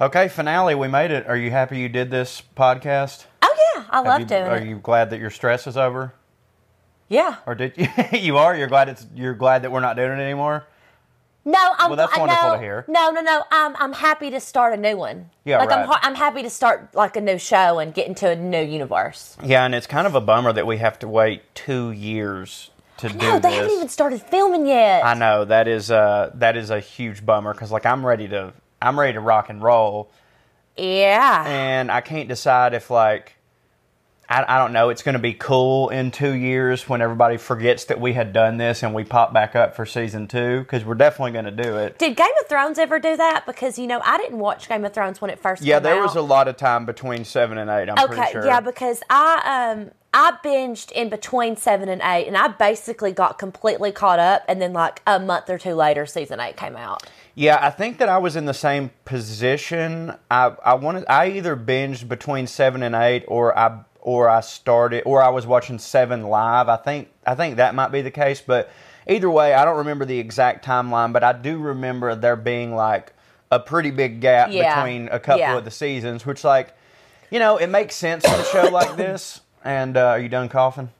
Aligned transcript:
Okay, 0.00 0.28
finale. 0.28 0.74
We 0.74 0.88
made 0.88 1.10
it. 1.10 1.26
Are 1.26 1.36
you 1.36 1.50
happy 1.50 1.78
you 1.78 1.88
did 1.88 2.10
this 2.10 2.42
podcast? 2.56 3.26
Oh 3.42 3.54
yeah, 3.76 3.84
I 3.90 3.96
Have 3.98 4.06
love 4.06 4.20
you- 4.20 4.26
doing 4.26 4.42
Are 4.44 4.56
it. 4.56 4.66
you 4.66 4.78
glad 4.78 5.10
that 5.10 5.20
your 5.20 5.30
stress 5.30 5.66
is 5.66 5.76
over, 5.76 6.14
Yeah. 7.08 7.36
or 7.46 7.54
did 7.54 7.74
you? 7.76 7.86
you 8.18 8.38
are. 8.38 8.56
You're 8.56 8.68
glad 8.68 8.88
it's. 8.88 9.06
You're 9.14 9.34
glad 9.34 9.62
that 9.62 9.72
we're 9.72 9.80
not 9.80 9.96
doing 9.96 10.12
it 10.12 10.22
anymore. 10.22 10.64
No, 11.44 11.58
I'm. 11.78 11.90
Well, 11.90 11.96
that's 11.96 12.16
wonderful 12.16 12.48
no, 12.50 12.54
to 12.56 12.60
hear. 12.62 12.84
No, 12.88 13.10
no, 13.10 13.20
no. 13.20 13.44
I'm. 13.50 13.76
I'm 13.78 13.92
happy 13.92 14.30
to 14.30 14.40
start 14.40 14.72
a 14.72 14.76
new 14.78 14.96
one. 14.96 15.28
Yeah, 15.44 15.58
like 15.58 15.70
I'm. 15.70 15.88
right. 15.88 15.98
I'm 16.02 16.14
happy 16.14 16.42
to 16.44 16.50
start 16.50 16.94
like 16.94 17.16
a 17.16 17.20
new 17.20 17.38
show 17.38 17.78
and 17.78 17.92
get 17.92 18.06
into 18.08 18.28
a 18.30 18.36
new 18.36 18.62
universe. 18.62 19.36
Yeah, 19.44 19.64
and 19.66 19.74
it's 19.74 19.86
kind 19.86 20.06
of 20.06 20.14
a 20.14 20.20
bummer 20.22 20.52
that 20.54 20.66
we 20.66 20.78
have 20.78 20.98
to 21.00 21.08
wait 21.08 21.42
two 21.54 21.90
years 21.90 22.70
to 22.98 23.08
do 23.10 23.18
No, 23.18 23.38
they 23.38 23.50
this. 23.50 23.54
haven't 23.58 23.70
even 23.72 23.88
started 23.90 24.22
filming 24.22 24.66
yet. 24.66 25.04
I 25.04 25.12
know 25.12 25.44
that 25.44 25.68
is 25.68 25.90
uh 25.90 26.30
that 26.36 26.56
is 26.56 26.70
a 26.70 26.80
huge 26.80 27.24
bummer 27.26 27.52
because 27.52 27.70
like 27.70 27.84
I'm 27.84 28.04
ready 28.06 28.28
to 28.28 28.52
I'm 28.82 28.98
ready 28.98 29.12
to 29.14 29.20
rock 29.20 29.50
and 29.50 29.62
roll, 29.62 30.10
yeah. 30.76 31.44
and 31.46 31.90
I 31.90 32.00
can't 32.00 32.28
decide 32.28 32.74
if 32.74 32.90
like 32.90 33.34
I, 34.28 34.44
I 34.56 34.58
don't 34.58 34.72
know 34.72 34.88
it's 34.90 35.02
going 35.02 35.14
to 35.14 35.18
be 35.18 35.34
cool 35.34 35.88
in 35.90 36.12
two 36.12 36.32
years 36.32 36.88
when 36.88 37.02
everybody 37.02 37.36
forgets 37.36 37.86
that 37.86 38.00
we 38.00 38.12
had 38.12 38.32
done 38.32 38.56
this 38.58 38.82
and 38.82 38.94
we 38.94 39.02
pop 39.04 39.32
back 39.32 39.56
up 39.56 39.74
for 39.74 39.84
season 39.84 40.28
two 40.28 40.60
because 40.60 40.84
we're 40.84 40.94
definitely 40.94 41.32
going 41.32 41.44
to 41.46 41.50
do 41.62 41.76
it. 41.78 41.98
Did 41.98 42.16
Game 42.16 42.28
of 42.40 42.46
Thrones 42.48 42.78
ever 42.78 42.98
do 43.00 43.16
that? 43.16 43.44
Because 43.44 43.78
you 43.78 43.86
know 43.88 44.00
I 44.04 44.18
didn't 44.18 44.38
watch 44.38 44.68
Game 44.68 44.84
of 44.84 44.94
Thrones 44.94 45.20
when 45.20 45.30
it 45.30 45.40
first. 45.40 45.62
Yeah, 45.62 45.80
there 45.80 45.96
out. 45.96 46.02
was 46.02 46.16
a 46.16 46.22
lot 46.22 46.46
of 46.48 46.56
time 46.56 46.86
between 46.86 47.24
seven 47.24 47.58
and 47.58 47.68
eight. 47.68 47.90
I'm 47.90 47.98
Okay, 48.04 48.16
pretty 48.16 48.32
sure. 48.32 48.46
yeah, 48.46 48.60
because 48.60 49.02
I 49.10 49.72
um 49.74 49.90
I 50.14 50.32
binged 50.44 50.90
in 50.92 51.08
between 51.08 51.56
seven 51.56 51.88
and 51.88 52.00
eight, 52.02 52.26
and 52.26 52.36
I 52.36 52.48
basically 52.48 53.12
got 53.12 53.38
completely 53.38 53.92
caught 53.92 54.18
up, 54.20 54.44
and 54.48 54.62
then 54.62 54.72
like 54.72 55.02
a 55.06 55.18
month 55.18 55.50
or 55.50 55.58
two 55.58 55.74
later, 55.74 56.06
season 56.06 56.38
eight 56.40 56.56
came 56.56 56.76
out. 56.76 57.02
Yeah, 57.34 57.58
I 57.60 57.70
think 57.70 57.98
that 57.98 58.08
I 58.08 58.18
was 58.18 58.36
in 58.36 58.44
the 58.44 58.54
same 58.54 58.90
position. 59.04 60.14
I 60.30 60.52
I 60.64 60.74
wanted 60.74 61.04
I 61.08 61.28
either 61.30 61.56
binged 61.56 62.08
between 62.08 62.46
seven 62.46 62.82
and 62.82 62.94
eight, 62.94 63.24
or 63.28 63.56
I 63.56 63.80
or 64.00 64.28
I 64.28 64.40
started, 64.40 65.02
or 65.04 65.22
I 65.22 65.28
was 65.28 65.46
watching 65.46 65.78
seven 65.78 66.24
live. 66.24 66.68
I 66.68 66.76
think 66.76 67.08
I 67.26 67.34
think 67.34 67.56
that 67.56 67.74
might 67.74 67.92
be 67.92 68.02
the 68.02 68.10
case, 68.10 68.40
but 68.40 68.70
either 69.08 69.30
way, 69.30 69.54
I 69.54 69.64
don't 69.64 69.78
remember 69.78 70.04
the 70.04 70.18
exact 70.18 70.64
timeline, 70.64 71.12
but 71.12 71.22
I 71.22 71.32
do 71.32 71.58
remember 71.58 72.14
there 72.14 72.36
being 72.36 72.74
like 72.74 73.12
a 73.50 73.58
pretty 73.60 73.90
big 73.90 74.20
gap 74.20 74.48
Yeah. 74.50 74.76
between 74.82 75.08
a 75.08 75.18
couple 75.20 75.40
Yeah. 75.40 75.56
of 75.56 75.64
the 75.64 75.70
seasons, 75.70 76.26
which 76.26 76.44
like 76.44 76.74
you 77.30 77.38
know 77.38 77.56
it 77.58 77.68
makes 77.68 77.94
sense 77.94 78.24
in 78.24 78.32
a 78.32 78.44
show 78.44 78.68
like 78.70 78.96
this. 78.96 79.40
And 79.64 79.96
uh, 79.96 80.06
are 80.06 80.18
you 80.18 80.28
done 80.30 80.48
coughing? 80.48 80.90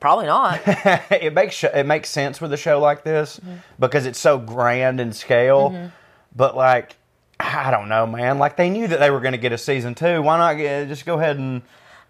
Probably 0.00 0.26
not. 0.26 0.60
it 0.66 1.32
makes 1.32 1.64
it 1.64 1.86
makes 1.86 2.10
sense 2.10 2.40
with 2.40 2.52
a 2.52 2.56
show 2.56 2.78
like 2.80 3.04
this 3.04 3.38
Mm-hmm. 3.40 3.56
because 3.78 4.06
it's 4.06 4.18
so 4.18 4.38
grand 4.38 5.00
in 5.00 5.12
scale. 5.12 5.90
But 6.36 6.54
like, 6.56 6.96
I 7.40 7.70
don't 7.70 7.88
know, 7.88 8.06
man. 8.06 8.38
Like 8.38 8.56
they 8.56 8.68
knew 8.70 8.86
that 8.88 9.00
they 9.00 9.10
were 9.10 9.20
going 9.20 9.32
to 9.32 9.38
get 9.38 9.52
a 9.52 9.58
season 9.58 9.94
two. 9.94 10.20
Why 10.22 10.36
not 10.38 10.54
get, 10.54 10.88
just 10.88 11.06
go 11.06 11.18
ahead 11.18 11.38
and 11.38 11.62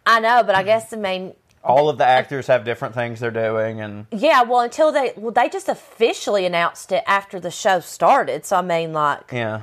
I 0.07 0.21
know, 0.21 0.43
but 0.43 0.55
I 0.55 0.63
guess 0.63 0.91
the 0.91 0.97
main. 0.97 1.35
all 1.63 1.89
of 1.89 1.99
the 1.99 2.05
actors 2.07 2.47
have 2.49 2.65
different 2.65 2.95
things 2.95 3.21
they're 3.21 3.31
doing, 3.31 3.81
and 3.81 4.07
yeah. 4.11 4.43
Well, 4.43 4.61
until 4.61 4.91
they 4.91 5.13
well, 5.17 5.33
they 5.33 5.49
just 5.49 5.69
officially 5.69 6.47
announced 6.47 6.91
it 6.93 7.05
after 7.07 7.39
the 7.39 7.51
show 7.51 7.81
started. 7.81 8.45
So 8.47 8.57
I 8.57 8.63
mean, 8.63 8.93
like 8.93 9.31
yeah. 9.33 9.63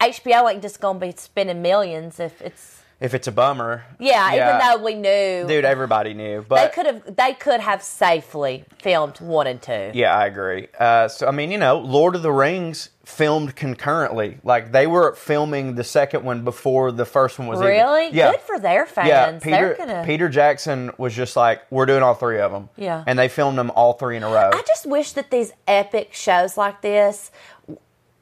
HBO 0.00 0.50
ain't 0.52 0.62
just 0.62 0.80
gonna 0.80 0.98
be 0.98 1.12
spending 1.16 1.62
millions 1.62 2.20
if 2.20 2.40
it's 2.42 2.75
If 2.98 3.12
it's 3.12 3.26
a 3.28 3.32
bummer, 3.32 3.84
yeah. 3.98 4.32
Even 4.34 4.58
though 4.78 4.82
we 4.82 4.94
knew, 4.94 5.46
dude, 5.46 5.66
everybody 5.66 6.14
knew, 6.14 6.42
but 6.48 6.62
they 6.62 6.74
could 6.74 6.86
have 6.86 7.14
they 7.16 7.34
could 7.34 7.60
have 7.60 7.82
safely 7.82 8.64
filmed 8.80 9.20
one 9.20 9.46
and 9.46 9.60
two. 9.60 9.90
Yeah, 9.92 10.16
I 10.16 10.24
agree. 10.24 10.68
Uh, 10.78 11.06
so 11.08 11.26
I 11.26 11.30
mean, 11.30 11.50
you 11.50 11.58
know, 11.58 11.78
Lord 11.78 12.16
of 12.16 12.22
the 12.22 12.32
Rings 12.32 12.88
filmed 13.04 13.54
concurrently. 13.54 14.38
Like 14.42 14.72
they 14.72 14.86
were 14.86 15.14
filming 15.14 15.74
the 15.74 15.84
second 15.84 16.24
one 16.24 16.42
before 16.42 16.90
the 16.90 17.04
first 17.04 17.38
one 17.38 17.48
was. 17.48 17.58
even- 17.58 17.68
Really? 17.70 18.08
Yeah. 18.12 18.30
Good 18.30 18.40
for 18.40 18.58
their 18.58 18.86
fans. 18.86 19.08
Yeah, 19.08 19.38
Peter. 19.42 19.74
Gonna. 19.76 20.02
Peter 20.06 20.30
Jackson 20.30 20.90
was 20.96 21.14
just 21.14 21.36
like, 21.36 21.60
"We're 21.70 21.84
doing 21.84 22.02
all 22.02 22.14
three 22.14 22.40
of 22.40 22.50
them." 22.50 22.70
Yeah. 22.76 23.04
and 23.06 23.18
they 23.18 23.28
filmed 23.28 23.58
them 23.58 23.70
all 23.72 23.92
three 23.92 24.16
in 24.16 24.22
a 24.22 24.28
row. 24.30 24.50
I 24.54 24.62
just 24.66 24.86
wish 24.86 25.12
that 25.12 25.30
these 25.30 25.52
epic 25.68 26.14
shows 26.14 26.56
like 26.56 26.80
this 26.80 27.30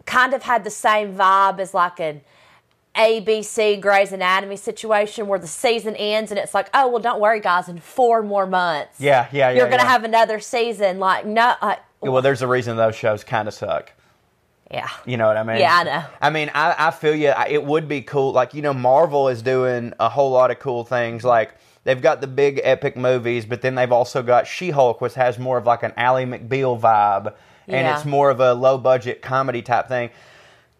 kind 0.04 0.34
of 0.34 0.42
had 0.42 0.64
the 0.64 0.70
same 0.70 1.14
vibe 1.14 1.60
as 1.60 1.72
like 1.74 2.00
an 2.00 2.22
ABC 2.97 3.81
Grey's 3.81 4.12
Anatomy 4.12 4.56
situation 4.56 5.27
where 5.27 5.38
the 5.38 5.47
season 5.47 5.97
ends 5.97 6.31
and 6.31 6.38
it's 6.38 6.55
like, 6.55 6.69
oh 6.75 6.88
well, 6.88 7.00
don't 7.03 7.21
worry, 7.21 7.41
guys, 7.41 7.69
in 7.69 7.78
four 7.78 8.22
more 8.22 8.47
months, 8.47 9.00
yeah, 9.00 9.28
yeah, 9.32 9.50
yeah. 9.50 9.56
you're 9.59 9.69
gonna 9.71 9.82
yeah. 9.82 9.88
have 9.88 10.05
another 10.05 10.38
season. 10.41 10.99
Like 10.99 11.27
no, 11.27 11.54
uh, 11.60 11.66
like, 11.66 11.81
Well, 12.00 12.22
there's 12.22 12.43
a 12.43 12.47
reason 12.47 12.77
those 12.77 12.94
shows 12.94 13.25
kind 13.25 13.49
of 13.49 13.54
suck. 13.54 13.93
yeah, 14.71 14.88
You 15.06 15.16
know 15.16 15.27
what 15.27 15.37
I 15.37 15.43
mean? 15.43 15.59
Yeah, 15.59 15.75
I 15.77 15.83
know. 15.84 16.04
I 16.21 16.31
mean, 16.31 16.50
I, 16.54 16.75
I 16.88 16.91
feel 16.91 17.15
you. 17.15 17.28
I- 17.31 17.49
It 17.49 17.65
would 17.65 17.88
be 17.88 18.03
cool. 18.03 18.33
Like, 18.33 18.54
you 18.54 18.62
know, 18.62 18.72
Marvel 18.75 19.28
is 19.28 19.43
doing 19.43 19.93
a 20.00 20.09
whole 20.09 20.31
lot 20.31 20.50
of 20.50 20.59
cool 20.59 20.84
things. 20.84 21.22
Like, 21.25 21.54
they've 21.84 22.00
got 22.00 22.21
the 22.21 22.27
big 22.27 22.60
epic 22.65 22.97
movies, 22.97 23.44
but 23.44 23.60
then 23.62 23.75
they've 23.75 23.93
also 23.93 24.22
got 24.22 24.47
She 24.47 24.71
Hulk, 24.71 25.00
which 25.00 25.15
has 25.15 25.38
more 25.38 25.59
of 25.59 25.66
like 25.66 25.83
an 25.83 25.93
Ally 25.97 26.25
McBeal 26.25 26.81
vibe, 26.81 27.27
and 27.69 27.87
Yeah. 27.87 27.97
it's 27.97 28.04
more 28.06 28.31
of 28.31 28.41
a 28.41 28.54
low 28.54 28.78
budget 28.78 29.21
comedy 29.22 29.62
type 29.62 29.88
thing. 29.88 30.10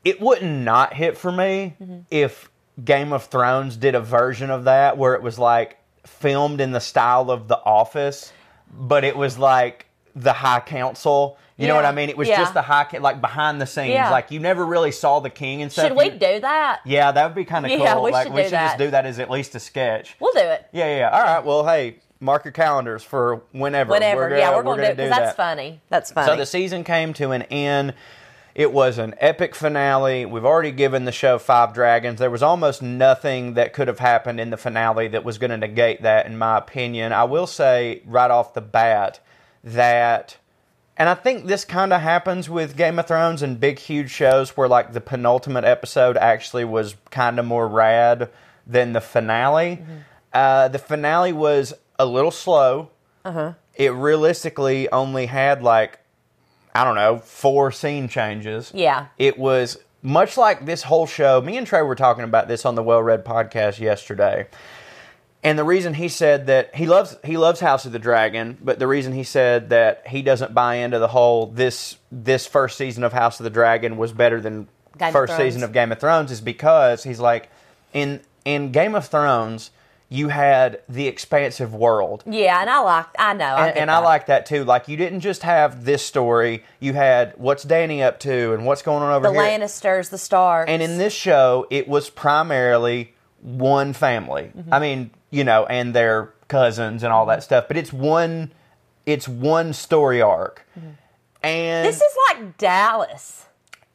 It 0.05 0.21
wouldn't 0.21 0.65
not 0.65 0.95
hit 0.95 1.17
for 1.17 1.33
me 1.33 1.75
Mm-hmm. 1.83 1.99
if 2.11 2.51
Game 2.85 3.13
of 3.13 3.25
Thrones 3.27 3.77
did 3.77 3.95
a 3.95 4.01
version 4.01 4.51
of 4.51 4.65
that 4.65 4.99
where 4.99 5.15
it 5.15 5.23
was 5.23 5.39
like 5.39 5.79
filmed 6.07 6.61
in 6.61 6.73
the 6.73 6.81
style 6.81 7.31
of 7.31 7.49
The 7.49 7.59
Office, 7.59 8.33
but 8.71 9.05
it 9.05 9.17
was 9.17 9.39
like 9.39 9.87
the 10.17 10.33
High 10.33 10.61
Council. 10.61 11.39
You 11.57 11.69
know 11.69 11.77
what 11.77 11.85
I 11.85 11.93
mean? 11.93 12.09
It 12.09 12.17
was 12.17 12.27
Yeah. 12.29 12.39
just 12.39 12.53
the 12.53 12.63
high, 12.63 12.85
like 12.99 13.21
behind 13.21 13.61
the 13.61 13.67
scenes. 13.67 13.91
Yeah. 13.91 14.11
Like 14.11 14.33
you 14.33 14.41
never 14.41 14.67
really 14.67 14.91
saw 14.91 15.21
the 15.21 15.31
king 15.31 15.63
and 15.63 15.71
stuff. 15.71 15.87
should 15.87 15.97
we 15.97 16.07
You- 16.07 16.11
do 16.19 16.41
that? 16.41 16.81
Yeah, 16.85 17.13
that 17.13 17.25
would 17.27 17.37
be 17.37 17.45
kind 17.45 17.65
of 17.65 17.71
Yeah, 17.71 17.95
cool. 17.95 18.03
we 18.03 18.11
like 18.11 18.25
should 18.27 18.35
we 18.35 18.43
do 18.43 18.49
should 18.49 18.55
just 18.59 18.79
do 18.79 18.91
that 18.91 19.07
as 19.07 19.21
at 19.21 19.31
least 19.31 19.55
a 19.55 19.61
sketch. 19.61 20.17
We'll 20.19 20.33
do 20.33 20.41
it 20.41 20.67
Yeah, 20.73 20.87
yeah. 20.87 20.97
yeah. 20.99 21.11
All 21.11 21.23
right. 21.23 21.45
Well, 21.45 21.65
hey, 21.65 21.99
mark 22.19 22.45
your 22.45 22.51
calendars 22.51 23.05
for 23.05 23.43
whenever. 23.53 23.93
whenever. 23.93 24.23
We're 24.23 24.37
yeah, 24.39 24.47
gonna- 24.47 24.57
we're 24.57 24.63
gonna, 24.65 24.77
do 24.83 24.89
it 24.89 24.97
because 24.97 25.11
that. 25.11 25.21
that's 25.21 25.37
funny. 25.37 25.81
That's 25.91 26.11
funny. 26.11 26.27
So 26.27 26.37
the 26.37 26.47
season 26.47 26.83
came 26.83 27.13
to 27.15 27.31
an 27.31 27.43
end. 27.43 27.95
It 28.55 28.73
was 28.73 28.99
an 28.99 29.17
epic 29.19 29.55
finale. 29.57 30.25
We've 30.25 30.45
already 30.45 30.71
given 30.71 31.07
the 31.07 31.13
show 31.13 31.39
five 31.39 31.75
dragons. 31.75 32.21
There 32.21 32.31
was 32.31 32.43
almost 32.43 32.83
nothing 32.83 33.55
that 33.55 33.73
could 33.73 33.89
have 33.89 33.99
happened 33.99 34.39
in 34.39 34.51
the 34.51 34.57
finale 34.57 35.09
that 35.09 35.25
was 35.25 35.39
going 35.39 35.51
to 35.51 35.57
negate 35.57 36.03
that, 36.03 36.27
in 36.27 36.39
my 36.39 36.59
opinion. 36.59 37.13
I 37.13 37.25
will 37.25 37.49
say 37.49 38.03
right 38.07 38.31
off 38.31 38.55
the 38.55 38.61
bat 38.61 39.19
that, 39.65 40.37
and 40.97 41.09
I 41.09 41.15
think 41.15 41.47
this 41.47 41.65
kind 41.65 41.93
of 41.93 42.01
happens 42.01 42.49
with 42.49 42.77
Game 42.77 43.01
of 43.01 43.09
Thrones 43.09 43.43
and 43.43 43.59
big, 43.59 43.81
huge 43.81 44.11
shows 44.11 44.57
where 44.57 44.69
like 44.69 44.93
the 44.93 45.01
penultimate 45.01 45.65
episode 45.65 46.17
actually 46.17 46.65
was 46.65 46.95
kind 47.11 47.41
of 47.41 47.45
more 47.47 47.67
rad 47.67 48.31
than 48.69 48.93
the 48.93 49.01
finale. 49.01 49.83
Uh, 50.33 50.69
the 50.69 50.79
finale 50.79 51.33
was 51.33 51.75
a 51.99 52.07
little 52.07 52.31
slow. 52.31 52.91
It 53.75 53.91
realistically 53.91 54.89
only 54.93 55.27
had 55.27 55.61
like 55.61 55.99
I 56.75 56.85
don't 56.85 56.97
know, 56.97 57.19
four 57.19 57.71
scene 57.71 58.09
changes. 58.09 58.73
Yeah. 58.75 59.07
It 59.19 59.39
was 59.39 59.79
much 60.03 60.37
like 60.37 60.67
this 60.67 60.83
whole 60.83 61.07
show. 61.07 61.41
Me 61.41 61.57
and 61.57 61.67
Trey 61.67 61.83
were 61.83 61.95
talking 61.95 62.25
about 62.25 62.49
this 62.49 62.67
on 62.67 62.75
the 62.75 62.83
Well 62.83 63.03
Read 63.03 63.25
podcast 63.25 63.79
yesterday. 63.79 64.49
And 65.43 65.59
the 65.59 65.65
reason 65.65 65.93
he 65.95 66.09
said 66.09 66.47
that 66.47 66.75
he 66.75 66.87
loves 66.87 67.17
he 67.23 67.37
loves 67.37 67.61
House 67.61 67.85
of 67.85 67.93
the 67.93 67.99
Dragon, 67.99 68.57
but 68.63 68.79
the 68.79 68.87
reason 68.87 69.13
he 69.13 69.25
said 69.25 69.69
that 69.71 70.07
he 70.07 70.23
doesn't 70.23 70.55
buy 70.55 70.77
into 70.77 70.99
the 70.99 71.09
whole 71.09 71.47
this 71.49 71.99
this 72.11 72.47
first 72.47 72.79
season 72.79 73.05
of 73.05 73.13
House 73.13 73.41
of 73.41 73.45
the 73.45 73.51
Dragon 73.51 73.99
was 73.99 74.13
better 74.13 74.41
than 74.41 74.69
Game 74.99 75.13
first 75.13 75.35
Thrones. 75.35 75.43
season 75.43 75.63
of 75.63 75.73
Game 75.73 75.93
of 75.93 76.01
Thrones 76.01 76.31
is 76.31 76.41
because 76.41 77.05
he's 77.05 77.21
like 77.21 77.51
in 77.93 78.21
in 78.47 78.73
Game 78.73 78.95
of 78.95 79.07
Thrones, 79.07 79.71
you 80.15 80.29
had 80.29 80.81
the 80.89 81.07
expansive 81.09 81.75
world. 81.75 82.23
Yeah, 82.27 82.61
and 82.61 82.71
I 82.71 82.81
like. 82.81 83.07
I 83.19 83.33
know. 83.35 83.45
I 83.45 83.69
And, 83.69 83.79
and 83.79 83.91
I 83.91 83.99
like 83.99 84.27
that 84.27 84.47
too. 84.47 84.65
Like 84.65 84.89
you 84.89 84.97
didn't 84.97 85.21
just 85.21 85.43
have 85.43 85.85
this 85.85 86.05
story; 86.05 86.65
you 86.81 86.93
had 86.93 87.35
what's 87.37 87.65
Danny 87.65 88.03
up 88.03 88.21
to 88.21 88.53
and 88.55 88.65
what's 88.65 88.83
going 88.83 89.03
on 89.03 89.13
over 89.13 89.27
the 89.27 89.33
here. 89.33 89.43
Lannisters, 89.43 90.11
the 90.11 90.19
Starks. 90.19 90.71
And 90.71 90.81
in 90.83 90.99
this 90.99 91.13
show, 91.13 91.67
it 91.71 91.89
was 91.89 92.11
primarily 92.11 93.15
one 93.41 93.93
family. 93.93 94.53
Mm-hmm. 94.57 94.73
I 94.73 94.79
mean, 94.79 95.11
you 95.31 95.45
know, 95.45 95.67
and 95.67 95.95
their 95.95 96.33
cousins 96.49 97.03
and 97.03 97.13
all 97.13 97.27
that 97.27 97.43
stuff. 97.43 97.67
But 97.69 97.77
it's 97.77 97.93
one, 97.93 98.53
it's 99.07 99.27
one 99.29 99.73
story 99.73 100.23
arc. 100.23 100.67
And 100.75 100.85
Mm-hmm. 101.43 101.87
this 101.87 101.97
is 102.01 102.17
like 102.31 102.57
Dallas. 102.57 103.47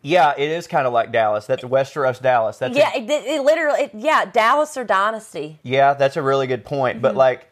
Yeah, 0.02 0.34
it 0.38 0.50
is 0.50 0.68
kind 0.68 0.88
of 0.88 0.94
like 0.94 1.12
Dallas. 1.12 1.46
That's 1.46 1.64
Westeros 1.64 2.22
Dallas. 2.22 2.58
That's 2.58 2.76
a- 2.76 2.80
Yeah, 2.80 2.92
it, 2.96 3.10
it 3.10 3.42
literally. 3.44 3.84
It, 3.84 3.92
yeah, 3.94 4.26
Dallas 4.26 4.78
or 4.78 4.84
Dynasty. 4.84 5.60
Yeah, 5.64 5.94
that's 5.94 6.18
a 6.18 6.22
really 6.22 6.48
good 6.48 6.64
point. 6.66 6.96
Mm-hmm. 6.96 7.02
But 7.02 7.16
like, 7.16 7.52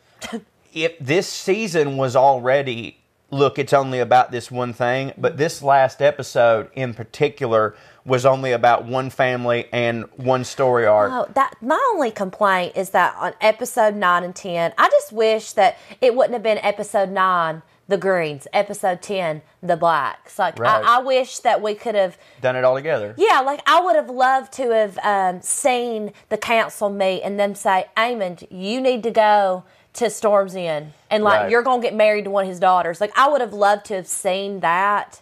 if 0.73 0.97
this 0.99 1.27
season 1.27 1.97
was 1.97 2.15
already 2.15 2.97
look, 3.29 3.59
it's 3.59 3.73
only 3.73 3.99
about 3.99 4.31
this 4.31 4.49
one 4.49 4.71
thing, 4.73 5.11
but 5.17 5.37
this 5.37 5.61
last 5.61 6.01
episode 6.01 6.69
in 6.73 6.93
particular 6.93 7.75
was 8.05 8.25
only 8.25 8.53
about 8.53 8.85
one 8.85 9.09
family 9.09 9.67
and 9.73 10.05
one 10.15 10.45
story 10.45 10.85
arc. 10.85 11.11
Oh, 11.11 11.29
that 11.33 11.55
my 11.61 11.79
only 11.93 12.09
complaint 12.09 12.77
is 12.77 12.91
that 12.91 13.15
on 13.19 13.33
episode 13.41 13.95
nine 13.95 14.23
and 14.23 14.33
ten, 14.35 14.73
I 14.77 14.87
just 14.89 15.11
wish 15.11 15.51
that 15.53 15.77
it 15.99 16.15
wouldn't 16.15 16.33
have 16.33 16.43
been 16.43 16.57
episode 16.59 17.09
nine, 17.09 17.63
the 17.87 17.97
greens, 17.97 18.47
episode 18.53 19.01
ten, 19.01 19.41
the 19.63 19.77
blacks. 19.77 20.37
Like 20.37 20.59
Right. 20.59 20.83
I, 20.83 20.97
I 20.97 21.01
wish 21.01 21.39
that 21.39 21.61
we 21.61 21.73
could 21.75 21.95
have. 21.95 22.17
Done 22.41 22.55
it 22.55 22.63
all 22.63 22.75
together. 22.75 23.15
Yeah, 23.17 23.41
like 23.41 23.61
I 23.65 23.81
would 23.81 23.95
have 23.95 24.09
loved 24.09 24.51
to 24.53 24.71
have 24.71 24.97
um, 24.99 25.41
seen 25.41 26.11
the 26.29 26.37
council 26.37 26.89
meet 26.89 27.21
and 27.21 27.39
them 27.39 27.55
say, 27.55 27.85
"Aemond, 27.95 28.45
you 28.51 28.81
need 28.81 29.03
to 29.03 29.11
go 29.11 29.63
to 29.93 30.09
Storm's 30.09 30.55
End, 30.55 30.93
and 31.09 31.23
like 31.23 31.41
Right. 31.43 31.51
you're 31.51 31.63
gonna 31.63 31.81
get 31.81 31.95
married 31.95 32.25
to 32.25 32.29
one 32.29 32.43
of 32.43 32.49
his 32.49 32.59
daughters." 32.59 32.99
Like 32.99 33.11
I 33.17 33.29
would 33.29 33.41
have 33.41 33.53
loved 33.53 33.85
to 33.85 33.95
have 33.95 34.07
seen 34.07 34.59
that. 34.59 35.21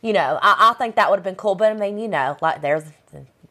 You 0.00 0.12
know, 0.12 0.38
I, 0.42 0.70
I 0.70 0.74
think 0.74 0.96
that 0.96 1.08
would 1.10 1.16
have 1.18 1.24
been 1.24 1.34
cool. 1.36 1.54
But 1.54 1.70
I 1.72 1.74
mean, 1.74 1.98
you 1.98 2.08
know, 2.08 2.36
like 2.40 2.60
there's 2.62 2.84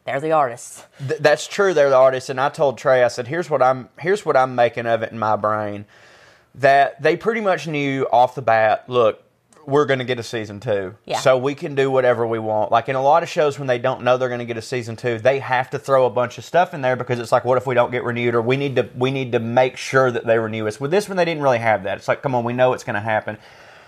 they're 0.04 0.20
the 0.20 0.32
artists. 0.32 0.84
Th- 1.08 1.18
that's 1.20 1.46
true. 1.46 1.72
They're 1.72 1.88
the 1.88 1.96
artists, 1.96 2.28
and 2.28 2.38
I 2.40 2.50
told 2.50 2.76
Trey, 2.78 3.02
I 3.02 3.08
said, 3.08 3.26
"Here's 3.28 3.48
what 3.48 3.62
I'm. 3.62 3.88
Here's 3.98 4.26
what 4.26 4.36
I'm 4.36 4.54
making 4.54 4.86
of 4.86 5.02
it 5.02 5.12
in 5.12 5.18
my 5.18 5.36
brain. 5.36 5.86
That 6.56 7.02
they 7.02 7.16
pretty 7.16 7.40
much 7.40 7.66
knew 7.66 8.06
off 8.12 8.34
the 8.34 8.42
bat. 8.42 8.84
Look, 8.88 9.20
we're 9.66 9.86
going 9.86 9.98
to 9.98 10.04
get 10.04 10.18
a 10.18 10.22
season 10.22 10.60
two, 10.60 10.94
Yeah. 11.06 11.18
so 11.18 11.38
we 11.38 11.54
can 11.54 11.74
do 11.74 11.90
whatever 11.90 12.26
we 12.26 12.38
want. 12.38 12.70
Like 12.70 12.88
in 12.88 12.96
a 12.96 13.02
lot 13.02 13.22
of 13.22 13.28
shows, 13.28 13.58
when 13.58 13.66
they 13.66 13.78
don't 13.78 14.02
know 14.02 14.16
they're 14.18 14.28
going 14.28 14.40
to 14.40 14.44
get 14.44 14.56
a 14.58 14.62
season 14.62 14.94
two, 14.94 15.18
they 15.18 15.38
have 15.38 15.70
to 15.70 15.78
throw 15.78 16.04
a 16.06 16.10
bunch 16.10 16.36
of 16.38 16.44
stuff 16.44 16.74
in 16.74 16.82
there 16.82 16.96
because 16.96 17.18
it's 17.18 17.32
like, 17.32 17.44
what 17.44 17.56
if 17.56 17.66
we 17.66 17.74
don't 17.74 17.90
get 17.90 18.04
renewed, 18.04 18.34
or 18.34 18.42
we 18.42 18.56
need 18.56 18.76
to 18.76 18.88
we 18.96 19.10
need 19.10 19.32
to 19.32 19.40
make 19.40 19.76
sure 19.76 20.10
that 20.10 20.26
they 20.26 20.38
renew 20.38 20.66
us. 20.68 20.78
With 20.78 20.90
this 20.90 21.08
one, 21.08 21.16
they 21.16 21.24
didn't 21.24 21.42
really 21.42 21.58
have 21.58 21.84
that. 21.84 21.98
It's 21.98 22.08
like, 22.08 22.22
come 22.22 22.34
on, 22.34 22.44
we 22.44 22.52
know 22.52 22.72
it's 22.72 22.84
going 22.84 22.94
to 22.94 23.00
happen. 23.00 23.38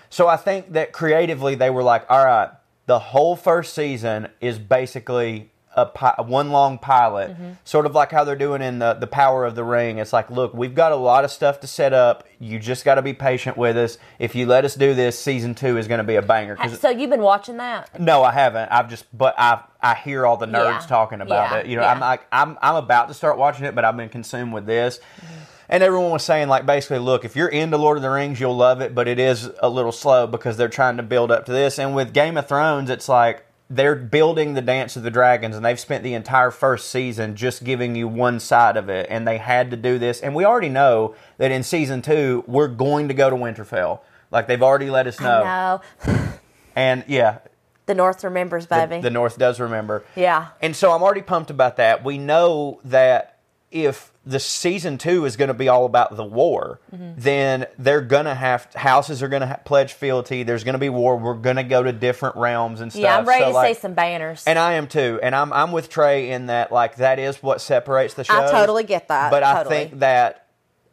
So 0.09 0.27
I 0.27 0.35
think 0.37 0.73
that 0.73 0.91
creatively 0.93 1.55
they 1.55 1.69
were 1.69 1.83
like, 1.83 2.05
all 2.09 2.25
right, 2.25 2.49
the 2.85 2.99
whole 2.99 3.35
first 3.35 3.73
season 3.73 4.29
is 4.41 4.57
basically 4.57 5.51
a 5.77 5.85
pi- 5.85 6.15
one 6.17 6.49
long 6.49 6.79
pilot, 6.79 7.29
mm-hmm. 7.31 7.51
sort 7.63 7.85
of 7.85 7.93
like 7.93 8.11
how 8.11 8.23
they're 8.23 8.35
doing 8.35 8.61
in 8.63 8.79
the 8.79 8.95
the 8.95 9.07
Power 9.07 9.45
of 9.45 9.55
the 9.55 9.63
Ring. 9.63 9.99
It's 9.99 10.11
like, 10.11 10.29
look, 10.31 10.53
we've 10.53 10.73
got 10.75 10.91
a 10.91 10.95
lot 10.95 11.23
of 11.23 11.31
stuff 11.31 11.59
to 11.61 11.67
set 11.67 11.93
up. 11.93 12.25
You 12.39 12.57
just 12.59 12.83
got 12.83 12.95
to 12.95 13.01
be 13.03 13.13
patient 13.13 13.55
with 13.55 13.77
us. 13.77 13.97
If 14.19 14.35
you 14.35 14.47
let 14.47 14.65
us 14.65 14.75
do 14.75 14.93
this, 14.95 15.17
season 15.17 15.53
two 15.55 15.77
is 15.77 15.87
going 15.87 15.99
to 15.99 16.03
be 16.03 16.15
a 16.15 16.21
banger. 16.21 16.57
So 16.77 16.89
you've 16.89 17.11
been 17.11 17.21
watching 17.21 17.57
that? 17.57 17.99
no, 17.99 18.23
I 18.23 18.31
haven't. 18.31 18.71
I've 18.71 18.89
just, 18.89 19.05
but 19.17 19.35
I 19.37 19.61
I 19.81 19.93
hear 19.93 20.25
all 20.25 20.37
the 20.37 20.47
nerds 20.47 20.81
Yeah. 20.81 20.85
talking 20.87 21.21
about 21.21 21.51
Yeah. 21.51 21.57
it. 21.59 21.65
You 21.67 21.75
know, 21.77 21.83
Yeah. 21.83 21.91
I'm 21.91 21.99
like, 21.99 22.25
I'm 22.31 22.57
I'm 22.61 22.75
about 22.75 23.07
to 23.09 23.13
start 23.13 23.37
watching 23.37 23.65
it, 23.65 23.75
but 23.75 23.85
I've 23.85 23.95
been 23.95 24.09
consumed 24.09 24.51
with 24.53 24.65
this. 24.65 24.97
Mm-hmm. 24.97 25.33
And 25.69 25.83
everyone 25.83 26.11
was 26.11 26.23
saying 26.23 26.47
like 26.47 26.65
basically, 26.65 26.99
look, 26.99 27.25
if 27.25 27.35
you're 27.35 27.49
into 27.49 27.77
Lord 27.77 27.97
of 27.97 28.01
the 28.03 28.09
Rings, 28.09 28.39
you'll 28.39 28.55
love 28.55 28.81
it, 28.81 28.95
but 28.95 29.07
it 29.07 29.19
is 29.19 29.49
a 29.61 29.69
little 29.69 29.91
slow 29.91 30.25
because 30.25 30.55
they're 30.57 30.69
trying 30.69 30.97
to 30.97 31.03
build 31.03 31.29
up 31.29 31.45
to 31.45 31.51
this. 31.51 31.77
And 31.77 31.93
with 31.93 32.13
Game 32.13 32.37
of 32.37 32.47
Thrones, 32.47 32.89
it's 32.89 33.09
like 33.09 33.43
they're 33.69 33.95
building 33.95 34.53
the 34.53 34.61
Dance 34.61 34.95
of 34.95 35.03
the 35.03 35.11
Dragons, 35.11 35.55
and 35.55 35.65
they've 35.65 35.79
spent 35.79 36.03
the 36.03 36.13
entire 36.13 36.51
first 36.51 36.89
season 36.89 37.35
just 37.35 37.63
giving 37.63 37.95
you 37.95 38.07
one 38.07 38.39
side 38.39 38.77
of 38.77 38.89
it, 38.89 39.07
and 39.09 39.27
they 39.27 39.37
had 39.37 39.71
to 39.71 39.77
do 39.77 39.97
this. 39.99 40.21
And 40.21 40.33
we 40.35 40.45
already 40.45 40.69
know 40.69 41.15
that 41.37 41.51
in 41.51 41.63
season 41.63 42.01
two, 42.01 42.43
we're 42.47 42.67
going 42.69 43.07
to 43.09 43.13
go 43.13 43.29
to 43.29 43.35
Winterfell. 43.35 43.99
Like 44.31 44.47
they've 44.47 44.63
already 44.63 44.89
let 44.89 45.07
us 45.07 45.19
know. 45.19 45.81
No. 46.05 46.21
And 46.75 47.03
yeah, 47.07 47.39
The 47.87 47.95
North 47.95 48.23
remembers, 48.23 48.67
the, 48.67 48.75
baby. 48.75 49.01
the 49.01 49.09
North 49.09 49.39
does 49.39 49.59
remember. 49.59 50.03
Yeah. 50.15 50.49
And 50.61 50.75
so 50.75 50.91
I'm 50.91 51.01
already 51.01 51.23
pumped 51.23 51.49
about 51.49 51.77
that. 51.77 52.03
We 52.05 52.19
know 52.19 52.79
that 52.85 53.36
if 53.71 54.11
the 54.25 54.39
season 54.39 54.97
two 54.97 55.25
is 55.25 55.35
going 55.37 55.47
to 55.49 55.53
be 55.53 55.67
all 55.69 55.85
about 55.85 56.15
the 56.15 56.23
war, 56.23 56.79
Mm-hmm. 56.93 57.11
then 57.17 57.65
they're 57.77 58.01
going 58.01 58.25
to 58.25 58.33
have 58.35 58.73
houses 58.73 59.21
are 59.21 59.27
going 59.27 59.41
to 59.41 59.47
ha- 59.47 59.59
pledge 59.65 59.93
fealty. 59.93 60.43
There's 60.43 60.63
going 60.63 60.73
to 60.73 60.79
be 60.79 60.89
war. 60.89 61.17
We're 61.17 61.33
going 61.33 61.57
to 61.57 61.63
go 61.63 61.83
to 61.83 61.91
different 61.91 62.35
realms 62.37 62.79
and 62.81 62.91
stuff. 62.91 63.01
yeah, 63.03 63.17
I'm 63.17 63.25
ready 63.27 63.43
So, 63.43 63.49
to 63.49 63.53
like- 63.55 63.75
see 63.75 63.81
some 63.81 63.93
banners. 63.93 64.43
And 64.47 64.57
I 64.57 64.73
am 64.73 64.87
too. 64.87 65.19
And 65.21 65.35
I'm 65.35 65.51
I'm 65.53 65.71
with 65.71 65.89
Trey 65.89 66.31
in 66.31 66.45
that 66.47 66.71
like 66.71 66.95
that 66.97 67.19
is 67.19 67.43
what 67.43 67.61
separates 67.61 68.13
the 68.15 68.23
show. 68.23 68.33
I 68.47 68.49
totally 68.51 68.83
get 68.83 69.09
that. 69.09 69.31
But 69.31 69.43
I 69.43 69.63
think 69.65 69.99
that 69.99 70.46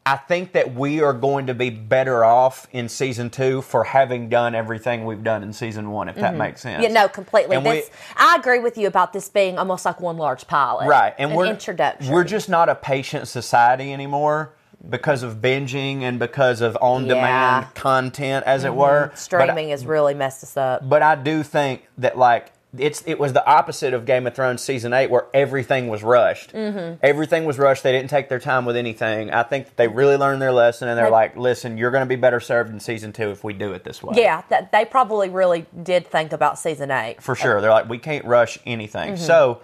I 0.06 0.16
think 0.16 0.52
that 0.52 0.74
we 0.74 1.00
are 1.00 1.14
going 1.14 1.46
to 1.46 1.54
be 1.54 1.70
better 1.70 2.24
off 2.26 2.66
in 2.72 2.90
season 2.90 3.30
two 3.30 3.62
for 3.62 3.84
having 3.84 4.28
done 4.28 4.54
everything 4.54 5.06
we've 5.06 5.24
done 5.24 5.42
in 5.42 5.54
season 5.54 5.90
one, 5.90 6.10
if 6.10 6.16
that 6.16 6.36
makes 6.36 6.60
sense. 6.60 6.84
Mm-hmm. 6.84 6.94
yeah, 6.94 7.02
no, 7.02 7.08
completely. 7.08 7.56
And 7.56 7.64
we- 7.64 7.84
I 8.16 8.36
agree 8.38 8.58
with 8.58 8.76
you 8.76 8.86
about 8.86 9.14
this 9.14 9.30
being 9.30 9.56
almost 9.58 9.86
like 9.86 10.00
one 10.00 10.18
large 10.18 10.46
pilot. 10.46 10.88
right 10.88 11.14
and 11.18 11.30
An 11.30 11.36
we're 11.38 11.46
introduction. 11.46 12.12
we're 12.12 12.24
just 12.24 12.50
not 12.50 12.68
a 12.68 12.74
patient 12.74 13.28
society 13.28 13.94
anymore 13.94 14.52
because 14.90 15.22
of 15.22 15.36
binging 15.36 16.02
and 16.02 16.18
because 16.18 16.60
of 16.60 16.76
on 16.82 17.04
demand 17.08 17.14
Yeah. 17.16 17.62
Mm-hmm. 17.62 17.72
content 17.72 18.44
as 18.44 18.64
it 18.64 18.74
were 18.74 19.10
Streaming 19.14 19.70
has 19.70 19.86
really 19.86 20.12
messed 20.12 20.42
us 20.42 20.54
up. 20.58 20.86
but 20.86 21.00
I 21.00 21.14
do 21.14 21.42
think 21.42 21.88
that 21.96 22.18
like 22.18 22.52
it's 22.78 23.02
it 23.06 23.18
was 23.18 23.32
the 23.32 23.46
opposite 23.46 23.94
of 23.94 24.04
Game 24.04 24.26
of 24.26 24.34
Thrones 24.34 24.62
season 24.62 24.92
eight 24.92 25.10
where 25.10 25.26
everything 25.32 25.88
was 25.88 26.02
rushed. 26.02 26.52
Mm-hmm. 26.52 26.96
Everything 27.02 27.44
was 27.44 27.58
rushed. 27.58 27.82
They 27.82 27.92
didn't 27.92 28.10
take 28.10 28.28
their 28.28 28.38
time 28.40 28.64
with 28.64 28.76
anything. 28.76 29.30
I 29.30 29.42
think 29.42 29.66
that 29.66 29.76
they 29.76 29.88
really 29.88 30.16
learned 30.16 30.42
their 30.42 30.52
lesson 30.52 30.88
and 30.88 30.98
they're 30.98 31.06
They- 31.06 31.10
like, 31.12 31.36
listen, 31.36 31.78
you're 31.78 31.90
going 31.90 32.02
to 32.02 32.08
be 32.08 32.16
better 32.16 32.40
served 32.40 32.70
in 32.70 32.80
season 32.80 33.12
two 33.12 33.30
if 33.30 33.44
we 33.44 33.52
do 33.52 33.72
it 33.72 33.84
this 33.84 34.02
way. 34.02 34.14
Yeah, 34.16 34.42
that, 34.50 34.72
they 34.72 34.84
probably 34.84 35.28
really 35.28 35.66
did 35.82 36.06
think 36.06 36.32
about 36.32 36.58
season 36.58 36.90
eight. 36.90 37.22
for 37.22 37.34
sure. 37.34 37.60
They're 37.60 37.70
like, 37.70 37.88
we 37.88 37.98
can't 37.98 38.24
rush 38.24 38.58
anything. 38.66 39.14
Mm-hmm. 39.14 39.24
So, 39.24 39.60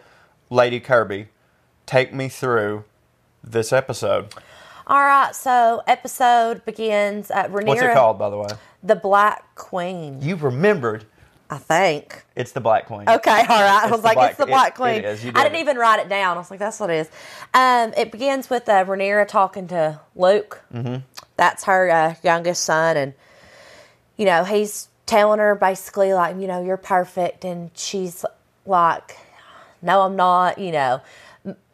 Lady 0.51 0.81
Kirby, 0.81 1.29
take 1.87 2.13
me 2.15 2.29
through 2.29 2.85
this 3.43 3.73
episode. 3.73 4.35
All 4.87 5.01
right, 5.01 5.33
so 5.35 5.83
episode 5.87 6.65
begins 6.65 7.31
at 7.31 7.53
Rhaenyra, 7.53 7.67
What's 7.67 7.83
it 7.83 7.93
called, 7.95 8.19
by 8.19 8.29
the 8.31 8.37
way? 8.39 8.49
the 8.83 8.97
Black 8.97 9.55
Queen. 9.55 10.21
You 10.21 10.35
remembered. 10.37 11.05
I 11.53 11.59
think. 11.59 12.25
It's 12.37 12.53
the 12.53 12.61
Black 12.61 12.87
Queen. 12.87 13.09
Okay, 13.09 13.31
all 13.31 13.47
right. 13.63 13.83
I 13.85 13.91
was 13.91 14.05
like, 14.05 14.15
Black- 14.15 14.31
it's 14.31 14.39
the 14.39 14.47
Black 14.47 14.75
it 14.75 14.77
Queen. 14.77 15.05
is. 15.05 15.25
You 15.25 15.33
I 15.35 15.43
did 15.43 15.51
didn't 15.51 15.57
it. 15.57 15.61
even 15.63 15.77
write 15.79 15.99
it 15.99 16.09
down. 16.09 16.37
I 16.37 16.41
was 16.41 16.49
like, 16.51 16.61
that's 16.61 16.79
what 16.79 16.91
it 16.91 16.95
is. 17.01 17.11
Um, 17.53 17.93
it 17.97 18.13
begins 18.13 18.49
with 18.49 18.69
uh, 18.69 18.85
Rhaenyra 18.85 19.27
talking 19.27 19.67
to 19.69 20.01
Luke. 20.15 20.63
Mm-hmm. 20.73 20.97
That's 21.37 21.65
her 21.65 21.91
uh, 21.91 22.15
youngest 22.23 22.63
son, 22.65 22.97
and 22.97 23.15
you 24.17 24.27
know 24.27 24.45
he's 24.45 24.89
telling 25.07 25.41
her 25.41 25.57
basically 25.57 26.13
like, 26.15 26.37
you 26.37 26.47
know, 26.47 26.63
you're 26.65 26.77
perfect, 26.77 27.45
and 27.45 27.71
she's 27.75 28.25
like, 28.65 29.17
no, 29.83 30.03
I'm 30.03 30.15
not. 30.15 30.59
You 30.59 30.71
know, 30.73 31.01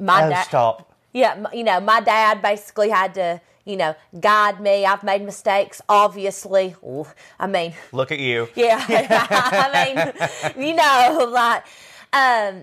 my 0.00 0.24
Oh, 0.26 0.30
dad. 0.30 0.42
stop. 0.44 0.92
Yeah, 1.12 1.44
you 1.52 1.64
know, 1.64 1.80
my 1.80 2.00
dad 2.00 2.40
basically 2.42 2.88
had 2.90 3.14
to, 3.14 3.40
you 3.66 3.76
know, 3.76 3.94
guide 4.18 4.60
me. 4.60 4.86
I've 4.86 5.02
made 5.02 5.22
mistakes, 5.22 5.82
obviously. 5.88 6.74
Ooh, 6.82 7.06
I 7.38 7.46
mean, 7.46 7.74
Look 7.92 8.10
at 8.12 8.20
you. 8.20 8.48
yeah, 8.54 8.82
I 8.88 10.54
mean, 10.54 10.66
you 10.68 10.74
know, 10.74 11.28
like, 11.30 11.64
um, 12.12 12.62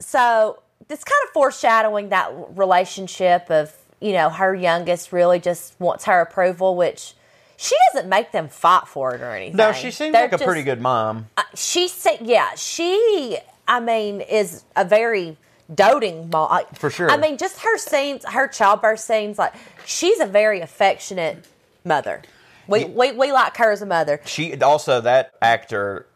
so 0.00 0.60
it's 0.90 1.04
kind 1.04 1.20
of 1.24 1.30
foreshadowing 1.32 2.10
that 2.10 2.30
relationship 2.50 3.50
of, 3.50 3.72
you 4.00 4.12
know, 4.12 4.28
her 4.28 4.54
youngest 4.54 5.12
really 5.12 5.38
just 5.38 5.78
wants 5.80 6.04
her 6.04 6.20
approval, 6.20 6.76
which 6.76 7.14
she 7.56 7.76
doesn't 7.92 8.10
make 8.10 8.32
them 8.32 8.48
fight 8.48 8.86
for 8.88 9.14
it 9.14 9.20
or 9.20 9.30
anything. 9.30 9.56
No, 9.56 9.72
she 9.72 9.90
seems 9.90 10.12
They're 10.12 10.28
like 10.28 10.40
a 10.40 10.44
pretty 10.44 10.64
good 10.64 10.80
mom. 10.80 11.28
She 11.54 11.86
said, 11.88 12.18
yeah, 12.22 12.54
she, 12.56 13.38
I 13.68 13.78
mean, 13.78 14.20
is 14.20 14.64
a 14.74 14.84
very 14.84 15.36
doting 15.72 16.28
mom. 16.30 16.50
Like, 16.50 16.76
For 16.78 16.90
sure. 16.90 17.10
I 17.10 17.16
mean, 17.16 17.36
just 17.38 17.60
her 17.60 17.78
scenes, 17.78 18.24
her 18.24 18.48
childbirth 18.48 19.00
scenes, 19.00 19.38
like, 19.38 19.54
she's 19.86 20.20
a 20.20 20.26
very 20.26 20.60
affectionate 20.60 21.44
mother. 21.84 22.22
We, 22.66 22.84
we, 22.86 23.12
we 23.12 23.30
like 23.32 23.56
her 23.58 23.72
as 23.72 23.82
a 23.82 23.86
mother. 23.86 24.20
She 24.24 24.58
also 24.62 25.00
that 25.02 25.32
actor, 25.42 26.06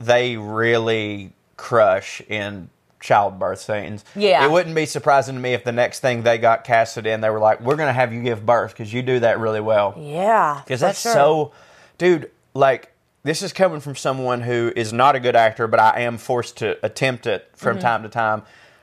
they 0.00 0.36
really 0.36 1.32
crush 1.58 2.22
in 2.28 2.70
childbirth 3.00 3.60
scenes. 3.60 4.04
Yeah. 4.16 4.44
it 4.44 4.50
wouldn't 4.50 4.74
be 4.74 4.86
surprising 4.86 5.34
to 5.34 5.40
me 5.40 5.52
if 5.52 5.64
the 5.64 5.72
next 5.72 6.00
thing 6.00 6.22
they 6.22 6.38
got 6.38 6.64
casted 6.64 7.06
in, 7.06 7.20
they 7.20 7.30
were 7.30 7.38
like, 7.38 7.60
"We're 7.60 7.76
going 7.76 7.88
to 7.88 7.92
have 7.92 8.12
you 8.12 8.22
give 8.22 8.44
birth 8.46 8.72
because 8.72 8.92
you 8.92 9.02
do 9.02 9.20
that 9.20 9.38
really 9.38 9.60
well." 9.60 9.94
Yeah. 9.98 10.62
Because 10.64 10.80
that's 10.80 11.00
sure. 11.00 11.12
so, 11.12 11.52
dude. 11.98 12.30
Like 12.54 12.90
this 13.22 13.42
is 13.42 13.52
coming 13.52 13.78
from 13.80 13.94
someone 13.94 14.40
who 14.40 14.72
is 14.74 14.92
not 14.92 15.14
a 15.14 15.20
good 15.20 15.36
actor, 15.36 15.68
but 15.68 15.78
I 15.78 16.00
am 16.00 16.16
forced 16.18 16.56
to 16.58 16.78
attempt 16.84 17.26
it 17.26 17.48
from 17.54 17.76
Mm-hmm. 17.76 17.82
time 17.86 18.02
to 18.04 18.08
time. 18.08 18.42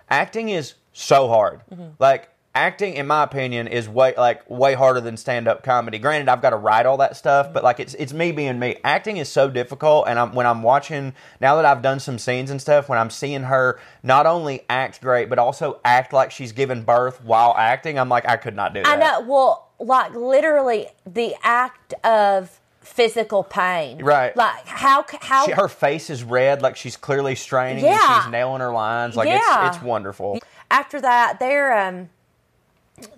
Acting 0.09 0.49
is 0.49 0.75
so 0.93 1.27
hard. 1.27 1.61
Mm-hmm. 1.71 1.89
Like 1.99 2.29
acting, 2.55 2.93
in 2.93 3.05
my 3.05 3.23
opinion, 3.23 3.67
is 3.67 3.87
way 3.87 4.13
like 4.17 4.49
way 4.49 4.73
harder 4.73 5.01
than 5.01 5.17
stand 5.17 5.47
up 5.47 5.61
comedy. 5.61 5.99
Granted, 5.99 6.29
I've 6.29 6.41
got 6.41 6.51
to 6.51 6.55
write 6.55 6.85
all 6.85 6.97
that 6.97 7.17
stuff, 7.17 7.53
but 7.53 7.63
like 7.63 7.79
it's 7.79 7.93
it's 7.95 8.13
me 8.13 8.31
being 8.31 8.57
me. 8.57 8.77
Acting 8.83 9.17
is 9.17 9.29
so 9.29 9.49
difficult, 9.49 10.07
and 10.07 10.17
I'm 10.17 10.33
when 10.33 10.47
I'm 10.47 10.63
watching 10.63 11.13
now 11.41 11.57
that 11.57 11.65
I've 11.65 11.81
done 11.81 11.99
some 11.99 12.17
scenes 12.17 12.49
and 12.49 12.61
stuff, 12.61 12.89
when 12.89 12.97
I'm 12.97 13.09
seeing 13.09 13.43
her 13.43 13.79
not 14.01 14.25
only 14.25 14.63
act 14.69 15.01
great 15.01 15.29
but 15.29 15.37
also 15.37 15.79
act 15.83 16.13
like 16.13 16.31
she's 16.31 16.53
giving 16.53 16.83
birth 16.83 17.23
while 17.23 17.53
acting, 17.57 17.99
I'm 17.99 18.09
like 18.09 18.27
I 18.27 18.37
could 18.37 18.55
not 18.55 18.73
do 18.73 18.81
that. 18.83 18.87
I 18.87 18.95
know. 18.95 19.21
Well, 19.21 19.69
like 19.79 20.15
literally 20.15 20.87
the 21.05 21.35
act 21.43 21.93
of 22.03 22.61
physical 22.85 23.43
pain. 23.43 24.03
Right. 24.03 24.35
Like 24.37 24.65
how 24.67 25.03
how 25.21 25.45
She, 25.45 25.51
her 25.51 25.67
face 25.67 26.09
is 26.09 26.23
red, 26.23 26.61
like 26.61 26.75
she's 26.77 26.95
clearly 26.95 27.35
straining 27.35 27.83
Yeah. 27.83 27.99
and 28.15 28.23
she's 28.23 28.31
nailing 28.31 28.61
her 28.61 28.71
lines. 28.71 29.15
Like 29.15 29.27
Yeah. 29.27 29.67
it's 29.67 29.77
it's 29.77 29.83
wonderful. 29.85 30.39
after 30.71 31.01
that 31.01 31.39
they're 31.39 31.77
um 31.77 32.09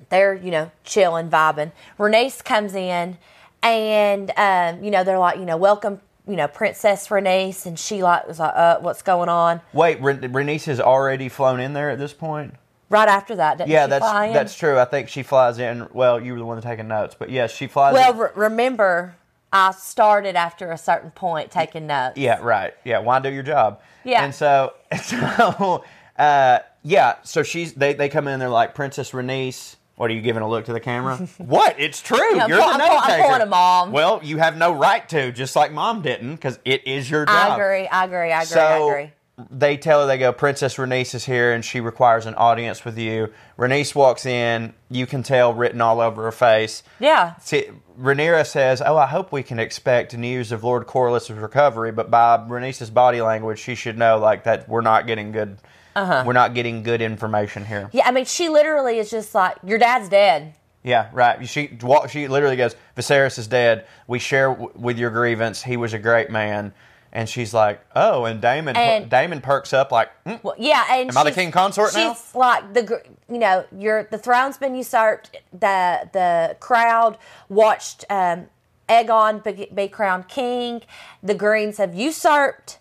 they're 0.09 0.33
you 0.33 0.51
know 0.51 0.71
chilling 0.83 1.29
vibing 1.29 1.71
Rhaenys 1.99 2.43
comes 2.43 2.73
in 2.75 3.17
and 3.61 4.31
um 4.37 4.83
you 4.83 4.89
know 4.91 5.03
they're 5.03 5.19
like 5.19 5.37
you 5.37 5.45
know 5.45 5.57
welcome 5.57 6.01
you 6.27 6.35
know 6.35 6.47
princess 6.47 7.07
Rhaenys 7.09 7.65
and 7.65 7.77
she 7.77 8.01
like 8.01 8.27
was 8.27 8.39
like 8.39 8.53
uh 8.55 8.79
what's 8.79 9.01
going 9.01 9.29
on 9.29 9.61
Wait, 9.73 10.01
Ren- 10.01 10.21
Rhaenys 10.33 10.65
has 10.65 10.79
already 10.79 11.29
flown 11.29 11.59
in 11.59 11.73
there 11.73 11.89
at 11.89 11.99
this 11.99 12.13
point. 12.13 12.55
right 12.89 13.07
after 13.07 13.35
that 13.35 13.67
Yeah, 13.67 13.87
that's 13.87 14.05
that's 14.05 14.55
true. 14.55 14.79
I 14.79 14.85
think 14.85 15.09
she 15.09 15.23
flies 15.23 15.59
in. 15.59 15.87
Well, 15.93 16.19
you 16.21 16.33
were 16.33 16.39
the 16.39 16.45
one 16.45 16.61
taking 16.61 16.87
notes, 16.87 17.15
but 17.17 17.29
yes, 17.29 17.51
she 17.53 17.67
flies. 17.67 17.93
well 17.93 18.11
in. 18.13 18.17
re- 18.17 18.29
remember 18.35 19.15
I 19.51 19.71
started 19.71 20.35
after 20.35 20.71
a 20.71 20.77
certain 20.77 21.11
point 21.11 21.51
taking 21.51 21.87
notes 21.87 22.17
Yeah, 22.17 22.39
right. 22.41 22.73
Yeah, 22.83 22.99
why 22.99 23.19
do 23.19 23.31
your 23.31 23.43
job? 23.43 23.81
Yeah. 24.03 24.23
And 24.23 24.35
so, 24.35 24.73
so 25.03 25.83
uh, 26.17 26.59
yeah, 26.83 27.15
so 27.23 27.43
she's 27.43 27.73
they, 27.73 27.93
they 27.93 28.09
come 28.09 28.27
in 28.27 28.33
and 28.33 28.41
they're 28.41 28.49
like 28.49 28.75
Princess 28.75 29.11
Rhaenys. 29.11 29.75
What 29.95 30.11
are 30.11 30.13
you 30.13 30.21
giving 30.21 30.43
a 30.43 30.49
look 30.49 30.65
to 30.65 30.73
the 30.73 30.79
camera? 30.79 31.17
what? 31.37 31.79
It's 31.79 32.01
true. 32.01 32.17
You're 32.17 32.61
pull- 32.61 32.71
the 32.71 32.77
note 32.77 32.87
pull- 32.87 32.99
I'm 32.99 33.21
taker. 33.21 33.43
a 33.43 33.45
mom. 33.47 33.91
Well, 33.91 34.19
you 34.23 34.37
have 34.37 34.55
no 34.55 34.73
right 34.73 35.07
to, 35.09 35.31
just 35.31 35.55
like 35.55 35.71
mom 35.71 36.03
didn't, 36.03 36.35
because 36.35 36.59
it 36.65 36.85
is 36.85 37.09
your 37.09 37.25
job. 37.25 37.35
I 37.35 37.55
agree 37.55 37.87
I 37.87 38.05
agree 38.05 38.31
I 38.31 38.41
agree 38.41 38.45
So 38.45 38.59
I 38.59 38.77
agree 38.77 39.11
they 39.51 39.77
tell 39.77 40.01
her 40.01 40.07
they 40.07 40.17
go, 40.17 40.33
Princess 40.33 40.75
Rhaenys 40.77 41.13
is 41.13 41.25
here 41.25 41.53
and 41.53 41.63
she 41.63 41.79
requires 41.79 42.25
an 42.25 42.33
audience 42.35 42.83
with 42.83 42.97
you. 42.97 43.31
Rhaenys 43.57 43.93
walks 43.93 44.25
in, 44.25 44.73
you 44.89 45.05
can 45.05 45.21
tell 45.21 45.53
written 45.53 45.79
all 45.79 46.01
over 46.01 46.23
her 46.23 46.31
face. 46.31 46.81
yeah 46.99 47.35
See, 47.39 47.69
Rhaenyra 47.99 48.45
says, 48.45 48.81
"Oh, 48.85 48.95
I 48.97 49.07
hope 49.07 49.31
we 49.31 49.41
can 49.43 49.57
expect 49.59 50.15
news 50.15 50.51
of 50.51 50.63
Lord 50.63 50.85
Corliss's 50.85 51.31
recovery." 51.37 51.91
But 51.91 52.11
by 52.11 52.37
Rhaenys's 52.37 52.89
body 52.91 53.21
language, 53.21 53.59
she 53.59 53.73
should 53.75 53.97
know 53.97 54.17
like 54.19 54.43
that 54.43 54.67
we're 54.69 54.81
not 54.81 55.07
getting 55.07 55.31
good. 55.31 55.57
Uh-huh. 55.95 56.23
We're 56.25 56.33
not 56.33 56.53
getting 56.53 56.83
good 56.83 57.01
information 57.01 57.65
here. 57.65 57.89
yeah 57.91 58.03
I 58.07 58.11
mean 58.11 58.25
she 58.25 58.49
literally 58.49 58.99
is 58.99 59.09
just 59.09 59.33
like 59.33 59.55
your 59.63 59.79
dad's 59.79 60.09
dead 60.09 60.53
Yeah, 60.83 61.09
right. 61.11 61.47
She 61.49 61.77
she 62.09 62.27
literally 62.27 62.55
goes, 62.55 62.75
"Viserys 62.95 63.37
is 63.39 63.47
dead. 63.47 63.85
We 64.07 64.19
share 64.19 64.49
w- 64.49 64.71
with 64.75 64.97
your 64.99 65.09
grievance. 65.09 65.63
He 65.63 65.75
was 65.77 65.93
a 65.93 65.99
great 65.99 66.29
man." 66.29 66.73
And 67.17 67.27
she's 67.27 67.51
like, 67.51 67.81
"Oh," 67.95 68.25
and 68.25 68.39
Daemon 68.39 68.75
And- 68.77 69.09
Daemon 69.09 69.41
perks 69.41 69.73
up 69.73 69.91
like, 69.91 70.09
"Mm, 70.23 70.39
Well, 70.43 70.53
yeah, 70.59 70.85
and 70.91 71.09
Am 71.09 71.17
I 71.17 71.23
the 71.23 71.29
she's- 71.31 71.35
king 71.35 71.51
consort 71.51 71.95
now? 71.95 72.13
She's 72.13 72.35
like 72.35 72.75
the 72.75 72.83
gr- 72.83 72.95
you 73.27 73.39
know 73.39 73.65
your 73.75 74.03
the 74.03 74.19
throne's 74.19 74.57
been 74.59 74.75
usurped. 74.75 75.35
The 75.51 76.07
the 76.13 76.55
crowd 76.59 77.17
watched 77.49 78.05
um, 78.11 78.49
Aegon 78.87 79.43
be, 79.43 79.67
be 79.73 79.87
crowned 79.87 80.27
king. 80.27 80.83
The 81.23 81.33
Greens 81.33 81.77
have 81.79 81.95
usurped. 81.95 82.77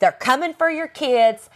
They're 0.00 0.10
coming 0.10 0.54
for 0.54 0.68
your 0.68 0.88
kids. 0.88 1.48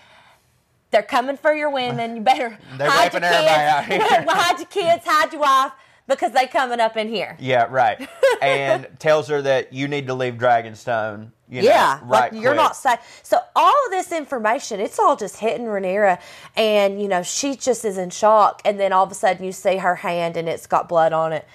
They're 0.93 1.03
coming 1.03 1.37
for 1.37 1.53
your 1.53 1.71
women. 1.71 2.15
You 2.15 2.23
better 2.23 2.57
They're 2.77 2.89
hide 2.89 3.13
your 3.15 3.21
raping 3.21 3.37
everybody 3.37 3.65
out 3.65 3.85
kids. 3.87 4.05
here." 4.11 4.25
hide 4.29 4.59
your 4.59 4.67
kids. 4.69 5.05
Hide 5.05 5.33
your 5.33 5.41
wife 5.43 5.73
because 6.07 6.31
they 6.31 6.47
coming 6.47 6.79
up 6.79 6.97
in 6.97 7.09
here. 7.09 7.37
yeah, 7.41 7.67
right," 7.69 8.09
and 8.43 8.87
tells 9.01 9.27
her 9.27 9.43
that 9.43 9.73
you 9.73 9.89
need 9.89 10.07
to 10.07 10.15
leave 10.15 10.35
Dragonstone. 10.35 11.31
You 11.53 11.61
know, 11.63 11.69
Yeah, 11.69 11.99
right. 12.05 12.33
like 12.33 12.33
you're 12.33 12.53
quick. 12.53 12.57
not 12.57 12.77
safe. 12.77 12.99
So 13.23 13.39
all 13.55 13.75
of 13.87 13.91
this 13.91 14.11
information, 14.11 14.81
it's 14.81 14.99
all 14.99 15.17
just 15.17 15.37
hitting 15.37 15.67
Rhaenyra, 15.67 16.19
and 16.57 17.01
you 17.01 17.09
know 17.09 17.23
she 17.23 17.57
just 17.57 17.85
is 17.85 17.99
in 17.99 18.09
shock. 18.09 18.63
And 18.65 18.81
then 18.81 18.91
all 18.93 19.05
of 19.05 19.13
a 19.13 19.15
sudden 19.15 19.45
you 19.45 19.53
see 19.53 19.77
her 19.77 19.97
hand 19.97 20.39
and 20.39 20.49
it's 20.49 20.67
got 20.67 20.89
blood 20.89 21.13
on 21.13 21.35
it. 21.35 21.47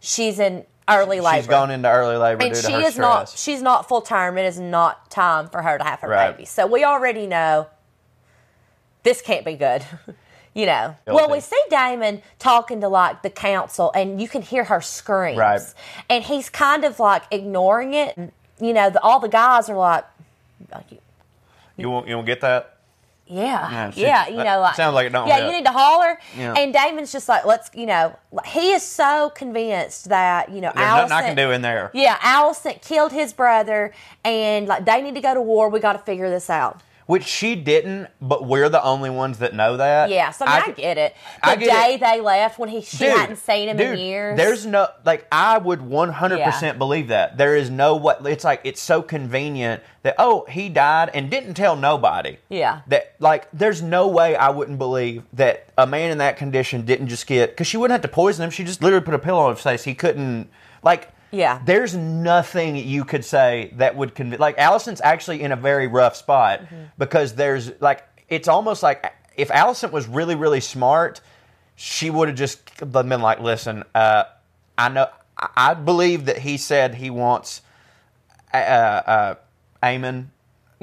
She's 0.00 0.38
in 0.38 0.64
early 0.88 1.20
labor. 1.20 1.36
She's 1.36 1.46
gone 1.48 1.70
into 1.70 1.90
early 1.90 2.16
labor 2.16 2.44
and 2.46 2.56
she 2.56 2.72
is 2.72 2.96
not. 2.96 3.28
She's 3.28 3.60
not 3.60 3.88
full 3.88 4.00
term. 4.00 4.38
It 4.38 4.46
is 4.46 4.58
not 4.58 5.10
time 5.10 5.48
for 5.50 5.60
her 5.60 5.76
to 5.76 5.84
have 5.84 6.00
her 6.00 6.08
Right. 6.08 6.32
baby. 6.34 6.46
So 6.46 6.66
we 6.66 6.82
already 6.84 7.26
know 7.26 7.66
this 9.02 9.20
can't 9.20 9.44
be 9.44 9.54
good. 9.54 9.84
You 10.54 10.66
know, 10.66 10.94
Guilty. 11.06 11.16
well, 11.16 11.30
we 11.30 11.40
see 11.40 11.56
Daemon 11.70 12.20
talking 12.38 12.82
to 12.82 12.88
like 12.88 13.22
the 13.22 13.30
council, 13.30 13.90
and 13.94 14.20
you 14.20 14.28
can 14.28 14.42
hear 14.42 14.64
her 14.64 14.82
screams, 14.82 15.38
Right. 15.38 15.62
and 16.10 16.22
he's 16.22 16.50
kind 16.50 16.84
of 16.84 17.00
like 17.00 17.22
ignoring 17.30 17.94
it. 17.94 18.34
And, 18.62 18.68
you 18.68 18.74
know, 18.74 18.90
the, 18.90 19.00
all 19.02 19.18
the 19.18 19.28
guys 19.28 19.68
are 19.68 19.76
like, 19.76 20.04
like 20.72 20.84
You 20.92 20.98
you 21.76 21.90
won't 21.90 22.06
you 22.06 22.14
won't 22.14 22.26
get 22.26 22.40
that? 22.42 22.76
Yeah, 23.26 23.70
Yeah, 23.70 23.90
she- 23.90 24.00
yeah, 24.02 24.28
you 24.28 24.36
know, 24.44 24.60
like 24.60 24.74
sounds 24.76 24.94
like 24.94 25.06
it 25.06 25.12
don't 25.12 25.26
Yeah, 25.26 25.38
hit. 25.38 25.46
you 25.46 25.52
need 25.52 25.64
to 25.64 25.72
holler. 25.72 26.18
Yeah. 26.36 26.54
And 26.56 26.72
Daemon's 26.72 27.10
just 27.12 27.28
like, 27.28 27.44
let's, 27.46 27.70
you 27.74 27.86
know, 27.86 28.14
he 28.46 28.72
is 28.72 28.82
so 28.82 29.30
convinced 29.34 30.10
that 30.10 30.50
you 30.50 30.60
know, 30.60 30.70
There's 30.74 30.86
Alicent, 30.86 31.08
nothing 31.08 31.12
I 31.12 31.22
can 31.22 31.36
do 31.36 31.50
in 31.50 31.62
there. 31.62 31.90
Yeah, 31.94 32.16
Alicent 32.18 32.82
killed 32.82 33.10
his 33.12 33.32
brother, 33.32 33.92
and 34.24 34.68
like 34.68 34.84
they 34.84 35.02
need 35.02 35.14
to 35.16 35.20
go 35.20 35.34
to 35.34 35.40
war. 35.42 35.68
We 35.68 35.80
got 35.80 35.94
to 35.94 35.98
figure 36.00 36.30
this 36.30 36.48
out. 36.50 36.80
Which 37.12 37.24
she 37.24 37.56
didn't, 37.56 38.08
but 38.22 38.46
we're 38.46 38.70
the 38.70 38.82
only 38.82 39.10
ones 39.10 39.40
that 39.40 39.52
know 39.52 39.76
that. 39.76 40.08
Yeah, 40.08 40.30
so 40.30 40.46
I, 40.46 40.60
mean, 40.60 40.62
I, 40.62 40.66
c- 40.68 40.72
get 40.80 40.96
it. 40.96 41.14
The 41.42 41.46
I 41.46 41.56
get 41.56 41.70
day 41.70 41.94
it. 41.96 42.00
they 42.00 42.22
left, 42.22 42.58
when 42.58 42.70
he 42.70 42.80
she 42.80 42.96
Dude, 42.96 43.08
hadn't 43.10 43.36
seen 43.36 43.68
him 43.68 43.76
dude, 43.76 43.98
in 43.98 43.98
years. 43.98 44.36
There's 44.38 44.64
no 44.64 44.88
like 45.04 45.26
I 45.30 45.58
would 45.58 45.80
100% 45.80 46.78
believe 46.78 47.08
that. 47.08 47.36
There 47.36 47.54
is 47.54 47.68
no 47.68 47.96
what 47.96 48.26
it's 48.26 48.44
like 48.44 48.62
it's 48.64 48.80
so 48.80 49.02
convenient 49.02 49.82
that 50.04 50.14
oh, 50.18 50.46
he 50.48 50.70
died 50.70 51.10
and 51.12 51.30
didn't 51.30 51.52
tell 51.52 51.76
nobody. 51.76 52.38
Yeah. 52.48 52.80
That 52.86 53.14
like 53.18 53.46
there's 53.52 53.82
no 53.82 54.08
way 54.08 54.34
I 54.34 54.48
wouldn't 54.48 54.78
believe 54.78 55.24
that 55.34 55.66
a 55.76 55.86
man 55.86 56.12
in 56.12 56.16
that 56.16 56.38
condition 56.38 56.86
didn't 56.86 57.08
just 57.08 57.26
get 57.26 57.54
cuz 57.58 57.66
she 57.66 57.76
wouldn't 57.76 57.92
have 57.92 58.10
to 58.10 58.14
poison 58.14 58.44
him. 58.44 58.50
She 58.50 58.64
just 58.64 58.82
literally 58.82 59.04
put 59.04 59.12
a 59.12 59.18
pillow 59.18 59.40
on 59.40 59.54
his 59.54 59.62
face. 59.62 59.84
He 59.84 59.94
couldn't 59.94 60.48
like 60.82 61.10
Yeah. 61.32 61.60
There's 61.64 61.96
nothing 61.96 62.76
you 62.76 63.04
could 63.04 63.24
say 63.24 63.72
that 63.76 63.96
would 63.96 64.14
convince 64.14 64.38
like 64.40 64.56
Alicent's 64.58 65.00
actually 65.02 65.42
in 65.42 65.50
a 65.50 65.56
very 65.56 65.86
rough 65.88 66.14
spot 66.16 66.60
Mm-hmm. 66.60 66.82
because 66.98 67.34
there's 67.34 67.72
like 67.80 68.04
it's 68.28 68.48
almost 68.48 68.82
like 68.82 69.12
if 69.36 69.48
Alicent 69.48 69.92
was 69.92 70.06
really 70.06 70.34
really 70.34 70.60
smart 70.60 71.20
she 71.74 72.10
would 72.10 72.28
have 72.28 72.36
just 72.36 72.60
been 72.92 73.08
like, 73.22 73.40
"Listen, 73.40 73.82
uh, 73.94 74.24
I 74.76 74.88
know, 74.90 75.08
I 75.38 75.74
believe 75.74 76.26
that 76.26 76.38
he 76.38 76.56
said 76.58 76.94
he 76.94 77.10
wants 77.10 77.62
uh, 78.52 78.56
uh, 78.56 79.34
Aemon 79.82 80.26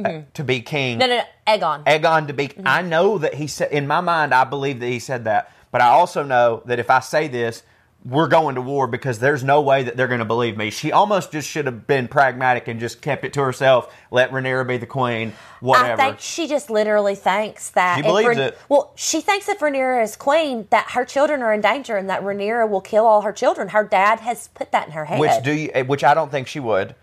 uh, 0.04 0.22
to 0.34 0.44
be 0.44 0.62
king, 0.62 0.98
no, 0.98 1.06
no, 1.08 1.18
no, 1.48 1.56
Egon. 1.56 1.84
Aegon 1.86 2.28
to 2.28 2.34
be. 2.34 2.48
Mm-hmm. 2.50 2.68
I 2.68 2.82
know 2.82 3.18
that 3.20 3.36
he 3.36 3.48
said 3.48 3.72
in 3.72 3.86
my 3.88 4.02
mind, 4.02 4.34
I 4.34 4.44
believe 4.44 4.80
that 4.80 4.88
he 4.88 5.00
said 5.00 5.26
that, 5.26 5.54
but 5.72 5.80
I 5.80 5.88
also 5.90 6.24
know 6.24 6.64
that 6.66 6.80
if 6.80 6.90
I 6.90 7.00
say 7.00 7.28
this, 7.28 7.64
we're 8.06 8.28
going 8.30 8.56
to 8.56 8.62
war 8.62 8.88
because 8.88 9.20
there's 9.20 9.44
no 9.44 9.60
way 9.62 9.84
that 9.84 9.98
they're 9.98 10.08
going 10.08 10.20
to 10.20 10.26
believe 10.26 10.56
me. 10.56 10.70
She 10.70 10.92
almost 10.92 11.34
just 11.34 11.50
should 11.50 11.66
have 11.66 11.86
been 11.86 12.08
pragmatic 12.08 12.70
and 12.70 12.80
just 12.80 13.02
kept 13.02 13.26
it 13.26 13.34
to 13.34 13.42
herself. 13.42 13.94
Let 14.10 14.32
Rhaenyra 14.32 14.66
be 14.68 14.78
the 14.78 14.86
queen. 14.86 15.34
Whatever. 15.60 16.02
I 16.02 16.06
think 16.06 16.20
she 16.22 16.48
just 16.48 16.70
literally 16.70 17.16
thinks 17.16 17.72
that. 17.72 17.98
She 17.98 18.02
believes 18.02 18.30
Rhaen- 18.30 18.38
it. 18.38 18.58
Well, 18.70 18.94
she 18.96 19.20
thinks 19.20 19.50
if 19.50 19.60
Rhaenyra 19.60 20.02
is 20.02 20.16
queen, 20.16 20.68
that 20.70 20.92
her 20.92 21.04
children 21.04 21.42
are 21.42 21.54
in 21.54 21.60
danger 21.60 21.98
and 21.98 22.10
that 22.10 22.22
Rhaenyra 22.22 22.70
will 22.70 22.80
kill 22.82 23.06
all 23.06 23.22
her 23.22 23.34
children. 23.34 23.70
Her 23.70 23.84
dad 23.84 24.22
has 24.22 24.48
put 24.50 24.72
that 24.72 24.88
in 24.88 24.94
her 24.94 25.06
head. 25.06 25.20
which 25.20 25.44
do 25.44 25.52
you? 25.52 25.70
eh, 25.74 25.82
Which 25.82 26.04
I 26.06 26.14
don't 26.14 26.32
think 26.32 26.48
she 26.48 26.62
would. 26.62 26.96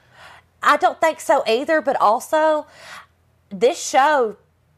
I 0.63 0.79
don't 0.79 0.99
think 1.01 1.21
so 1.21 1.45
either, 1.47 1.83
but 1.83 1.97
also 2.01 2.67
this 3.51 3.79
show, 3.87 4.37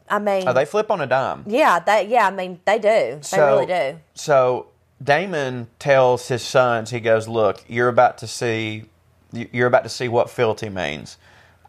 I 0.09 0.19
mean, 0.19 0.47
Oh, 0.47 0.53
they 0.53 0.65
flip 0.65 0.91
on 0.91 0.99
a 0.99 1.07
dime. 1.07 1.45
yeah, 1.47 1.79
they, 1.79 2.07
yeah, 2.07 2.27
I 2.27 2.31
mean, 2.31 2.59
they 2.65 2.77
do. 2.77 3.21
They 3.31 3.37
really 3.39 3.65
do. 3.65 3.99
So 4.15 4.67
Daemon 5.03 5.67
tells 5.79 6.27
his 6.27 6.41
sons, 6.43 6.89
he 6.91 6.99
goes, 6.99 7.27
"Look, 7.27 7.63
you're 7.67 7.87
about 7.87 8.17
to 8.19 8.27
see, 8.27 8.85
you're 9.31 9.67
about 9.67 9.83
to 9.83 9.89
see 9.89 10.07
what 10.07 10.29
fealty 10.29 10.69
means." 10.69 11.17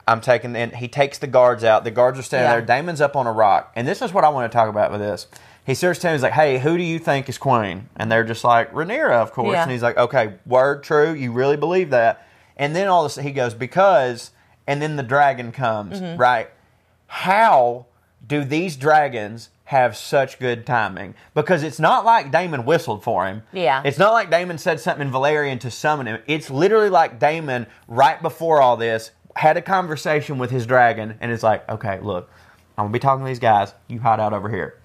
I'm 0.08 0.20
taking, 0.20 0.56
and 0.56 0.74
he 0.74 0.88
takes 0.88 1.18
the 1.18 1.28
guards 1.28 1.62
out. 1.62 1.84
The 1.84 1.90
guards 1.92 2.18
are 2.18 2.22
standing 2.22 2.48
Yeah. 2.48 2.56
there. 2.56 2.62
Daemon's 2.66 3.00
up 3.00 3.14
on 3.14 3.28
a 3.28 3.32
rock, 3.32 3.70
and 3.76 3.86
this 3.86 4.02
is 4.02 4.12
what 4.12 4.24
I 4.24 4.28
want 4.30 4.50
to 4.50 4.56
talk 4.56 4.68
about 4.68 4.90
with 4.90 5.00
this. 5.00 5.28
He 5.64 5.74
starts 5.74 6.00
telling, 6.00 6.16
he's 6.16 6.22
like, 6.22 6.32
"Hey, 6.32 6.58
who 6.58 6.76
do 6.76 6.82
you 6.82 6.98
think 6.98 7.28
is 7.28 7.38
queen?" 7.38 7.88
And 7.96 8.10
they're 8.10 8.24
just 8.24 8.42
like, 8.42 8.72
"Rhaenyra, 8.72 9.12
of 9.12 9.30
course." 9.32 9.52
Yeah. 9.52 9.62
And 9.62 9.70
he's 9.70 9.82
like, 9.82 9.96
"Okay, 9.96 10.34
word 10.46 10.82
true. 10.82 11.12
You 11.12 11.30
really 11.30 11.56
believe 11.56 11.90
that?" 11.90 12.26
And 12.56 12.74
then 12.74 12.88
all 12.88 13.04
of 13.04 13.06
a 13.06 13.10
sudden 13.10 13.28
he 13.28 13.32
goes, 13.32 13.54
"Because," 13.54 14.32
and 14.66 14.82
then 14.82 14.96
the 14.96 15.02
dragon 15.04 15.52
comes, 15.52 16.00
Mm-hmm. 16.00 16.20
right? 16.20 16.50
How 17.06 17.86
do 18.26 18.42
these 18.44 18.76
dragons 18.76 19.50
have 19.70 19.96
such 19.96 20.40
good 20.40 20.66
timing? 20.66 21.14
Because 21.32 21.62
it's 21.62 21.78
not 21.78 22.04
like 22.04 22.32
Daemon 22.32 22.64
whistled 22.64 23.04
for 23.04 23.26
him. 23.26 23.44
Yeah. 23.52 23.82
It's 23.84 23.98
not 23.98 24.12
like 24.12 24.28
Daemon 24.28 24.58
said 24.58 24.80
something 24.80 25.06
in 25.06 25.12
Valyrian 25.12 25.60
to 25.60 25.70
summon 25.70 26.08
him. 26.08 26.20
It's 26.26 26.50
literally 26.50 26.90
like 26.90 27.20
Daemon, 27.20 27.68
right 27.86 28.20
before 28.20 28.60
all 28.60 28.76
this, 28.76 29.12
had 29.36 29.56
a 29.56 29.62
conversation 29.62 30.38
with 30.38 30.50
his 30.50 30.66
dragon 30.66 31.16
and 31.20 31.30
it's 31.30 31.44
like, 31.44 31.68
okay, 31.68 32.00
look, 32.00 32.28
I'm 32.76 32.84
going 32.84 32.92
to 32.92 32.96
be 32.96 32.98
talking 32.98 33.24
to 33.24 33.28
these 33.28 33.38
guys. 33.38 33.72
You 33.86 34.00
hide 34.00 34.18
out 34.18 34.32
over 34.32 34.48
here. 34.48 34.80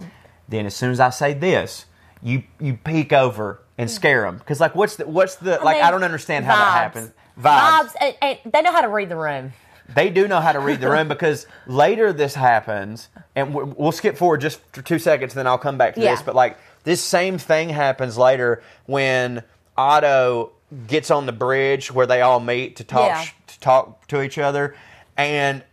Then 0.48 0.68
as 0.68 0.76
soon 0.76 0.92
as 0.92 1.00
I 1.00 1.10
say 1.10 1.34
this, 1.34 1.88
you 2.22 2.44
you 2.60 2.78
peek 2.78 3.12
over 3.12 3.62
and 3.80 3.90
scare 3.90 4.22
them 4.22 4.38
because 4.38 4.60
like 4.60 4.76
what's 4.76 4.98
the 4.98 5.08
what's 5.08 5.36
the 5.36 5.60
like 5.64 5.78
mean, 5.78 5.86
I 5.86 5.92
don't 5.92 6.04
understand 6.04 6.46
how 6.46 6.56
that 6.56 6.94
happens. 6.94 7.12
Vibes. 7.40 7.88
Vibes, 7.88 7.92
and, 8.00 8.16
and 8.22 8.54
they 8.54 8.62
know 8.62 8.72
how 8.72 8.82
to 8.82 8.88
read 8.88 9.10
the 9.10 9.18
room. 9.18 9.54
They 9.94 10.10
do 10.10 10.28
know 10.28 10.40
how 10.40 10.52
to 10.52 10.60
read 10.60 10.82
the 10.82 10.90
room 10.90 11.08
because 11.08 11.46
later 11.68 12.12
this 12.12 12.34
happens, 12.36 13.10
and 13.36 13.54
we- 13.54 13.64
we'll 13.64 13.92
skip 13.92 14.18
forward 14.18 14.42
just 14.42 14.60
for 14.74 14.82
two 14.82 14.98
seconds, 15.00 15.34
then 15.34 15.46
I'll 15.48 15.58
come 15.58 15.78
back 15.78 15.94
to 15.96 16.02
Yeah. 16.02 16.12
this. 16.12 16.22
But 16.24 16.36
like 16.36 16.58
this 16.84 17.04
same 17.04 17.38
thing 17.38 17.70
happens 17.70 18.18
later 18.18 18.62
when 18.88 19.44
Otto 19.78 20.52
gets 20.88 21.12
on 21.12 21.26
the 21.28 21.32
bridge 21.32 21.92
where 21.92 22.08
they 22.08 22.22
all 22.22 22.40
meet 22.40 22.78
to 22.78 22.84
talk 22.84 23.08
Yeah. 23.10 23.26
to 23.48 23.60
talk 23.60 24.08
to 24.08 24.22
each 24.22 24.38
other, 24.38 24.76
and 25.18 25.64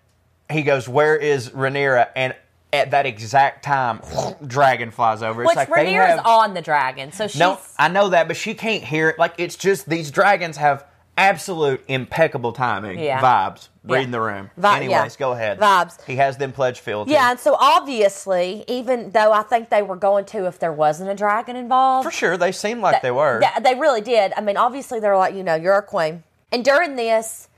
he 0.51 0.63
goes, 0.63 0.89
"Where 0.89 1.17
is 1.17 1.51
Rhaenyra?" 1.51 2.09
And 2.15 2.35
at 2.75 2.91
that 2.91 3.07
exact 3.07 3.65
time, 3.65 4.01
dragon 4.47 4.91
flies 4.91 5.23
over. 5.23 5.43
It's 5.43 5.49
Which 5.51 5.57
like 5.57 5.69
Rhaenyra's 5.69 6.17
have, 6.17 6.27
on 6.27 6.55
the 6.55 6.63
dragon, 6.63 7.13
so 7.13 7.27
she's 7.27 7.39
no, 7.39 7.59
I 7.79 7.89
know 7.89 8.09
that, 8.11 8.29
but 8.29 8.37
she 8.37 8.55
can't 8.55 8.83
hear 8.85 9.09
it. 9.11 9.19
Like 9.19 9.35
it's 9.39 9.57
just 9.57 9.89
these 9.89 10.11
dragons 10.11 10.57
have 10.59 10.85
absolute 11.19 11.83
impeccable 11.89 12.53
timing. 12.53 12.99
Yeah. 12.99 13.21
Vibes. 13.21 13.69
Yeah. 13.85 13.97
Reading 13.97 14.13
the 14.13 14.21
room. 14.21 14.51
Vi- 14.57 14.77
Anyways, 14.77 14.91
yeah. 15.15 15.19
go 15.19 15.33
ahead. 15.33 15.59
Vibes. 15.59 16.01
He 16.05 16.17
has 16.17 16.37
them 16.37 16.53
pledge 16.53 16.79
fealty. 16.81 17.11
yeah. 17.11 17.31
And 17.33 17.41
so 17.41 17.57
obviously, 17.59 18.65
even 18.69 19.11
though 19.11 19.33
I 19.33 19.43
think 19.43 19.71
they 19.71 19.83
were 19.83 19.97
going 19.97 20.25
to 20.27 20.47
if 20.47 20.59
there 20.59 20.73
wasn't 20.73 21.11
a 21.11 21.15
dragon 21.15 21.57
involved, 21.57 22.05
For 22.07 22.13
sure, 22.13 22.37
they 22.37 22.53
seem 22.53 22.81
like 22.81 23.03
they 23.03 23.11
were. 23.11 23.41
Th- 23.41 23.63
they 23.63 23.75
really 23.75 24.01
did. 24.01 24.33
I 24.37 24.41
mean, 24.41 24.57
obviously, 24.57 25.01
they're 25.01 25.17
like, 25.17 25.35
you 25.35 25.43
know, 25.43 25.55
you're 25.57 25.77
a 25.77 25.83
queen. 25.83 26.23
And 26.53 26.65
during 26.65 26.97
this, 26.97 27.49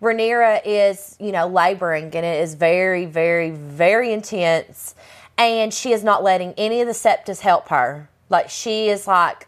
Rhaenyra 0.00 0.62
is, 0.64 1.16
you 1.20 1.32
know, 1.32 1.46
laboring, 1.46 2.04
and 2.04 2.24
it 2.26 2.40
is 2.42 2.54
very, 2.54 3.04
very, 3.06 3.50
very 3.50 4.12
intense. 4.12 4.94
And 5.38 5.72
she 5.74 5.92
is 5.92 6.02
not 6.04 6.22
letting 6.22 6.54
any 6.56 6.80
of 6.80 6.86
the 6.86 6.94
septas 6.94 7.40
help 7.40 7.68
her. 7.68 8.08
Like, 8.30 8.48
she 8.50 8.88
is 8.88 9.06
like 9.06 9.46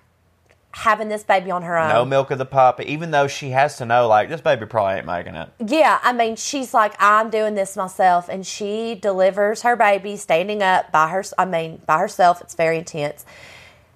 having 0.73 1.09
this 1.09 1.25
baby 1.25 1.51
on 1.51 1.63
her 1.63 1.79
own. 1.79 1.89
no 1.89 2.05
milk 2.05 2.31
of 2.31 2.39
the 2.39 2.45
poppy, 2.45 2.85
even 2.93 3.11
though 3.11 3.27
she 3.27 3.51
has 3.51 3.79
to 3.79 3.87
know, 3.87 4.07
like, 4.07 4.29
this 4.29 4.41
baby 4.41 4.67
probably 4.67 4.97
ain't 4.99 5.07
making 5.07 5.35
it. 5.35 5.49
Yeah, 5.65 5.99
I 6.03 6.13
mean, 6.13 6.37
she's 6.37 6.75
like, 6.75 6.95
I'm 7.01 7.31
doing 7.31 7.55
this 7.55 7.77
myself, 7.77 8.29
and 8.29 8.47
she 8.47 8.95
delivers 8.95 9.63
her 9.63 9.77
baby 9.77 10.17
standing 10.17 10.63
up 10.63 10.93
by 10.93 11.09
her. 11.09 11.25
I 11.39 11.45
mean, 11.47 11.81
by 11.87 11.99
herself. 11.99 12.41
It's 12.43 12.55
very 12.55 12.79
intense, 12.79 13.25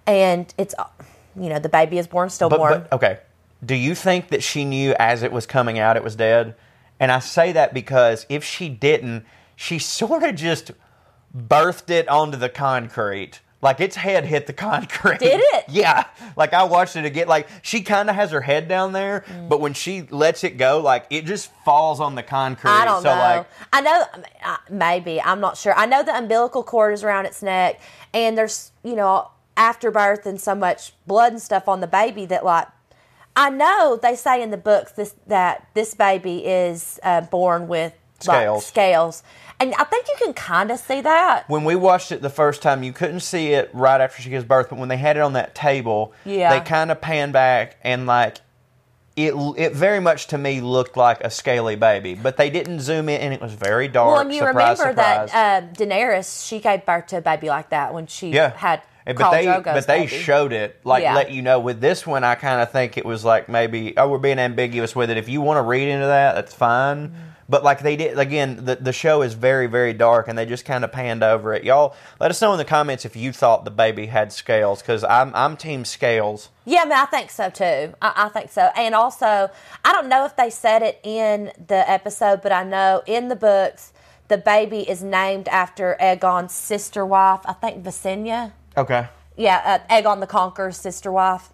and 0.06 0.52
it's, 0.58 0.74
you 1.36 1.48
know, 1.48 1.58
the 1.58 1.68
baby 1.68 1.98
is 1.98 2.06
born 2.06 2.26
But, 2.26 2.32
stillborn. 2.32 2.86
but 2.90 2.92
okay, 2.94 3.18
do 3.64 3.74
you 3.74 3.94
think 3.94 4.28
that 4.28 4.42
she 4.42 4.64
knew 4.64 4.94
as 4.98 5.22
it 5.22 5.30
was 5.30 5.46
coming 5.46 5.78
out 5.78 5.96
it 5.96 6.02
was 6.04 6.16
dead? 6.16 6.54
And 6.98 7.12
I 7.12 7.18
say 7.18 7.52
that 7.52 7.74
because 7.74 8.26
if 8.28 8.42
she 8.44 8.68
didn't, 8.68 9.24
she 9.56 9.78
sort 9.98 10.22
of 10.22 10.34
just 10.34 10.72
birthed 11.36 11.90
it 11.90 12.08
onto 12.08 12.38
the 12.38 12.48
concrete. 12.48 13.40
Like 13.62 13.80
its 13.80 13.94
head 13.94 14.24
hit 14.24 14.46
the 14.46 14.52
concrete. 14.52 15.20
Did 15.20 15.40
it? 15.40 15.64
Yeah. 15.68 16.04
Like 16.36 16.52
I 16.52 16.64
watched 16.64 16.96
it 16.96 17.04
again. 17.04 17.28
Like 17.28 17.48
she 17.62 17.82
kind 17.82 18.10
of 18.10 18.16
has 18.16 18.32
her 18.32 18.40
head 18.40 18.68
down 18.68 18.92
there, 18.92 19.24
but 19.48 19.60
when 19.60 19.72
she 19.72 20.02
lets 20.02 20.44
it 20.44 20.58
go, 20.58 20.80
like 20.80 21.06
it 21.10 21.24
just 21.24 21.50
falls 21.64 22.00
on 22.00 22.16
the 22.16 22.22
concrete. 22.22 22.70
I 22.70 22.84
don't 22.84 23.02
so 23.02 23.14
know. 23.14 23.20
like 23.20 23.46
I 23.72 23.80
know 23.80 24.04
uh, 24.44 24.56
maybe 24.68 25.22
I'm 25.22 25.40
not 25.40 25.56
sure. 25.56 25.74
I 25.74 25.86
know 25.86 26.02
the 26.02 26.16
umbilical 26.16 26.64
cord 26.64 26.92
is 26.92 27.04
around 27.04 27.26
its 27.26 27.40
neck, 27.42 27.80
and 28.12 28.36
there's 28.36 28.72
you 28.82 28.96
know 28.96 29.30
afterbirth 29.56 30.26
and 30.26 30.40
so 30.40 30.54
much 30.54 30.92
blood 31.06 31.32
and 31.32 31.40
stuff 31.40 31.68
on 31.68 31.80
the 31.80 31.86
baby 31.86 32.26
that 32.26 32.44
like 32.44 32.66
I 33.36 33.50
know 33.50 33.98
they 34.00 34.16
say 34.16 34.42
in 34.42 34.50
the 34.50 34.56
books 34.56 34.92
this 34.92 35.14
that 35.28 35.68
this 35.74 35.94
baby 35.94 36.44
is 36.44 36.98
uh, 37.04 37.20
born 37.22 37.68
with 37.68 37.94
like, 38.26 38.62
Scales. 38.62 39.22
And 39.62 39.74
I 39.74 39.84
think 39.84 40.06
you 40.08 40.14
can 40.18 40.32
kind 40.34 40.70
of 40.70 40.78
see 40.78 41.00
that. 41.00 41.48
when 41.48 41.64
we 41.64 41.74
watched 41.76 42.12
it 42.12 42.20
the 42.22 42.30
first 42.30 42.62
time, 42.62 42.82
you 42.82 42.92
couldn't 42.92 43.20
see 43.20 43.52
it 43.52 43.70
right 43.72 44.00
after 44.00 44.20
she 44.22 44.30
gives 44.30 44.44
birth, 44.44 44.68
but 44.70 44.78
when 44.78 44.88
they 44.88 44.96
had 44.96 45.16
it 45.16 45.20
on 45.20 45.32
that 45.34 45.54
table, 45.54 46.12
Yeah. 46.24 46.50
they 46.58 46.60
kind 46.64 46.90
of 46.90 47.00
panned 47.00 47.32
back 47.32 47.76
and 47.82 48.06
like 48.06 48.38
it. 49.14 49.34
It 49.58 49.72
very 49.74 50.00
much 50.00 50.28
to 50.28 50.38
me 50.38 50.60
looked 50.62 50.96
like 50.96 51.20
a 51.22 51.28
scaly 51.30 51.76
baby, 51.76 52.14
but 52.14 52.36
they 52.38 52.48
didn't 52.50 52.80
zoom 52.80 53.08
in, 53.10 53.20
and 53.20 53.34
it 53.34 53.40
was 53.42 53.52
very 53.52 53.86
dark. 53.86 54.10
Well, 54.12 54.20
and 54.20 54.32
you 54.32 54.38
surprise, 54.40 54.78
remember 54.78 55.00
surprise. 55.02 55.30
that 55.32 55.62
uh, 55.64 55.66
Daenerys 55.74 56.46
she 56.48 56.60
gave 56.60 56.86
birth 56.86 57.08
to 57.08 57.18
a 57.18 57.20
baby 57.20 57.48
like 57.48 57.68
that 57.70 57.92
when 57.92 58.06
she 58.06 58.30
yeah, 58.30 58.56
had 58.56 58.80
Khal 59.06 59.18
but 59.18 59.30
they 59.32 59.44
Drogo's 59.44 59.64
but 59.64 59.86
they 59.86 60.06
baby. 60.06 60.16
showed 60.22 60.52
it 60.54 60.80
like 60.84 61.02
Yeah. 61.02 61.14
let 61.14 61.30
you 61.30 61.42
know. 61.42 61.60
With 61.60 61.80
this 61.80 62.06
one, 62.06 62.24
I 62.24 62.36
kind 62.36 62.62
of 62.62 62.70
think 62.72 62.96
it 62.96 63.04
was 63.04 63.22
like 63.24 63.48
maybe 63.50 63.92
oh 63.98 64.08
we're 64.08 64.16
being 64.18 64.38
ambiguous 64.38 64.96
with 64.96 65.10
it. 65.10 65.16
If 65.18 65.28
you 65.28 65.40
want 65.42 65.58
to 65.58 65.62
read 65.62 65.88
into 65.88 66.06
that, 66.06 66.34
that's 66.34 66.54
fine. 66.54 67.08
Mm-hmm. 67.08 67.16
But 67.48 67.64
like 67.64 67.80
they 67.82 67.96
did 67.96 68.18
again, 68.18 68.64
the 68.64 68.76
the 68.76 68.92
show 68.92 69.22
is 69.22 69.34
very 69.34 69.66
very 69.66 69.92
dark, 69.92 70.28
and 70.28 70.38
they 70.38 70.46
just 70.46 70.64
kind 70.64 70.84
of 70.84 70.92
panned 70.92 71.22
over 71.22 71.52
it. 71.54 71.64
Y'all, 71.64 71.94
let 72.20 72.30
us 72.30 72.40
know 72.40 72.52
in 72.52 72.58
the 72.58 72.64
comments 72.64 73.04
if 73.04 73.16
you 73.16 73.32
thought 73.32 73.64
the 73.64 73.70
baby 73.70 74.06
had 74.06 74.32
scales, 74.32 74.80
because 74.80 75.04
I'm 75.04 75.34
I'm 75.34 75.56
team 75.56 75.84
scales. 75.84 76.50
Yeah, 76.64 76.82
I 76.82 76.84
mean, 76.84 76.92
I 76.92 77.06
think 77.06 77.30
so 77.30 77.50
too. 77.50 77.94
I, 78.00 78.12
I 78.16 78.28
think 78.28 78.50
so. 78.50 78.70
And 78.76 78.94
also, 78.94 79.50
I 79.84 79.92
don't 79.92 80.08
know 80.08 80.24
if 80.24 80.36
they 80.36 80.50
said 80.50 80.82
it 80.82 81.00
in 81.02 81.52
the 81.66 81.88
episode, 81.90 82.42
but 82.42 82.52
I 82.52 82.62
know 82.62 83.02
in 83.06 83.28
the 83.28 83.36
books, 83.36 83.92
the 84.28 84.38
baby 84.38 84.88
is 84.88 85.02
named 85.02 85.48
after 85.48 85.96
Aegon's 86.00 86.52
sister 86.52 87.04
wife, 87.04 87.40
I 87.44 87.52
think 87.52 87.84
Visenya. 87.84 88.52
Okay. 88.76 89.08
Yeah, 89.36 89.80
uh, 89.90 89.94
Aegon 89.94 90.20
the 90.20 90.26
Conqueror's 90.26 90.76
sister 90.76 91.10
wife. 91.10 91.50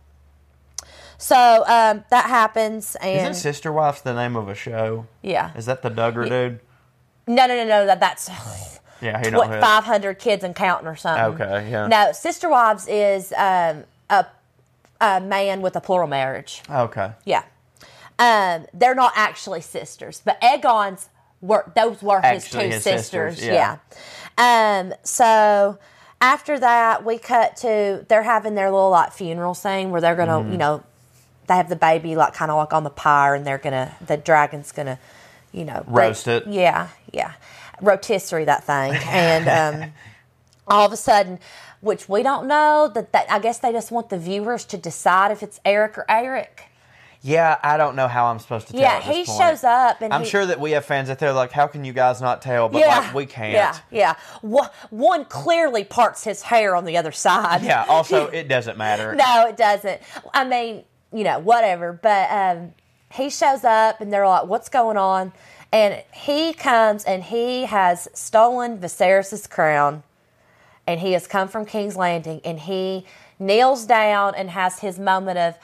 So 1.20 1.36
um, 1.66 2.04
that 2.10 2.26
happens, 2.26 2.96
and 2.96 3.20
Isn't 3.22 3.34
Sister 3.34 3.72
Wives 3.72 4.02
the 4.02 4.14
name 4.14 4.36
of 4.36 4.48
a 4.48 4.54
show? 4.54 5.06
yeah, 5.22 5.50
Is 5.56 5.66
that 5.66 5.82
the 5.82 5.90
Duggar 5.90 6.28
dude? 6.28 6.60
no, 7.26 7.46
no, 7.46 7.56
no, 7.56 7.64
no, 7.66 7.86
that 7.86 7.98
that's 8.00 8.30
Yeah, 9.00 9.22
he 9.22 9.30
don't 9.30 9.48
five 9.60 9.84
hundred 9.84 10.18
kids 10.18 10.42
and 10.44 10.54
counting 10.56 10.88
or 10.88 10.96
something. 10.96 11.40
Okay, 11.42 11.70
yeah. 11.70 11.86
No, 11.88 12.12
Sister 12.12 12.48
Wives 12.48 12.86
is 12.88 13.32
um, 13.36 13.84
a 14.10 14.26
a 15.00 15.20
man 15.20 15.60
with 15.60 15.76
a 15.76 15.80
plural 15.80 16.08
marriage. 16.08 16.62
Okay. 16.68 17.12
Yeah. 17.24 17.44
Um, 18.18 18.66
they're 18.74 18.96
not 18.96 19.12
actually 19.14 19.60
sisters, 19.60 20.20
but 20.24 20.40
Aegon's 20.42 21.08
were 21.40 21.70
those 21.76 22.02
were 22.02 22.20
his 22.20 22.50
two 22.50 22.58
his 22.58 22.82
sisters. 22.82 23.36
sisters, 23.36 23.44
yeah. 23.46 23.76
yeah. 24.36 24.80
Um, 24.80 24.94
so 25.04 25.78
after 26.20 26.58
that, 26.58 27.04
we 27.04 27.18
cut 27.18 27.56
to 27.58 28.04
they're 28.08 28.24
having 28.24 28.56
their 28.56 28.70
little 28.72 28.90
like 28.90 29.12
funeral 29.12 29.54
thing 29.54 29.90
where 29.92 30.00
they're 30.00 30.16
gonna, 30.16 30.32
Mm-hmm. 30.40 30.52
you 30.52 30.58
know, 30.58 30.82
they 31.48 31.54
have 31.56 31.68
the 31.68 31.76
baby 31.76 32.14
like 32.16 32.34
kind 32.34 32.50
of 32.50 32.56
like 32.56 32.72
on 32.72 32.84
the 32.84 32.90
pyre, 32.90 33.34
and 33.34 33.46
they're 33.46 33.58
gonna 33.58 33.94
the 34.06 34.16
dragon's 34.16 34.70
gonna, 34.72 34.98
you 35.52 35.64
know, 35.64 35.82
break- 35.88 36.08
Roast 36.08 36.28
it. 36.28 36.46
Yeah, 36.46 36.88
yeah, 37.12 37.32
rotisserie 37.80 38.44
that 38.44 38.64
thing, 38.64 38.94
and 39.08 39.48
um, 39.84 39.92
all 40.66 40.86
of 40.86 40.92
a 40.92 40.96
sudden. 40.96 41.38
Which 41.80 42.08
we 42.08 42.24
don't 42.24 42.48
know 42.48 42.90
that, 42.92 43.12
that 43.12 43.30
I 43.30 43.38
guess 43.38 43.58
they 43.60 43.70
just 43.70 43.92
want 43.92 44.08
the 44.08 44.18
viewers 44.18 44.64
to 44.64 44.76
decide 44.76 45.30
if 45.30 45.44
it's 45.44 45.60
Eric 45.64 45.96
or 45.96 46.04
Eric. 46.08 46.64
Yeah, 47.22 47.56
I 47.62 47.76
don't 47.76 47.94
know 47.94 48.08
how 48.08 48.26
I'm 48.26 48.40
supposed 48.40 48.66
to 48.66 48.72
tell. 48.72 48.82
Yeah, 48.82 49.00
he 49.00 49.24
point. 49.24 49.38
shows 49.38 49.62
up 49.62 50.00
and 50.00 50.12
I'm 50.12 50.22
he- 50.24 50.28
sure 50.28 50.44
that 50.44 50.58
we 50.58 50.72
have 50.72 50.84
fans 50.84 51.08
out 51.08 51.20
there 51.20 51.32
like, 51.32 51.52
how 51.52 51.68
can 51.68 51.84
you 51.84 51.92
guys 51.92 52.20
not 52.20 52.42
tell? 52.42 52.68
But 52.68 52.80
like, 52.82 53.14
we 53.14 53.26
can't. 53.26 53.52
Yeah, 53.52 53.76
yeah. 53.92 54.14
One 54.90 55.24
clearly 55.26 55.84
parts 55.84 56.24
his 56.24 56.42
hair 56.42 56.74
on 56.74 56.84
the 56.84 56.96
other 56.96 57.12
side. 57.12 57.62
Yeah, 57.62 57.84
Also, 57.88 58.26
it 58.32 58.48
doesn't 58.48 58.76
matter. 58.76 59.14
no, 59.14 59.46
it 59.46 59.56
doesn't. 59.56 60.00
I 60.34 60.44
mean, 60.44 60.82
you 61.12 61.24
know, 61.24 61.38
whatever. 61.38 61.92
But 61.92 62.30
um, 62.30 62.74
he 63.12 63.30
shows 63.30 63.64
up 63.64 64.00
and 64.00 64.12
they're 64.12 64.26
like, 64.26 64.46
"What's 64.46 64.68
going 64.68 64.96
on?" 64.96 65.32
And 65.72 66.02
he 66.12 66.52
comes 66.52 67.04
and 67.04 67.22
he 67.22 67.66
has 67.66 68.08
stolen 68.14 68.78
Viserys' 68.78 69.48
crown, 69.48 70.02
and 70.86 71.00
he 71.00 71.12
has 71.12 71.26
come 71.26 71.48
from 71.48 71.66
King's 71.66 71.96
Landing, 71.96 72.40
and 72.44 72.58
he 72.60 73.04
kneels 73.38 73.84
down 73.86 74.34
and 74.34 74.50
has 74.50 74.80
his 74.80 74.98
moment 74.98 75.38
of, 75.38 75.54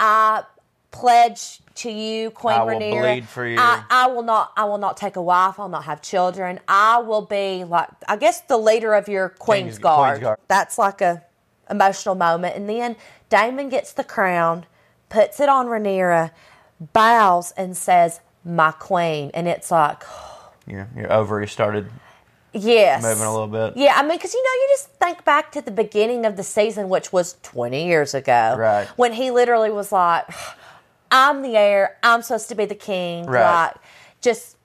"I 0.00 0.44
pledge." 0.90 1.60
To 1.78 1.92
you, 1.92 2.32
Queen 2.32 2.56
I 2.56 2.62
will 2.64 2.72
Rhaenyra, 2.72 3.00
bleed 3.02 3.28
for 3.28 3.46
you. 3.46 3.56
I, 3.56 3.84
I 3.88 4.06
will 4.08 4.24
not. 4.24 4.52
I 4.56 4.64
will 4.64 4.78
not 4.78 4.96
take 4.96 5.14
a 5.14 5.22
wife. 5.22 5.60
I 5.60 5.62
will 5.62 5.68
not 5.68 5.84
have 5.84 6.02
children. 6.02 6.58
I 6.66 6.98
will 6.98 7.22
be 7.22 7.62
like, 7.62 7.88
I 8.08 8.16
guess, 8.16 8.40
the 8.40 8.56
leader 8.56 8.94
of 8.94 9.06
your 9.08 9.28
Queen's, 9.28 9.62
Queen's- 9.64 9.78
Guard. 9.78 10.10
Queen's 10.14 10.24
Guard. 10.24 10.38
That's 10.48 10.76
like 10.76 11.00
a 11.00 11.22
emotional 11.70 12.16
moment. 12.16 12.56
And 12.56 12.68
then 12.68 12.96
Daemon 13.28 13.68
gets 13.68 13.92
the 13.92 14.02
crown, 14.02 14.66
puts 15.08 15.40
it 15.40 15.48
on 15.48 15.66
Rhaenyra, 15.66 16.30
bows, 16.92 17.52
and 17.56 17.76
says, 17.76 18.20
"My 18.44 18.72
queen." 18.72 19.30
And 19.34 19.48
it's 19.48 19.70
like, 19.70 20.02
Your, 20.66 20.88
your 20.96 21.12
ovary 21.12 21.46
started 21.48 21.90
yes, 22.52 23.02
moving 23.02 23.24
a 23.24 23.32
little 23.32 23.46
bit. 23.46 23.76
Yeah, 23.76 23.94
I 23.96 24.02
mean, 24.02 24.16
because 24.16 24.34
you 24.34 24.42
know, 24.42 24.62
you 24.62 24.68
just 24.72 24.88
think 24.92 25.24
back 25.24 25.52
to 25.52 25.60
the 25.60 25.70
beginning 25.70 26.24
of 26.24 26.36
the 26.36 26.42
season, 26.42 26.88
which 26.88 27.12
was 27.12 27.36
20 27.42 27.86
years 27.86 28.14
ago, 28.14 28.56
Right. 28.58 28.86
When 28.96 29.12
he 29.12 29.30
literally 29.30 29.70
was 29.70 29.92
like, 29.92 30.28
"I'm 31.10 31.42
the 31.42 31.56
heir. 31.56 31.96
I'm 32.02 32.22
supposed 32.22 32.48
to 32.50 32.54
be 32.54 32.64
the 32.64 32.74
king." 32.74 33.26
Right. 33.26 33.66
Like, 33.66 33.74
just 34.20 34.56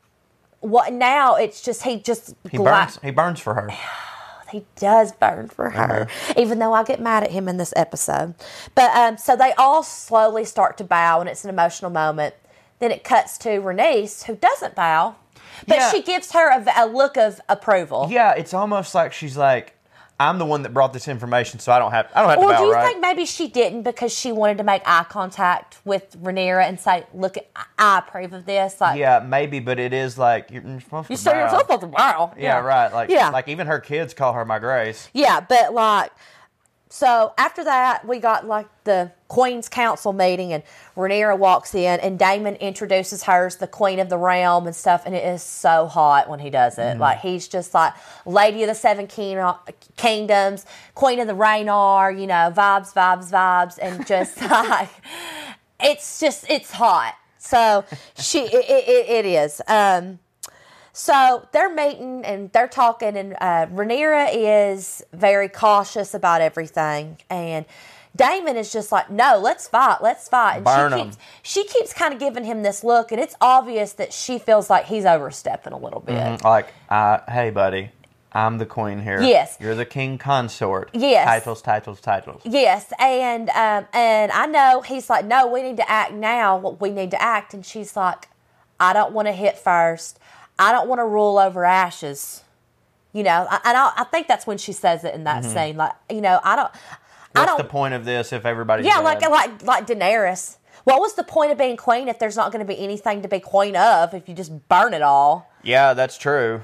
what? 0.59 0.93
Now 0.93 1.35
it's 1.35 1.61
just 1.61 1.83
he 1.83 1.99
just 1.99 2.35
He 2.49 2.57
gla- 2.57 2.65
burns. 2.65 2.99
He 3.03 3.11
burns 3.11 3.39
for 3.39 3.53
her. 3.53 3.69
he 4.53 4.65
does 4.77 5.11
burn 5.11 5.49
for 5.49 5.71
her, 5.71 6.03
Uh-huh. 6.03 6.33
even 6.37 6.59
though 6.59 6.73
I 6.73 6.83
get 6.83 6.99
mad 7.01 7.23
at 7.23 7.31
him 7.31 7.47
in 7.49 7.57
this 7.57 7.73
episode. 7.75 8.33
But 8.75 8.95
um, 8.95 9.17
so 9.17 9.35
they 9.35 9.51
all 9.53 9.83
slowly 9.83 10.45
start 10.45 10.77
to 10.77 10.83
bow, 10.83 11.19
and 11.19 11.27
it's 11.29 11.43
an 11.43 11.49
emotional 11.49 11.91
moment. 11.91 12.35
Then 12.79 12.91
it 12.91 13.03
cuts 13.03 13.37
to 13.39 13.49
Rhaenys, 13.61 14.23
who 14.23 14.35
doesn't 14.35 14.75
bow, 14.75 15.15
but 15.67 15.77
Yeah. 15.77 15.91
she 15.91 16.01
gives 16.01 16.31
her 16.31 16.49
a, 16.51 16.65
a 16.77 16.85
look 16.87 17.17
of 17.17 17.39
approval. 17.49 18.07
Yeah, 18.09 18.31
it's 18.33 18.53
almost 18.53 18.93
like 18.95 19.13
she's 19.13 19.37
like, 19.37 19.75
I'm 20.19 20.37
the 20.37 20.45
one 20.45 20.61
that 20.61 20.73
brought 20.73 20.93
this 20.93 21.07
information, 21.07 21.59
so 21.59 21.71
I 21.71 21.79
don't 21.79 21.91
have 21.91 22.07
I 22.13 22.21
don't 22.21 22.29
have 22.29 22.39
to 22.39 22.45
Or 22.45 22.57
do 22.57 22.63
you 22.63 22.73
right. 22.73 22.85
think 22.91 23.01
maybe 23.01 23.25
she 23.25 23.47
didn't 23.47 23.81
because 23.81 24.13
she 24.13 24.31
wanted 24.31 24.57
to 24.59 24.63
make 24.63 24.83
eye 24.85 25.05
contact 25.09 25.79
with 25.85 26.15
Rhaenyra 26.21 26.63
and 26.67 26.79
say, 26.79 27.05
"Look, 27.13 27.35
I 27.77 27.97
approve 27.97 28.31
of 28.33 28.45
this." 28.45 28.79
Like, 28.79 28.99
yeah, 28.99 29.19
maybe, 29.25 29.59
but 29.59 29.79
it 29.79 29.91
is 29.91 30.17
like 30.17 30.51
you're, 30.51 30.61
supposed 30.79 31.07
to 31.07 31.13
you 31.13 31.17
say 31.17 31.31
bow. 31.31 31.39
you're 31.39 31.59
supposed 31.59 31.81
to 31.81 31.87
bow. 31.87 32.33
Yeah, 32.37 32.59
right. 32.59 32.93
Like, 32.93 33.09
yeah, 33.09 33.29
like 33.29 33.47
even 33.47 33.67
her 33.67 33.79
kids 33.79 34.13
call 34.13 34.33
her 34.33 34.45
my 34.45 34.59
grace. 34.59 35.09
yeah, 35.13 35.39
but 35.41 35.73
like, 35.73 36.11
so 36.93 37.33
after 37.39 37.63
that, 37.63 38.07
we 38.07 38.19
got 38.19 38.45
like 38.45 38.67
the 38.83 39.11
Queen's 39.27 39.67
Council 39.67 40.13
meeting, 40.13 40.53
and 40.53 40.61
Rhaenyra 40.95 41.39
walks 41.39 41.73
in, 41.73 41.99
and 41.99 42.19
Daemon 42.19 42.53
introduces 42.57 43.23
her 43.23 43.47
as 43.47 43.55
the 43.55 43.65
Queen 43.65 43.97
of 43.97 44.09
the 44.09 44.17
Realm 44.19 44.67
and 44.67 44.75
stuff, 44.75 45.01
and 45.07 45.15
it 45.15 45.25
is 45.25 45.41
so 45.41 45.87
hot 45.87 46.29
when 46.29 46.37
he 46.37 46.51
does 46.51 46.77
it. 46.77 46.99
Like 46.99 47.17
he's 47.17 47.47
just 47.47 47.73
like 47.73 47.93
Lady 48.27 48.61
of 48.61 48.67
the 48.69 48.75
Seven 48.75 49.07
King- 49.07 49.43
Kingdoms, 49.97 50.67
Queen 50.93 51.19
of 51.19 51.25
the 51.25 51.33
Rhoynar, 51.33 52.11
you 52.11 52.27
know, 52.27 52.53
vibes, 52.55 52.93
vibes, 52.93 53.31
vibes, 53.31 53.79
and 53.81 54.05
just 54.05 54.39
like 54.43 54.91
it's 55.79 56.19
just 56.19 56.45
it's 56.47 56.69
hot. 56.73 57.15
So 57.39 57.85
she 58.15 58.41
it, 58.41 58.65
it, 58.69 59.09
it 59.09 59.25
is. 59.25 59.63
Um, 59.67 60.19
so 60.93 61.47
they're 61.51 61.73
meeting 61.73 62.23
and 62.23 62.51
they're 62.51 62.67
talking, 62.67 63.17
and 63.17 63.33
uh, 63.33 63.65
Rhaenyra 63.65 64.29
is 64.31 65.03
very 65.11 65.49
cautious 65.49 66.13
about 66.13 66.41
everything, 66.41 67.17
and 67.31 67.65
Daemon 68.15 68.57
is 68.57 68.71
just 68.71 68.91
like, 68.91 69.09
"No, 69.09 69.39
let's 69.41 69.67
fight, 69.67 70.03
let's 70.03 70.29
fight." 70.29 70.57
And 70.57 70.65
Burn 70.65 70.91
she 70.91 71.03
keeps 71.03 71.17
she 71.41 71.63
keeps 71.65 71.93
kind 71.93 72.13
of 72.13 72.19
giving 72.19 72.43
him 72.43 72.61
this 72.61 72.83
look, 72.83 73.11
and 73.11 73.19
it's 73.19 73.35
obvious 73.41 73.93
that 73.93 74.13
she 74.13 74.37
feels 74.37 74.69
like 74.69 74.85
he's 74.85 75.03
overstepping 75.03 75.73
a 75.73 75.79
little 75.79 75.99
bit. 75.99 76.43
Like, 76.43 76.71
uh, 76.89 77.19
hey, 77.27 77.49
buddy, 77.49 77.89
I'm 78.31 78.59
the 78.59 78.67
queen 78.67 79.01
here. 79.01 79.19
Yes. 79.19 79.57
You're 79.59 79.73
the 79.73 79.85
king 79.85 80.19
consort. 80.19 80.91
Yes. 80.93 81.25
Titles, 81.25 81.61
titles, 81.63 82.01
titles. 82.01 82.41
Yes, 82.45 82.93
and 82.99 83.49
um, 83.49 83.87
and 83.93 84.31
I 84.31 84.45
know 84.45 84.81
he's 84.81 85.09
like, 85.09 85.25
no, 85.25 85.47
we 85.47 85.63
need 85.63 85.77
to 85.77 85.89
act 85.89 86.13
now. 86.13 86.77
We 86.79 86.91
need 86.91 87.09
to 87.11 87.21
act, 87.21 87.55
and 87.55 87.65
she's 87.65 87.95
like, 87.95 88.27
I 88.79 88.93
don't 88.93 89.13
want 89.13 89.27
to 89.27 89.31
hit 89.31 89.57
first. 89.57 90.19
I 90.59 90.71
don't 90.71 90.87
want 90.87 90.99
to 90.99 91.05
rule 91.05 91.37
over 91.37 91.65
ashes. 91.65 92.43
You 93.11 93.23
know, 93.23 93.47
I- 93.49 93.59
and 93.65 93.77
I, 93.77 93.91
I 93.97 94.03
think 94.05 94.27
that's 94.27 94.47
when 94.47 94.57
she 94.57 94.71
says 94.73 95.03
it 95.03 95.13
in 95.13 95.23
that 95.25 95.43
scene. 95.45 95.77
Like, 95.77 95.93
you 96.09 96.21
know, 96.21 96.39
I 96.43 96.55
don't, 96.55 96.71
I 96.73 96.77
Mm-hmm. 96.77 97.39
What's 97.41 97.51
don't. 97.51 97.57
the 97.67 97.71
point 97.71 97.93
of 97.95 98.05
this 98.05 98.31
if 98.31 98.45
everybody's 98.45 98.85
yeah, 98.85 98.97
dead? 98.97 99.03
like 99.03 99.21
like 99.29 99.63
like 99.63 99.87
Daenerys. 99.87 100.57
What 100.83 100.99
was 100.99 101.15
the 101.15 101.23
point 101.23 101.51
of 101.51 101.57
being 101.57 101.77
queen 101.77 102.07
if 102.07 102.19
there's 102.19 102.35
not 102.35 102.51
going 102.51 102.63
to 102.63 102.71
be 102.71 102.77
anything 102.79 103.21
to 103.23 103.27
be 103.27 103.39
queen 103.39 103.75
of 103.75 104.13
if 104.13 104.29
you 104.29 104.35
just 104.35 104.67
burn 104.69 104.93
it 104.93 105.01
all? 105.01 105.49
yeah, 105.63 105.93
that's 105.95 106.17
true. 106.17 106.63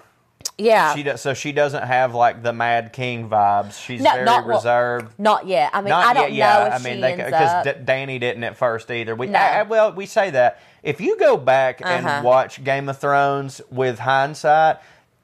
Yeah, 0.57 0.93
She 0.93 1.03
does, 1.03 1.21
so 1.21 1.33
she 1.33 1.53
doesn't 1.53 1.83
have 1.83 2.13
like 2.13 2.43
the 2.43 2.51
Mad 2.51 2.91
King 2.91 3.29
vibes. 3.29 3.81
She's 3.81 4.01
No, 4.01 4.11
very 4.11 4.25
not 4.25 4.45
reserved. 4.45 5.17
not 5.17 5.47
yet. 5.47 5.69
I 5.73 5.79
mean, 5.81 5.89
Not 5.89 6.05
I 6.05 6.13
don't 6.13 6.33
yet, 6.33 6.33
yeah. 6.33 6.59
know 6.59 6.65
if 6.65 6.73
I 6.73 6.77
mean, 6.83 7.01
because 7.15 7.75
Danny 7.85 8.19
didn't 8.19 8.43
at 8.43 8.57
first 8.57 8.91
either. 8.91 9.15
We 9.15 9.27
No. 9.27 9.39
I- 9.39 9.61
well, 9.63 9.93
we 9.93 10.05
say 10.05 10.31
that 10.31 10.59
if 10.83 10.99
you 10.99 11.17
go 11.17 11.37
back 11.37 11.81
Uh-huh. 11.81 11.89
and 12.09 12.25
watch 12.25 12.61
Game 12.63 12.89
of 12.89 12.97
Thrones 12.97 13.61
with 13.71 13.99
hindsight, 13.99 14.77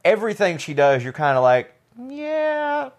everything 0.06 0.58
she 0.58 0.74
does, 0.74 1.04
you're 1.04 1.12
kind 1.14 1.36
of 1.38 1.44
like, 1.44 1.74
yeah. 2.08 2.90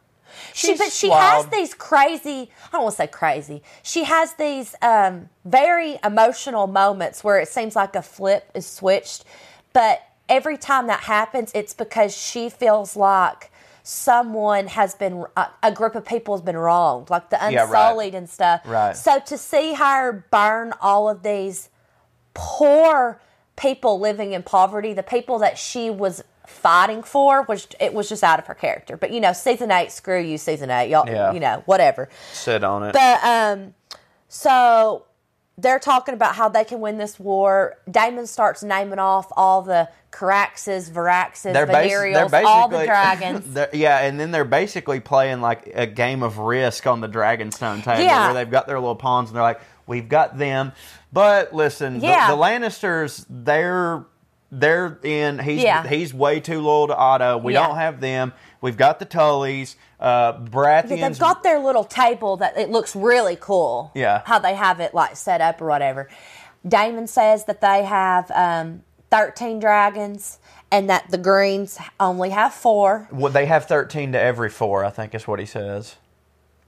She, 0.53 0.77
but 0.77 0.93
she 0.93 1.09
has 1.11 1.47
these 1.47 1.73
crazy. 1.73 2.51
I 2.69 2.73
don't 2.73 2.83
want 2.83 2.93
to 2.93 2.97
say 2.97 3.07
crazy. 3.07 3.63
She 3.83 4.05
has 4.05 4.35
these 4.35 4.75
um, 4.83 5.31
very 5.45 5.99
emotional 6.05 6.67
moments 6.67 7.25
where 7.25 7.39
it 7.39 7.49
seems 7.49 7.75
like 7.77 7.95
a 7.97 8.03
flip 8.03 8.51
is 8.55 8.67
switched, 8.67 9.25
but 9.73 10.03
every 10.29 10.57
time 10.57 10.87
that 10.87 11.01
happens, 11.01 11.51
it's 11.55 11.75
because 11.75 12.17
she 12.17 12.49
feels 12.49 12.97
like 12.97 13.51
someone 13.83 14.67
has 14.67 14.95
been 14.95 15.25
a, 15.63 15.71
group 15.73 15.95
of 15.95 16.05
people 16.05 16.35
has 16.37 16.43
been 16.43 16.57
wronged, 16.57 17.09
like 17.09 17.31
the 17.31 17.37
Yeah, 17.37 17.61
right. 17.61 17.61
unsullied 17.61 18.15
and 18.15 18.29
stuff. 18.29 18.63
Right. 18.65 18.97
So 18.97 19.21
to 19.21 19.39
see 19.39 19.75
her 19.75 20.25
burn 20.31 20.73
all 20.81 21.09
of 21.09 21.23
these 21.23 21.69
poor 22.35 23.21
people 23.57 24.01
living 24.01 24.33
in 24.33 24.43
poverty, 24.43 24.93
the 24.93 25.05
people 25.05 25.39
that 25.39 25.57
she 25.57 25.89
was 25.89 26.23
fighting 26.47 27.03
for 27.03 27.43
which 27.45 27.67
it 27.81 27.93
was 27.93 28.09
just 28.09 28.23
out 28.23 28.39
of 28.39 28.47
her 28.47 28.55
character. 28.55 28.97
But 28.97 29.13
you 29.13 29.21
know, 29.21 29.33
season 29.33 29.71
eight, 29.71 29.93
screw 29.93 30.21
you, 30.21 30.39
season 30.39 30.71
eight, 30.71 30.91
y'all. 30.91 31.09
Yeah. 31.09 31.33
You 31.33 31.41
know, 31.41 31.63
whatever. 31.67 32.09
sit 32.33 32.63
on 32.65 32.83
it. 32.85 32.93
But 32.93 33.25
um, 33.25 33.75
so 34.29 35.06
they're 35.59 35.79
talking 35.79 36.15
about 36.15 36.35
how 36.35 36.49
they 36.49 36.65
can 36.65 36.81
win 36.81 36.99
this 36.99 37.19
war. 37.19 37.77
Daemon 37.91 38.27
starts 38.27 38.63
naming 38.63 38.99
off 38.99 39.27
all 39.37 39.63
the 39.63 39.89
Caraxes, 40.13 40.91
Varaxes, 40.91 41.53
they're, 41.55 41.67
basi- 41.67 42.45
all 42.45 42.69
the 42.69 42.85
dragons. 42.87 43.57
yeah, 43.73 44.01
and 44.01 44.19
then 44.21 44.31
they're 44.31 44.45
basically 44.45 45.01
playing 45.01 45.41
like 45.41 45.71
a 45.75 45.87
game 45.87 46.23
of 46.23 46.39
Risk 46.39 46.87
on 46.87 47.01
the 47.01 47.09
Dragonstone 47.09 47.83
table, 47.83 48.03
Yeah. 48.03 48.27
where 48.27 48.35
they've 48.35 48.51
got 48.51 48.67
their 48.67 48.79
little 48.79 48.97
pawns, 48.97 49.31
and 49.31 49.37
they're 49.37 49.43
like, 49.43 49.61
"We've 49.87 50.09
got 50.09 50.37
them." 50.39 50.73
But 51.13 51.55
listen, 51.55 51.95
the- 51.95 52.07
the, 52.07 52.37
Lannisters, 52.37 53.25
they're 53.29 54.05
they're 54.53 54.99
in. 55.03 55.39
He's 55.39 55.63
Yeah. 55.63 55.87
he's 55.87 56.15
way 56.15 56.39
too 56.41 56.61
loyal 56.61 56.87
to 56.89 56.97
Otto. 56.97 57.39
We 57.39 57.55
Yeah. 57.55 57.67
don't 57.67 57.77
have 57.77 58.01
them. 58.01 58.33
We've 58.61 58.77
got 58.77 58.99
the 58.99 59.07
Tullys, 59.07 59.77
uh, 60.01 60.35
Baratheons. 60.35 60.99
Yeah, 60.99 61.09
they've 61.09 61.19
got 61.19 61.43
their 61.43 61.59
little 61.59 61.85
table 61.85 62.37
that 62.39 62.57
it 62.57 62.71
looks 62.71 62.97
really 62.97 63.37
cool. 63.41 63.93
Yeah. 63.95 64.23
How 64.25 64.39
they 64.39 64.55
have 64.55 64.81
it 64.81 64.95
like 64.95 65.17
set 65.17 65.41
up 65.41 65.61
or 65.61 65.67
whatever. 65.67 66.09
Daemon 66.67 67.07
says 67.07 67.45
that 67.45 67.61
they 67.61 67.85
have 67.85 68.31
um, 68.33 68.83
13 69.11 69.61
dragons 69.61 70.39
and 70.73 70.91
that 70.91 71.11
the 71.11 71.19
Greens 71.19 71.79
only 72.01 72.31
have 72.31 72.53
four. 72.53 73.09
well, 73.13 73.33
they 73.33 73.47
have 73.47 73.67
thirteen 73.67 74.11
to 74.13 74.21
every 74.21 74.51
four. 74.51 74.85
I 74.85 74.91
think 74.91 75.15
is 75.15 75.29
what 75.29 75.39
he 75.39 75.47
says, 75.47 75.95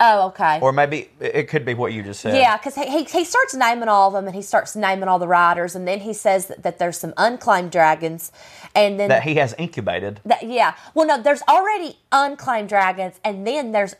Oh, 0.01 0.29
okay. 0.29 0.61
or 0.61 0.73
maybe 0.73 1.11
it 1.19 1.49
could 1.49 1.65
be 1.65 1.75
what 1.75 1.93
you 1.93 2.05
just 2.05 2.21
said. 2.21 2.37
yeah, 2.37 2.57
because 2.57 2.77
he, 2.77 2.87
he, 2.89 3.05
he 3.05 3.25
starts 3.25 3.55
naming 3.55 3.89
all 3.89 4.09
of 4.09 4.15
them 4.15 4.27
and 4.27 4.35
he 4.35 4.43
starts 4.43 4.77
naming 4.77 5.09
all 5.09 5.19
the 5.19 5.27
riders, 5.27 5.75
and 5.75 5.89
then 5.89 6.01
he 6.01 6.13
says 6.13 6.47
that, 6.47 6.63
that 6.63 6.79
there's 6.79 6.97
some 6.97 7.13
unclaimed 7.17 7.73
dragons, 7.73 8.31
and 8.75 8.99
then 9.01 9.09
that 9.09 9.25
he 9.25 9.35
has 9.37 9.55
incubated. 9.59 10.21
That, 10.25 10.45
yeah. 10.45 10.75
Well, 10.95 11.07
no, 11.07 11.21
there's 11.21 11.43
already 11.49 11.99
unclaimed 12.13 12.69
dragons, 12.69 13.19
and 13.25 13.47
then 13.47 13.73
there's 13.73 13.97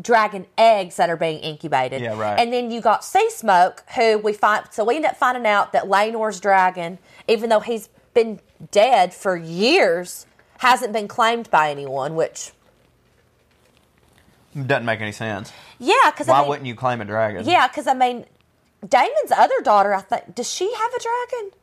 dragon 0.00 0.46
eggs 0.58 0.96
that 0.96 1.08
are 1.10 1.16
being 1.16 1.38
incubated. 1.40 2.00
Yeah, 2.00 2.18
right. 2.18 2.38
And 2.38 2.52
then 2.52 2.70
you 2.70 2.80
got 2.80 3.04
Sea 3.04 3.30
Smoke, 3.30 3.84
who 3.94 4.18
we 4.18 4.32
find. 4.32 4.66
So 4.72 4.84
we 4.84 4.96
end 4.96 5.04
up 5.04 5.16
finding 5.16 5.46
out 5.46 5.72
that 5.72 5.84
Laenor's 5.84 6.40
dragon, 6.40 6.98
even 7.28 7.50
though 7.50 7.60
he's 7.60 7.88
been 8.12 8.40
dead 8.70 9.12
for 9.14 9.36
years, 9.36 10.26
hasn't 10.58 10.92
been 10.92 11.06
claimed 11.06 11.50
by 11.50 11.70
anyone. 11.70 12.14
Which, 12.14 12.52
Doesn't 14.54 14.84
make 14.84 15.00
any 15.00 15.12
sense. 15.12 15.52
yeah, 15.78 15.94
because 16.06 16.28
Why 16.28 16.36
I 16.36 16.40
mean, 16.40 16.48
wouldn't 16.48 16.66
you 16.66 16.74
claim 16.74 17.00
a 17.00 17.04
dragon? 17.04 17.44
Yeah, 17.44 17.66
because 17.68 17.86
I 17.86 17.94
mean, 17.94 18.24
Daemon's 18.86 19.32
other 19.32 19.60
daughter, 19.62 19.94
I 19.94 20.00
think, 20.00 20.34
does 20.34 20.50
she 20.50 20.72
have 20.72 20.92
a 20.92 21.00
dragon? 21.00 21.58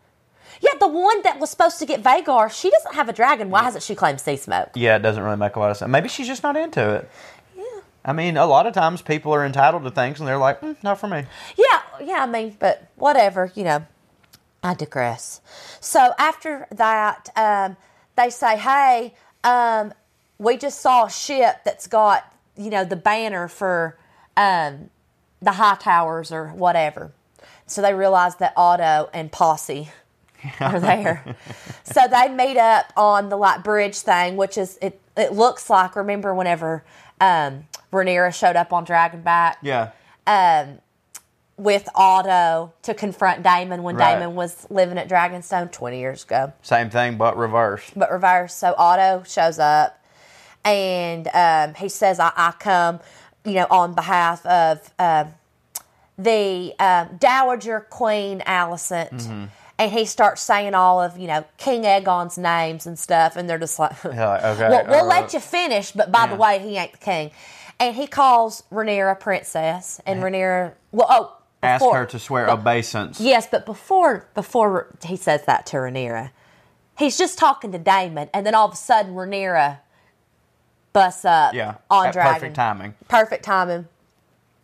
Yeah, 0.59 0.71
the 0.79 0.87
one 0.87 1.21
that 1.23 1.39
was 1.39 1.49
supposed 1.49 1.79
to 1.79 1.85
get 1.85 2.03
Vhagar, 2.03 2.51
she 2.51 2.69
doesn't 2.69 2.93
have 2.93 3.09
a 3.09 3.13
dragon. 3.13 3.49
Why 3.49 3.63
hasn't 3.63 3.83
she 3.83 3.95
claimed 3.95 4.19
Sea 4.19 4.35
Smoke? 4.37 4.71
Yeah, 4.75 4.97
it 4.97 4.99
doesn't 5.01 5.23
really 5.23 5.37
make 5.37 5.55
a 5.55 5.59
lot 5.59 5.71
of 5.71 5.77
sense. 5.77 5.89
Maybe 5.89 6.07
she's 6.09 6.27
just 6.27 6.43
not 6.43 6.55
into 6.57 6.95
it. 6.95 7.09
Yeah. 7.57 7.63
I 8.03 8.13
mean, 8.13 8.37
a 8.37 8.45
lot 8.45 8.67
of 8.67 8.73
times 8.73 9.01
people 9.01 9.33
are 9.33 9.45
entitled 9.45 9.83
to 9.85 9.91
things 9.91 10.19
and 10.19 10.27
they're 10.27 10.37
like, 10.37 10.61
mm, 10.61 10.75
not 10.83 10.99
for 10.99 11.07
me. 11.07 11.23
Yeah, 11.57 11.81
yeah, 12.03 12.23
I 12.23 12.25
mean, 12.27 12.57
but 12.59 12.87
whatever, 12.95 13.51
you 13.55 13.63
know. 13.63 13.85
I 14.63 14.75
digress. 14.75 15.41
So 15.79 16.13
after 16.19 16.67
that, 16.71 17.29
um, 17.35 17.77
they 18.15 18.29
say, 18.29 18.57
hey, 18.57 19.15
um, 19.43 19.93
we 20.37 20.57
just 20.57 20.81
saw 20.81 21.05
a 21.05 21.09
ship 21.09 21.61
that's 21.65 21.87
got, 21.87 22.30
you 22.57 22.69
know, 22.69 22.83
the 22.83 22.95
banner 22.95 23.47
for 23.47 23.97
um, 24.37 24.89
the 25.41 25.51
Hightowers 25.51 26.31
or 26.31 26.49
whatever. 26.49 27.11
So 27.65 27.81
they 27.81 27.93
realize 27.93 28.35
that 28.37 28.53
Otto 28.57 29.09
and 29.13 29.31
Posse 29.31 29.89
are 30.59 30.79
there. 30.79 31.35
so 31.83 32.01
they 32.09 32.27
meet 32.29 32.57
up 32.57 32.91
on 32.97 33.29
the 33.29 33.37
like 33.37 33.63
bridge 33.63 33.99
thing, 33.99 34.35
which 34.37 34.57
is 34.57 34.77
it. 34.81 34.99
It 35.17 35.33
looks 35.33 35.69
like 35.69 35.95
remember 35.95 36.33
whenever 36.33 36.83
um, 37.19 37.65
Rhaenyra 37.91 38.33
showed 38.33 38.55
up 38.55 38.71
on 38.73 38.85
Dragonback 38.85 39.55
Yeah. 39.61 39.91
with 41.57 41.87
Otto 41.93 42.73
to 42.83 42.93
confront 42.93 43.43
Daemon 43.43 43.83
when 43.83 43.95
Right. 43.97 44.15
Daemon 44.17 44.35
was 44.35 44.65
living 44.69 44.97
at 44.97 45.07
Dragonstone 45.09 45.71
20 45.71 45.99
years 45.99 46.23
ago. 46.23 46.53
Same 46.61 46.89
thing, 46.89 47.17
but 47.17 47.37
reverse. 47.37 47.91
But 47.95 48.11
reverse. 48.11 48.53
So 48.55 48.73
Otto 48.77 49.23
shows 49.27 49.59
up 49.59 50.00
and 50.63 51.27
um, 51.33 51.73
he 51.75 51.89
says, 51.89 52.19
I, 52.19 52.31
I 52.35 52.51
come, 52.51 52.99
you 53.45 53.53
know, 53.53 53.67
on 53.69 53.93
behalf 53.93 54.45
of 54.45 54.93
um, 54.99 55.33
the 56.17 56.73
um, 56.79 57.17
Dowager 57.17 57.81
Queen 57.89 58.41
Alicent. 58.41 59.11
Mm-hmm. 59.11 59.45
And 59.79 59.91
he 59.91 60.05
starts 60.05 60.41
saying 60.41 60.75
all 60.75 61.01
of, 61.01 61.17
you 61.17 61.25
know, 61.25 61.43
King 61.57 61.83
Aegon's 61.83 62.37
names 62.37 62.85
and 62.85 62.99
stuff. 62.99 63.35
And 63.35 63.49
they're 63.49 63.57
just 63.57 63.79
like, 63.79 63.93
Yeah, 64.03 64.29
like, 64.29 64.43
okay, 64.43 64.69
well, 64.69 64.85
we'll 64.87 65.07
right. 65.07 65.21
let 65.21 65.33
you 65.33 65.39
finish, 65.39 65.91
but 65.91 66.11
by 66.11 66.27
the 66.27 66.35
way, 66.35 66.59
he 66.59 66.77
ain't 66.77 66.91
the 66.91 66.97
king. 66.99 67.31
And 67.79 67.95
he 67.95 68.05
calls 68.05 68.61
Rhaenyra 68.71 69.19
princess. 69.19 69.99
And 70.05 70.21
Rhaenyra, 70.21 70.73
well, 70.91 71.07
oh, 71.09 71.37
Ask 71.63 71.85
her 71.85 72.05
to 72.07 72.19
swear 72.19 72.49
obeisance. 72.49 73.19
Yes, 73.19 73.47
but 73.49 73.65
before 73.65 74.27
before 74.33 74.95
he 75.05 75.15
says 75.15 75.45
that 75.45 75.65
to 75.67 75.77
Rhaenyra, 75.77 76.31
he's 76.97 77.17
just 77.17 77.37
talking 77.37 77.71
to 77.71 77.77
Daemon, 77.77 78.29
and 78.33 78.45
then 78.45 78.55
all 78.55 78.67
of 78.67 78.73
a 78.73 78.77
sudden 78.77 79.13
Rhaenyra 79.13 79.77
busts 80.93 81.25
up 81.25 81.53
Yeah, 81.53 81.75
on 81.89 82.11
Dragon. 82.11 82.33
perfect 82.33 82.55
timing. 82.55 82.93
Perfect 83.07 83.43
timing. 83.45 83.87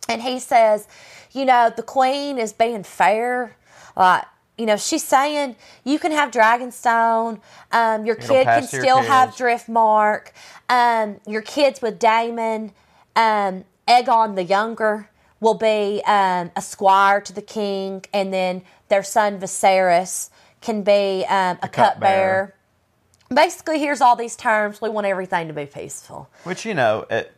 And 0.08 0.22
he 0.22 0.38
says, 0.38 0.88
you 1.32 1.44
know, 1.44 1.70
the 1.74 1.82
queen 1.82 2.38
is 2.38 2.52
being 2.52 2.82
fair. 2.82 3.56
Like, 3.96 4.24
you 4.56 4.66
know, 4.66 4.76
she's 4.76 5.04
saying 5.04 5.56
you 5.84 5.98
can 5.98 6.12
have 6.12 6.30
Dragonstone. 6.30 7.40
Um, 7.72 8.06
your 8.06 8.16
It'll 8.16 8.34
kid 8.36 8.44
can 8.44 8.68
your 8.72 8.82
still 8.82 9.02
have 9.02 9.36
kids." 9.36 9.40
Driftmark. 9.40 10.28
Um, 10.68 11.20
your 11.26 11.42
kids 11.42 11.80
with 11.80 11.98
Daemon, 11.98 12.72
um, 13.16 13.64
Aegon 13.86 14.34
the 14.34 14.44
younger 14.44 15.08
will 15.40 15.54
be 15.54 16.02
um, 16.06 16.50
a 16.56 16.60
squire 16.62 17.20
to 17.20 17.32
the 17.32 17.42
king, 17.42 18.04
and 18.12 18.32
then 18.32 18.62
their 18.88 19.02
son 19.02 19.38
Viserys 19.38 20.30
can 20.60 20.82
be 20.82 21.24
um, 21.28 21.58
a 21.62 21.68
cupbearer. 21.68 21.70
cupbearer. 21.70 22.54
Basically, 23.32 23.78
here's 23.78 24.00
all 24.00 24.16
these 24.16 24.36
terms. 24.36 24.80
We 24.80 24.88
want 24.88 25.06
everything 25.06 25.48
to 25.48 25.54
be 25.54 25.66
peaceful. 25.66 26.28
Which 26.44 26.64
you 26.64 26.74
know, 26.74 27.06
it, 27.10 27.32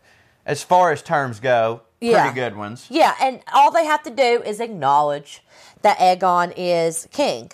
as 0.47 0.63
far 0.63 0.93
as 0.93 1.03
terms 1.03 1.41
go, 1.41 1.83
Yeah. 2.01 2.23
pretty 2.23 2.35
good 2.41 2.57
ones. 2.57 2.87
Yeah, 2.89 3.15
and 3.21 3.41
all 3.53 3.71
they 3.71 3.85
have 3.85 4.03
to 4.05 4.11
do 4.11 4.43
is 4.45 4.61
acknowledge 4.61 5.43
that 5.83 5.99
Aegon 5.99 6.53
is 6.57 7.09
king. 7.11 7.51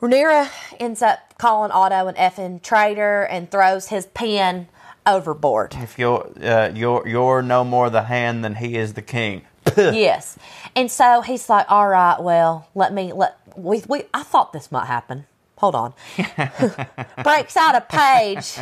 Rhaenyra 0.00 0.48
ends 0.78 1.02
up 1.02 1.34
calling 1.38 1.70
Otto 1.70 2.06
an 2.06 2.14
effing 2.14 2.62
traitor 2.62 3.22
and 3.22 3.50
throws 3.50 3.88
his 3.88 4.06
pen 4.06 4.68
overboard. 5.06 5.74
If 5.78 5.98
you're 5.98 6.30
uh, 6.42 6.70
you're 6.74 7.06
you're 7.06 7.42
no 7.42 7.64
more 7.64 7.90
the 7.90 8.04
hand 8.04 8.44
than 8.44 8.56
he 8.56 8.76
is 8.76 8.94
the 8.94 9.02
king. 9.02 9.42
yes, 9.76 10.38
and 10.74 10.90
so 10.90 11.20
he's 11.20 11.48
like, 11.50 11.66
"All 11.68 11.86
right, 11.88 12.18
well, 12.20 12.68
let 12.74 12.94
me 12.94 13.12
let 13.12 13.38
we 13.56 13.82
we 13.88 14.04
I 14.14 14.22
thought 14.22 14.52
this 14.54 14.72
might 14.72 14.86
happen. 14.86 15.26
Hold 15.60 15.74
on." 15.74 15.94
Breaks 17.22 17.56
out 17.56 17.74
a 17.74 17.80
page 17.82 18.56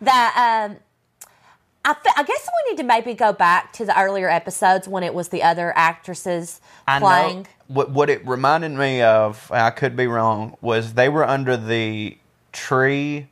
that 0.00 0.66
um. 0.70 0.78
I, 1.88 1.94
fe- 1.94 2.10
I 2.16 2.24
guess 2.24 2.48
we 2.66 2.72
need 2.72 2.78
to 2.78 2.82
maybe 2.82 3.14
go 3.14 3.32
back 3.32 3.72
to 3.74 3.84
the 3.84 3.96
earlier 3.96 4.28
episodes 4.28 4.88
when 4.88 5.04
it 5.04 5.14
was 5.14 5.28
the 5.28 5.44
other 5.44 5.72
actresses 5.76 6.60
I 6.88 6.98
playing. 6.98 7.42
know 7.42 7.48
what 7.68 7.90
what 7.92 8.10
it 8.10 8.26
reminded 8.26 8.72
me 8.72 9.02
of. 9.02 9.48
I 9.52 9.70
could 9.70 9.94
be 9.94 10.08
wrong. 10.08 10.56
Was 10.60 10.94
they 10.94 11.08
were 11.08 11.22
under 11.24 11.56
the 11.56 12.18
tree 12.50 13.28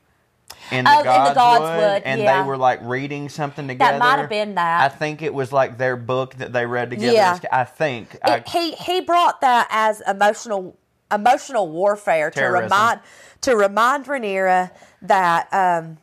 in 0.70 0.84
the, 0.84 0.90
Oh, 0.92 0.98
in 1.00 1.04
the 1.04 1.10
Godswood, 1.10 1.34
Godswood, 1.34 2.02
and 2.04 2.20
yeah. 2.20 2.42
they 2.42 2.48
were 2.48 2.56
like 2.56 2.78
reading 2.82 3.28
something 3.28 3.66
together. 3.66 3.98
That 3.98 3.98
might 3.98 4.18
have 4.20 4.28
been 4.30 4.54
that. 4.54 4.92
I 4.92 4.94
think 4.94 5.20
it 5.22 5.34
was 5.34 5.52
like 5.52 5.76
their 5.76 5.96
book 5.96 6.36
that 6.36 6.52
they 6.52 6.64
read 6.64 6.90
together. 6.90 7.12
Yeah. 7.12 7.38
I 7.50 7.64
think. 7.64 8.16
I, 8.22 8.44
he 8.46 8.72
he 8.74 9.00
brought 9.00 9.40
that 9.40 9.66
as 9.70 10.00
emotional 10.06 10.76
emotional 11.12 11.68
warfare 11.68 12.30
to 12.30 12.44
remind 12.44 13.00
to 13.42 13.56
remind 13.56 14.06
Rhaenyra 14.06 14.70
that 15.02 15.48
um, 15.52 15.98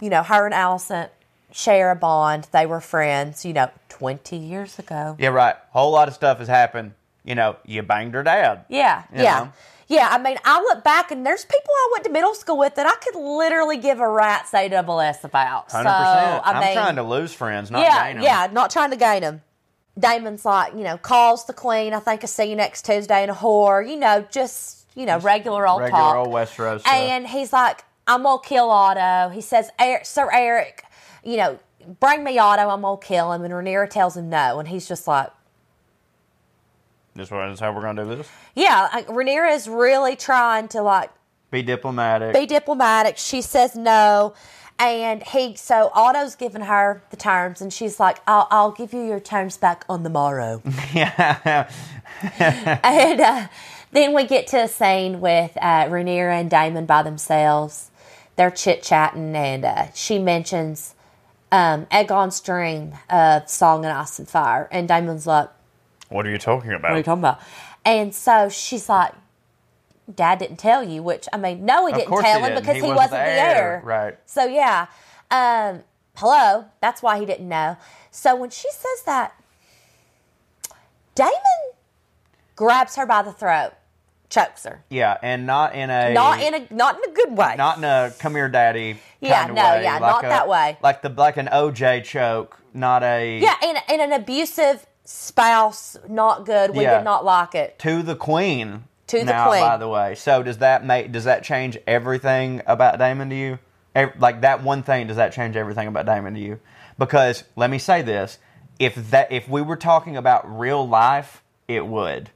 you 0.00 0.10
know 0.10 0.22
her 0.22 0.46
and 0.46 0.54
Alicent 0.54 1.10
share 1.52 1.90
a 1.90 1.96
bond. 1.96 2.48
They 2.52 2.66
were 2.66 2.80
friends. 2.80 3.44
You 3.44 3.52
know, 3.52 3.70
twenty 3.88 4.36
years 4.36 4.78
ago. 4.78 5.16
yeah, 5.18 5.28
right. 5.28 5.54
A 5.54 5.78
whole 5.78 5.92
lot 5.92 6.08
of 6.08 6.14
stuff 6.14 6.38
has 6.38 6.48
happened. 6.48 6.92
You 7.24 7.34
know, 7.34 7.56
you 7.66 7.82
banged 7.82 8.14
her 8.14 8.22
dad. 8.22 8.64
Yeah, 8.68 9.04
yeah. 9.14 9.22
know? 9.40 9.52
Yeah, 9.88 10.08
I 10.10 10.18
mean, 10.18 10.36
I 10.44 10.60
look 10.60 10.84
back 10.84 11.10
and 11.10 11.24
there's 11.24 11.44
people 11.46 11.70
I 11.74 11.88
went 11.92 12.04
to 12.04 12.10
middle 12.10 12.34
school 12.34 12.58
with 12.58 12.74
that 12.74 12.86
I 12.86 12.94
could 12.96 13.18
literally 13.18 13.78
give 13.78 14.00
a 14.00 14.08
rat's 14.08 14.52
a 14.52 14.68
double 14.68 15.00
S 15.00 15.24
about. 15.24 15.70
Hundred 15.70 15.88
So, 15.90 15.96
percent. 15.98 16.42
I'm 16.46 16.60
mean, 16.62 16.72
trying 16.74 16.96
to 16.96 17.02
lose 17.02 17.32
friends, 17.32 17.70
not 17.70 17.80
yeah, 17.82 18.06
gain 18.08 18.16
'em. 18.18 18.22
yeah, 18.22 18.48
not 18.52 18.70
trying 18.70 18.90
to 18.90 18.96
gain 18.96 19.22
them. 19.22 19.42
Daemon's 19.98 20.44
like, 20.44 20.74
you 20.74 20.82
know, 20.84 20.96
calls 20.98 21.44
the 21.46 21.52
queen. 21.52 21.92
I 21.92 21.98
think 22.00 22.22
I 22.22 22.26
see 22.26 22.44
you 22.50 22.56
next 22.56 22.84
Tuesday 22.84 23.22
in 23.24 23.30
a 23.30 23.34
whore. 23.34 23.88
You 23.88 23.96
know, 23.96 24.26
just 24.30 24.86
you 24.94 25.06
know, 25.06 25.18
regular 25.20 25.66
old 25.68 25.80
regular 25.82 26.00
talk. 26.00 26.16
old 26.26 26.28
Westeros 26.28 26.80
stuff. 26.80 26.92
And 26.92 27.26
he's 27.26 27.52
like, 27.52 27.84
I'm 28.06 28.22
gonna 28.22 28.40
kill 28.42 28.70
Otto. 28.70 29.28
He 29.32 29.40
says, 29.40 29.70
"Er- 29.80 30.02
Sir 30.02 30.28
Erryk, 30.32 30.80
you 31.22 31.36
know, 31.36 31.58
bring 32.00 32.24
me 32.24 32.38
Otto. 32.38 32.68
I'm 32.68 32.82
gonna 32.82 33.00
kill 33.00 33.32
him. 33.32 33.42
And 33.44 33.52
Rhaenyra 33.54 33.88
tells 33.90 34.16
him 34.16 34.28
no, 34.28 34.58
and 34.58 34.68
he's 34.68 34.88
just 34.88 35.06
like, 35.06 35.30
This 37.14 37.30
is 37.32 37.60
how 37.60 37.72
we're 37.72 37.82
gonna 37.82 38.04
do 38.04 38.16
this. 38.16 38.28
yeah. 38.54 38.88
Like, 38.92 39.06
Rhaenyra 39.08 39.54
is 39.54 39.68
really 39.68 40.14
trying 40.16 40.68
to 40.68 40.82
like 40.82 41.10
Be 41.50 41.62
diplomatic. 41.62 42.34
be 42.34 42.46
diplomatic. 42.46 43.18
She 43.18 43.42
says 43.42 43.74
no. 43.74 44.34
And 44.78 45.22
he, 45.24 45.56
so 45.56 45.90
Otto's 45.92 46.36
giving 46.36 46.62
her 46.62 47.02
the 47.10 47.16
terms, 47.16 47.60
and 47.60 47.72
she's 47.72 47.98
like, 47.98 48.18
I'll, 48.28 48.46
I'll 48.50 48.70
give 48.70 48.92
you 48.92 49.04
your 49.04 49.18
terms 49.18 49.56
back 49.56 49.84
on 49.88 50.04
the 50.04 50.10
morrow. 50.10 50.62
yeah. 50.94 51.68
and 52.84 53.20
uh, 53.20 53.48
then 53.90 54.14
we 54.14 54.24
get 54.24 54.46
to 54.48 54.62
a 54.62 54.68
scene 54.68 55.20
with 55.20 55.56
uh, 55.56 55.86
Rhaenyra 55.86 56.40
and 56.40 56.48
Daemon 56.48 56.86
by 56.86 57.02
themselves. 57.02 57.90
They're 58.36 58.52
chit 58.52 58.84
chatting, 58.84 59.34
and 59.34 59.64
uh, 59.64 59.86
she 59.94 60.20
mentions 60.20 60.94
um, 61.50 61.86
Aegon's 61.86 62.40
dream 62.40 62.94
of 63.10 63.48
Song 63.50 63.84
and 63.84 63.92
Ice 63.92 64.20
and 64.20 64.28
Fire. 64.28 64.68
And 64.70 64.86
Daemon's 64.86 65.26
like, 65.26 65.48
What 66.08 66.24
are 66.24 66.30
you 66.30 66.38
talking 66.38 66.70
about? 66.72 66.90
What 66.90 66.92
are 66.92 66.98
you 66.98 67.02
talking 67.02 67.22
about? 67.22 67.40
And 67.84 68.14
so 68.14 68.48
she's 68.48 68.88
like, 68.88 69.12
Dad 70.14 70.38
didn't 70.38 70.56
tell 70.58 70.82
you, 70.82 71.02
which 71.02 71.28
I 71.32 71.36
mean, 71.36 71.64
no, 71.64 71.86
he 71.86 71.92
didn't 71.92 72.08
tell 72.10 72.22
he 72.22 72.28
him 72.30 72.42
didn't. 72.42 72.58
because 72.60 72.76
He 72.76 72.80
he, 72.82 72.88
wasn't 72.88 72.96
wasn't 72.96 73.10
the 73.24 73.30
heir. 73.30 73.82
Right. 73.84 74.18
So 74.26 74.44
yeah. 74.46 74.86
Um, 75.30 75.82
hello. 76.16 76.66
That's 76.80 77.02
why 77.02 77.18
he 77.18 77.26
didn't 77.26 77.48
know. 77.48 77.76
So 78.10 78.34
when 78.34 78.50
she 78.50 78.68
says 78.70 79.02
that, 79.06 79.34
Daemon 81.14 81.32
grabs 82.56 82.96
her 82.96 83.06
by 83.06 83.22
the 83.22 83.32
throat, 83.32 83.72
chokes 84.30 84.64
her. 84.64 84.82
Yeah, 84.88 85.16
and 85.22 85.46
not 85.46 85.74
in 85.74 85.90
a 85.90 86.12
Not 86.14 86.40
in 86.42 86.54
a 86.54 86.66
not 86.72 86.96
in 86.96 87.10
a 87.10 87.14
good 87.14 87.36
way. 87.36 87.54
not 87.56 87.78
in 87.78 87.84
a 87.84 88.12
come 88.18 88.34
here, 88.34 88.48
daddy. 88.48 88.98
Yeah, 89.20 89.42
kind 89.44 89.54
no, 89.54 89.62
way. 89.62 89.82
yeah, 89.82 89.92
like 89.94 90.00
not 90.00 90.24
a- 90.24 90.28
that 90.28 90.48
way. 90.48 90.78
Like 90.82 91.02
the 91.02 91.08
like 91.08 91.36
an 91.36 91.48
OJ 91.52 92.04
choke, 92.04 92.58
not 92.72 93.02
a 93.02 93.38
yeah, 93.40 93.56
in, 93.62 93.76
in 93.92 94.00
an 94.00 94.12
abusive 94.12 94.86
spouse, 95.04 95.96
not 96.08 96.46
good. 96.46 96.74
We 96.74 96.82
Yeah. 96.84 96.98
did 96.98 97.04
not 97.04 97.24
like 97.24 97.54
it. 97.54 97.78
to 97.80 98.02
the 98.02 98.14
queen. 98.16 98.84
To 99.08 99.18
the 99.18 99.24
now. 99.24 99.50
By 99.50 99.76
the 99.76 99.88
way, 99.88 100.14
so 100.14 100.42
does 100.42 100.58
that 100.58 100.84
make 100.84 101.12
does 101.12 101.24
that 101.24 101.42
change 101.42 101.76
everything 101.86 102.62
about 102.66 102.98
Daemon 102.98 103.30
to 103.30 103.36
you? 103.36 103.58
Like 104.18 104.42
that 104.42 104.62
one 104.62 104.82
thing, 104.82 105.06
does 105.08 105.16
that 105.16 105.32
change 105.32 105.56
everything 105.56 105.88
about 105.88 106.06
Daemon 106.06 106.34
to 106.34 106.40
you? 106.40 106.60
Because 106.98 107.44
let 107.56 107.70
me 107.70 107.78
say 107.78 108.02
this: 108.02 108.38
if 108.78 109.10
that 109.10 109.32
if 109.32 109.48
we 109.48 109.62
were 109.62 109.76
talking 109.76 110.16
about 110.16 110.58
real 110.58 110.86
life, 110.86 111.42
it 111.66 111.86
would. 111.86 112.30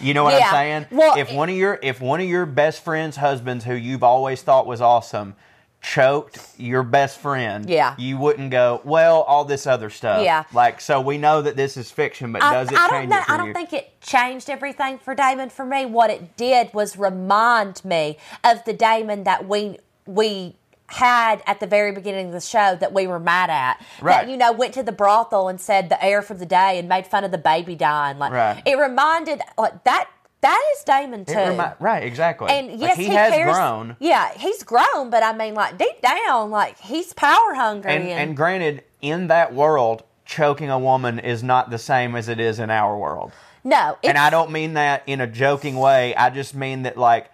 You 0.00 0.14
know 0.14 0.24
what 0.24 0.34
Yeah. 0.38 0.46
I'm 0.46 0.52
saying? 0.52 0.86
Well, 0.90 1.18
if 1.18 1.32
one 1.32 1.48
of 1.48 1.56
your 1.56 1.78
if 1.82 2.00
one 2.00 2.20
of 2.20 2.28
your 2.28 2.46
best 2.46 2.84
friends' 2.84 3.16
husbands, 3.16 3.64
who 3.64 3.74
you've 3.74 4.02
always 4.04 4.42
thought 4.42 4.66
was 4.66 4.80
awesome, 4.80 5.34
choked 5.80 6.38
your 6.58 6.82
best 6.82 7.18
friend, 7.18 7.68
Yeah. 7.68 7.94
you 7.98 8.18
wouldn't 8.18 8.50
go 8.50 8.80
well. 8.84 9.22
All 9.22 9.44
this 9.44 9.66
other 9.66 9.90
stuff, 9.90 10.22
Yeah. 10.24 10.44
Like 10.52 10.80
so, 10.80 11.00
we 11.00 11.18
know 11.18 11.42
that 11.42 11.56
this 11.56 11.76
is 11.76 11.90
fiction, 11.90 12.32
but 12.32 12.42
I, 12.42 12.52
does 12.52 12.72
it 12.72 12.78
I 12.78 12.88
change 12.88 12.90
don't 12.90 13.08
know. 13.10 13.18
it 13.18 13.24
for 13.24 13.32
I 13.32 13.36
don't 13.36 13.46
you? 13.48 13.54
think 13.54 13.72
it 13.72 14.00
changed 14.00 14.50
everything 14.50 14.98
for 14.98 15.14
Daemon. 15.14 15.50
For 15.50 15.64
me, 15.64 15.86
what 15.86 16.10
it 16.10 16.36
did 16.36 16.74
was 16.74 16.96
remind 16.96 17.84
me 17.84 18.18
of 18.44 18.64
the 18.64 18.72
Daemon 18.72 19.24
that 19.24 19.46
we 19.48 19.78
we 20.06 20.56
had 20.90 21.42
at 21.46 21.60
the 21.60 21.66
very 21.66 21.92
beginning 21.92 22.28
of 22.28 22.32
the 22.32 22.40
show 22.40 22.74
that 22.76 22.94
we 22.94 23.06
were 23.06 23.20
mad 23.20 23.50
at. 23.50 23.78
Right. 24.00 24.22
That 24.24 24.30
you 24.30 24.38
know 24.38 24.52
went 24.52 24.72
to 24.74 24.82
the 24.82 24.90
brothel 24.92 25.48
and 25.48 25.60
said 25.60 25.90
the 25.90 26.02
air 26.02 26.22
for 26.22 26.32
the 26.34 26.46
day 26.46 26.78
and 26.78 26.88
made 26.88 27.06
fun 27.06 27.24
of 27.24 27.30
the 27.30 27.36
baby 27.38 27.74
dying. 27.76 28.18
Like 28.18 28.32
Right. 28.32 28.62
it 28.64 28.78
reminded 28.78 29.42
like 29.58 29.84
that. 29.84 30.08
That 30.40 30.62
is 30.76 30.84
Daemon 30.84 31.24
too. 31.24 31.34
Remi- 31.34 31.74
right, 31.80 32.02
exactly. 32.04 32.48
And 32.50 32.68
Like, 32.72 32.80
yes, 32.80 32.96
he, 32.96 33.04
he, 33.06 33.10
has 33.14 33.32
cares. 33.32 33.52
grown. 33.54 33.96
Yeah, 33.98 34.30
he's 34.36 34.62
grown, 34.62 35.10
but 35.10 35.22
I 35.22 35.32
mean, 35.36 35.54
like 35.54 35.78
deep 35.78 36.00
down, 36.00 36.50
like 36.50 36.78
he's 36.78 37.12
power 37.12 37.54
hungry. 37.54 37.90
And, 37.92 38.04
And, 38.04 38.12
and 38.20 38.36
granted, 38.36 38.84
in 39.02 39.26
that 39.28 39.52
world, 39.54 40.04
choking 40.24 40.70
a 40.70 40.78
woman 40.78 41.18
is 41.18 41.42
not 41.42 41.70
the 41.70 41.78
same 41.78 42.14
as 42.14 42.28
it 42.28 42.38
is 42.38 42.58
in 42.60 42.70
our 42.70 42.96
world. 42.96 43.32
no, 43.64 43.98
And 44.04 44.16
I 44.16 44.30
don't 44.30 44.52
mean 44.52 44.74
that 44.74 45.02
in 45.06 45.20
a 45.20 45.26
joking 45.26 45.76
way. 45.76 46.14
I 46.14 46.30
just 46.30 46.54
mean 46.54 46.82
that, 46.84 46.96
like, 46.96 47.30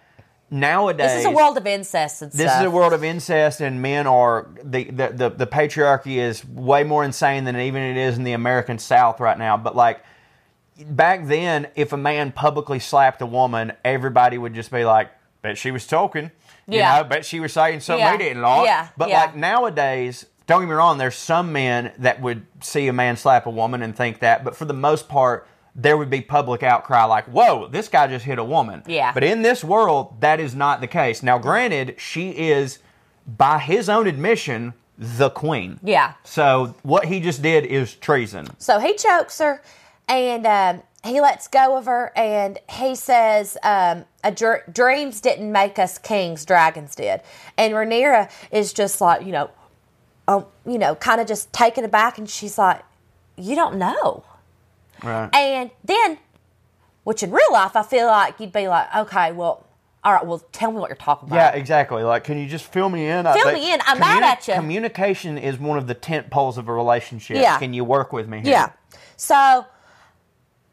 nowadays. 0.49 1.11
This 1.11 1.19
is 1.21 1.25
a 1.25 1.31
world 1.31 1.57
of 1.57 1.67
incest 1.67 2.21
and 2.21 2.31
This 2.31 2.49
stuff. 2.49 2.61
is 2.61 2.67
a 2.67 2.71
world 2.71 2.93
of 2.93 3.03
incest, 3.03 3.61
and 3.61 3.81
men 3.81 4.07
are 4.07 4.47
the, 4.63 4.85
the 4.85 5.07
the 5.09 5.29
the 5.29 5.47
patriarchy 5.47 6.17
is 6.17 6.43
way 6.47 6.83
more 6.83 7.03
insane 7.03 7.43
than 7.43 7.55
even 7.59 7.81
it 7.83 7.97
is 7.97 8.17
in 8.17 8.23
the 8.23 8.33
American 8.33 8.79
South 8.79 9.19
right 9.19 9.37
now. 9.37 9.57
But 9.57 9.75
like 9.75 10.01
back 10.87 11.25
then, 11.27 11.67
if 11.75 11.93
a 11.93 11.97
man 11.97 12.31
publicly 12.31 12.79
slapped 12.79 13.21
a 13.21 13.25
woman, 13.25 13.73
everybody 13.83 14.37
would 14.37 14.53
just 14.53 14.71
be 14.71 14.83
like, 14.85 15.09
"Bet 15.41 15.57
she 15.57 15.71
was 15.71 15.85
talking." 15.87 16.31
You 16.67 16.79
Yeah. 16.79 16.97
know, 16.97 17.03
bet 17.03 17.25
she 17.25 17.39
was 17.39 17.53
saying 17.53 17.81
something 17.81 18.03
Yeah. 18.05 18.11
we 18.13 18.17
didn't 18.17 18.41
like. 18.41 18.65
Yeah. 18.65 18.87
But 18.97 19.09
Yeah. 19.09 19.21
like 19.21 19.35
nowadays, 19.35 20.25
don't 20.47 20.61
get 20.61 20.69
me 20.69 20.73
wrong, 20.75 20.97
there's 20.97 21.15
some 21.15 21.51
men 21.53 21.91
that 21.99 22.21
would 22.21 22.45
see 22.61 22.87
a 22.87 22.93
man 22.93 23.17
slap 23.17 23.45
a 23.45 23.49
woman 23.51 23.81
and 23.83 23.95
think 23.95 24.19
that, 24.19 24.43
but 24.43 24.55
for 24.55 24.65
the 24.65 24.73
most 24.73 25.07
part, 25.07 25.47
there 25.75 25.97
would 25.97 26.09
be 26.09 26.21
public 26.21 26.63
outcry 26.63 27.03
like, 27.03 27.25
whoa, 27.25 27.67
this 27.67 27.87
guy 27.87 28.07
just 28.07 28.25
hit 28.25 28.39
a 28.39 28.43
woman. 28.43 28.81
Yeah. 28.87 29.11
But 29.11 29.23
in 29.23 29.41
this 29.41 29.63
world, 29.63 30.21
that 30.21 30.39
is 30.39 30.55
not 30.55 30.81
the 30.81 30.87
case. 30.87 31.21
Now, 31.21 31.37
granted, 31.37 31.95
she 31.97 32.29
is, 32.31 32.79
by 33.27 33.59
his 33.59 33.89
own 33.89 34.07
admission, 34.07 34.73
the 34.97 35.29
queen. 35.29 35.79
Yeah. 35.83 36.13
So 36.23 36.75
what 36.83 37.05
he 37.05 37.19
just 37.19 37.41
did 37.41 37.65
is 37.65 37.93
treason. 37.93 38.47
So 38.57 38.79
he 38.79 38.93
chokes 38.95 39.37
her, 39.39 39.61
and 40.07 40.45
um, 40.45 40.83
he 41.03 41.21
lets 41.21 41.47
go 41.47 41.77
of 41.77 41.85
her, 41.85 42.11
and 42.15 42.59
he 42.69 42.95
says, 42.95 43.57
um, 43.63 44.05
a 44.23 44.31
dr- 44.31 44.73
"Dreams 44.73 45.21
didn't 45.21 45.51
make 45.51 45.77
us 45.79 45.97
kings; 45.97 46.45
dragons 46.45 46.95
did." 46.95 47.21
And 47.57 47.73
Rhaenyra 47.73 48.29
is 48.51 48.73
just 48.73 49.01
like, 49.01 49.25
you 49.25 49.31
know, 49.31 49.51
um, 50.27 50.45
you 50.65 50.77
know, 50.77 50.95
kind 50.95 51.21
of 51.21 51.27
just 51.27 51.53
taken 51.53 51.85
aback, 51.85 52.17
and 52.17 52.29
she's 52.29 52.57
like, 52.57 52.81
"You 53.37 53.55
don't 53.55 53.77
know." 53.77 54.23
Right. 55.03 55.29
And 55.33 55.71
then, 55.83 56.17
which 57.03 57.21
in 57.21 57.31
real 57.31 57.51
life, 57.51 57.75
I 57.75 57.83
feel 57.83 58.07
like 58.07 58.39
you'd 58.39 58.53
be 58.53 58.67
like, 58.67 58.93
"Okay, 58.95 59.31
well." 59.31 59.61
All 60.03 60.13
right, 60.13 60.23
well, 60.23 60.37
tell 60.51 60.71
me 60.71 60.77
what 60.77 60.87
you're 60.91 60.97
talking 60.97 61.29
about. 61.29 61.35
Yeah, 61.35 61.59
exactly. 61.59 62.03
Like, 62.03 62.23
can 62.23 62.37
you 62.37 62.47
just 62.47 62.71
fill 62.71 62.89
me 62.89 63.07
in? 63.07 63.25
Fill 63.25 63.51
me 63.53 63.73
in. 63.73 63.79
I'm 63.87 63.99
mad 63.99 64.21
at 64.21 64.47
ya. 64.47 64.53
Communication 64.53 65.35
is 65.35 65.57
one 65.57 65.79
of 65.79 65.87
the 65.87 65.95
tent 65.95 66.29
poles 66.29 66.59
of 66.59 66.67
a 66.67 66.71
relationship. 66.71 67.37
Yeah. 67.37 67.57
Can 67.57 67.73
you 67.73 67.83
work 67.83 68.13
with 68.13 68.29
me 68.29 68.41
here? 68.41 68.51
Yeah. 68.51 68.71
So 69.17 69.65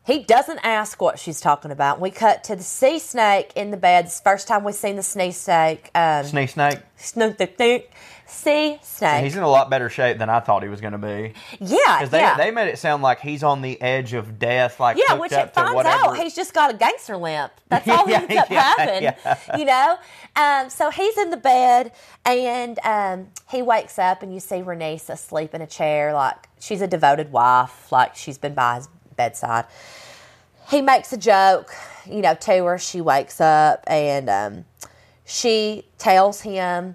he 0.05 0.21
doesn't 0.25 0.61
ask 0.65 1.01
what 1.01 1.19
she's 1.19 1.41
talking 1.41 1.71
about. 1.71 2.01
We 2.01 2.11
cut 2.11 2.45
to 2.45 2.57
the 2.57 2.63
sea 2.63 2.99
snake 2.99 3.53
in 3.55 3.71
the 3.71 3.77
bed. 3.77 4.07
It's 4.07 4.19
the 4.21 4.25
first 4.31 4.49
time 4.49 4.65
we've 4.65 4.75
seen 4.75 4.97
the 4.97 5.03
sea 5.03 5.31
snake. 5.33 5.91
Um, 5.95 6.25
Snake 6.25 6.51
snake. 6.51 6.79
snook 6.97 7.39
the 7.39 7.47
thing. 7.47 7.83
Sea 8.27 8.79
snake. 8.83 9.25
He's 9.25 9.37
in 9.37 9.43
a 9.43 9.49
lot 9.49 9.69
better 9.69 9.91
shape 9.91 10.17
than 10.17 10.31
I 10.31 10.41
thought 10.41 10.63
he 10.63 10.69
was 10.71 10.81
going 10.81 10.93
to 10.95 10.99
be. 10.99 11.35
yeah, 11.61 11.99
Because 11.99 12.11
they, 12.11 12.19
yeah. 12.21 12.37
they 12.39 12.51
made 12.51 12.69
it 12.69 12.79
sound 12.79 13.03
like 13.03 13.21
he's 13.21 13.43
on 13.43 13.61
the 13.61 13.79
edge 13.83 14.15
of 14.15 14.39
death, 14.39 14.81
like 14.81 14.97
yeah, 14.97 15.05
hooked 15.09 15.21
which 15.21 15.33
up 15.35 15.49
it 15.49 15.49
to 15.49 15.55
finds 15.61 15.75
whatever. 15.75 16.05
out 16.07 16.17
he's 16.17 16.35
just 16.35 16.55
got 16.55 16.73
a 16.73 16.77
gangster 16.77 17.17
limp. 17.19 17.53
That's 17.69 17.87
all 17.89 18.09
Yeah, 18.09 18.23
ends 18.23 18.35
up 18.37 18.51
yeah, 18.51 18.75
having. 18.79 19.03
yeah. 19.03 19.57
You 19.59 19.65
know? 19.67 19.99
Um, 20.35 20.71
so 20.71 20.91
he's 20.91 21.19
in 21.19 21.29
the 21.31 21.37
bed 21.37 21.93
and 22.25 22.79
um, 22.85 23.29
he 23.51 23.61
wakes 23.61 23.99
up 23.99 24.23
and 24.23 24.33
you 24.33 24.41
see 24.41 24.57
Rhaenys 24.63 25.11
asleep 25.11 25.53
in 25.55 25.61
a 25.61 25.67
chair, 25.67 26.15
like 26.15 26.49
she's 26.59 26.81
a 26.81 26.87
devoted 26.89 27.33
wife, 27.33 27.93
like 27.93 28.17
she's 28.17 28.39
been 28.39 28.55
by 28.55 28.77
his 28.77 28.89
bedside. 29.17 29.67
He 30.71 30.81
makes 30.81 31.13
a 31.13 31.17
joke, 31.17 31.73
you 32.07 32.23
know, 32.23 32.35
to 32.35 32.65
her. 32.65 32.79
She 32.79 33.01
wakes 33.01 33.41
up 33.41 33.85
and 33.87 34.29
um, 34.31 34.65
she 35.25 35.85
tells 35.99 36.41
him, 36.41 36.95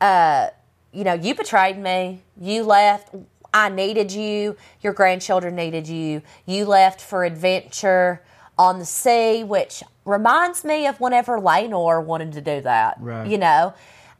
uh, 0.00 0.48
you 0.92 1.04
know, 1.04 1.14
you 1.14 1.34
betrayed 1.34 1.78
me. 1.78 2.22
You 2.40 2.62
left. 2.62 3.14
I 3.52 3.68
needed 3.68 4.12
you. 4.12 4.56
Your 4.80 4.92
grandchildren 4.92 5.56
needed 5.56 5.88
you. 5.88 6.22
You 6.46 6.64
left 6.64 7.00
for 7.00 7.24
adventure 7.24 8.22
on 8.56 8.78
the 8.78 8.84
sea, 8.84 9.42
which 9.42 9.82
reminds 10.04 10.64
me 10.64 10.86
of 10.86 11.00
whenever 11.00 11.38
Laenor 11.38 12.04
wanted 12.04 12.32
to 12.32 12.40
do 12.40 12.60
that. 12.60 12.96
Right. 13.00 13.26
You 13.26 13.38
know, 13.38 13.74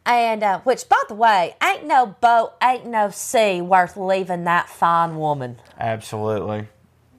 and 0.07 0.43
uh, 0.43 0.61
which, 0.61 0.89
by 0.89 1.01
the 1.09 1.15
way, 1.15 1.55
ain't 1.63 1.85
no 1.85 2.07
boat, 2.07 2.55
ain't 2.63 2.87
no 2.87 3.11
sea 3.11 3.61
worth 3.61 3.97
leaving 3.97 4.45
that 4.45 4.69
fine 4.69 5.17
woman. 5.17 5.59
Absolutely. 5.79 6.69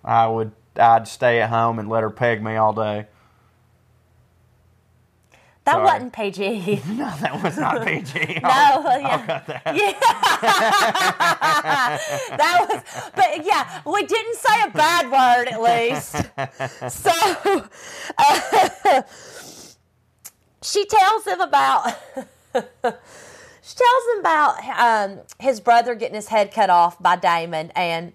I 0.03 0.27
would. 0.27 0.51
I'd 0.75 1.07
stay 1.07 1.39
at 1.41 1.49
home 1.49 1.79
and 1.79 1.87
let 1.89 2.03
her 2.03 2.09
peg 2.09 2.43
me 2.43 2.55
all 2.55 2.73
day. 2.73 3.07
That 5.65 5.73
Sorry. 5.73 5.83
wasn't 5.85 6.13
PG. 6.13 6.81
No, 6.89 7.11
that 7.19 7.43
was 7.43 7.55
not 7.57 7.85
PG. 7.85 8.19
No, 8.41 8.49
yeah. 8.49 9.41
Yeah. 9.73 9.93
that 12.37 12.65
was, 12.67 12.81
but 13.15 13.45
yeah, 13.45 13.81
we 13.85 14.03
didn't 14.05 14.37
say 14.37 14.63
a 14.63 14.69
bad 14.69 15.11
word 15.11 15.47
at 15.49 15.61
least. 15.61 16.15
So, 16.89 17.11
uh, 18.17 19.01
she 20.63 20.85
tells 20.85 21.25
him 21.25 21.41
about, 21.41 21.93
she 22.53 23.75
tells 23.75 24.03
him 24.13 24.19
about 24.19 24.55
um, 24.79 25.19
his 25.39 25.59
brother 25.59 25.93
getting 25.93 26.15
his 26.15 26.29
head 26.29 26.51
cut 26.51 26.71
off 26.71 26.99
by 27.01 27.15
Daemon, 27.15 27.71
and 27.75 28.13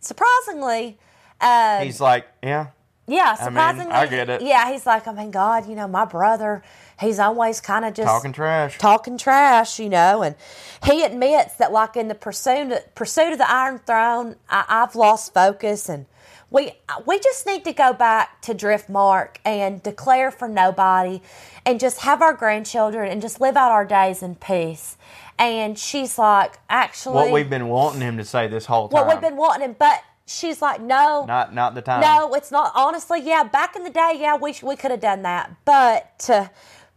surprisingly, 0.00 0.98
uh, 1.40 1.80
He's 1.80 2.00
like, 2.00 2.26
yeah, 2.42 2.68
yeah, 3.08 3.36
mean, 3.38 3.44
surprisingly, 3.46 3.92
I 3.92 4.06
get 4.06 4.28
it. 4.28 4.42
Yeah, 4.42 4.70
he's 4.70 4.84
like, 4.84 5.08
I 5.08 5.12
mean, 5.12 5.30
God, 5.30 5.66
you 5.66 5.74
know, 5.74 5.88
my 5.88 6.04
brother, 6.04 6.62
he's 7.00 7.18
always 7.18 7.58
kind 7.60 7.86
of 7.86 7.94
just 7.94 8.06
talking 8.06 8.32
trash. 8.32 8.76
talking 8.76 9.16
trash, 9.16 9.78
you 9.80 9.88
know, 9.88 10.22
and 10.22 10.36
he 10.84 11.02
admits 11.02 11.54
that, 11.54 11.72
like 11.72 11.96
in 11.96 12.08
the 12.08 12.14
pursuit 12.14 12.70
pursuit 12.94 13.32
of 13.32 13.38
the 13.38 13.50
Iron 13.50 13.78
Throne, 13.78 14.36
I, 14.50 14.64
I've 14.68 14.94
lost 14.94 15.32
focus, 15.32 15.88
and 15.88 16.04
we 16.50 16.72
we 17.06 17.18
just 17.18 17.46
need 17.46 17.64
to 17.64 17.72
go 17.72 17.94
back 17.94 18.42
to 18.42 18.54
Driftmark 18.54 19.36
and 19.42 19.82
declare 19.82 20.30
for 20.30 20.46
nobody, 20.46 21.22
and 21.64 21.80
just 21.80 22.00
have 22.00 22.20
our 22.20 22.34
grandchildren 22.34 23.10
and 23.10 23.22
just 23.22 23.40
live 23.40 23.56
out 23.56 23.72
our 23.72 23.86
days 23.86 24.22
in 24.22 24.34
peace. 24.34 24.98
And 25.38 25.78
she's 25.78 26.18
like, 26.18 26.58
actually, 26.68 27.14
what 27.14 27.30
we've 27.30 27.48
been 27.48 27.68
wanting 27.68 28.02
him 28.02 28.18
to 28.18 28.24
say 28.24 28.48
this 28.48 28.66
whole 28.66 28.88
time. 28.88 29.06
what 29.06 29.14
we've 29.14 29.22
been 29.22 29.36
wanting, 29.36 29.70
him, 29.70 29.76
but 29.78 30.02
she's 30.28 30.60
like, 30.62 30.80
no, 30.80 31.24
Not, 31.26 31.54
not 31.54 31.74
the 31.74 31.82
time. 31.82 32.00
no, 32.00 32.34
it's 32.34 32.50
not. 32.52 32.72
Honestly, 32.74 33.20
yeah, 33.20 33.42
back 33.42 33.74
in 33.74 33.82
the 33.84 33.90
day, 33.90 34.16
yeah, 34.20 34.36
we 34.36 34.54
we 34.62 34.76
could 34.76 34.90
have 34.90 35.00
done 35.00 35.22
that, 35.22 35.50
but 35.64 36.28
uh, 36.28 36.48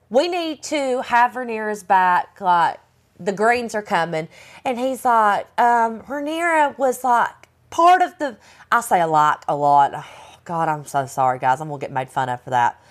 we 0.10 0.28
need 0.28 0.62
to 0.64 1.02
have 1.04 1.32
Rhaenyra's 1.34 1.84
back. 1.84 2.40
Like 2.42 2.80
the 3.20 3.32
Greens 3.32 3.74
are 3.76 3.82
coming, 3.82 4.28
and 4.66 4.78
he's 4.78 5.06
like, 5.06 5.48
um, 5.60 6.02
Rhaenyra 6.02 6.78
was 6.78 7.04
like 7.04 7.48
part 7.70 8.02
of 8.02 8.18
the. 8.20 8.38
I 8.72 8.82
say 8.82 9.02
a 9.02 9.08
lot, 9.08 9.44
a 9.48 9.56
lot. 9.56 9.92
Oh, 9.96 10.06
God, 10.46 10.68
I'm 10.70 10.86
so 10.86 11.06
sorry, 11.06 11.40
guys. 11.40 11.62
I'm 11.62 11.70
gonna 11.70 11.80
get 11.80 11.92
made 11.92 12.10
fun 12.10 12.30
of 12.30 12.42
for 12.42 12.50
that. 12.52 12.84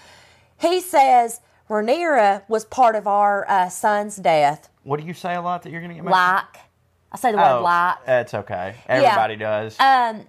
He 0.58 0.80
says 0.80 1.40
Rhaenyra 1.68 2.42
was 2.48 2.64
part 2.64 2.96
of 2.96 3.06
our 3.06 3.48
uh, 3.48 3.68
son's 3.68 4.16
death. 4.16 4.68
What 4.82 5.00
do 5.00 5.06
you 5.06 5.14
say 5.14 5.34
a 5.34 5.40
lot 5.42 5.62
that 5.62 5.70
you're 5.70 5.80
going 5.80 5.90
to 5.90 5.94
get 5.94 6.04
mad? 6.04 6.44
Like, 6.54 6.62
I 7.12 7.16
say 7.16 7.32
the 7.32 7.38
word 7.38 7.58
Oh, 7.58 7.62
like. 7.62 8.04
That's 8.06 8.34
okay. 8.34 8.76
Everybody 8.88 9.36
does. 9.36 9.78
Um, 9.80 10.26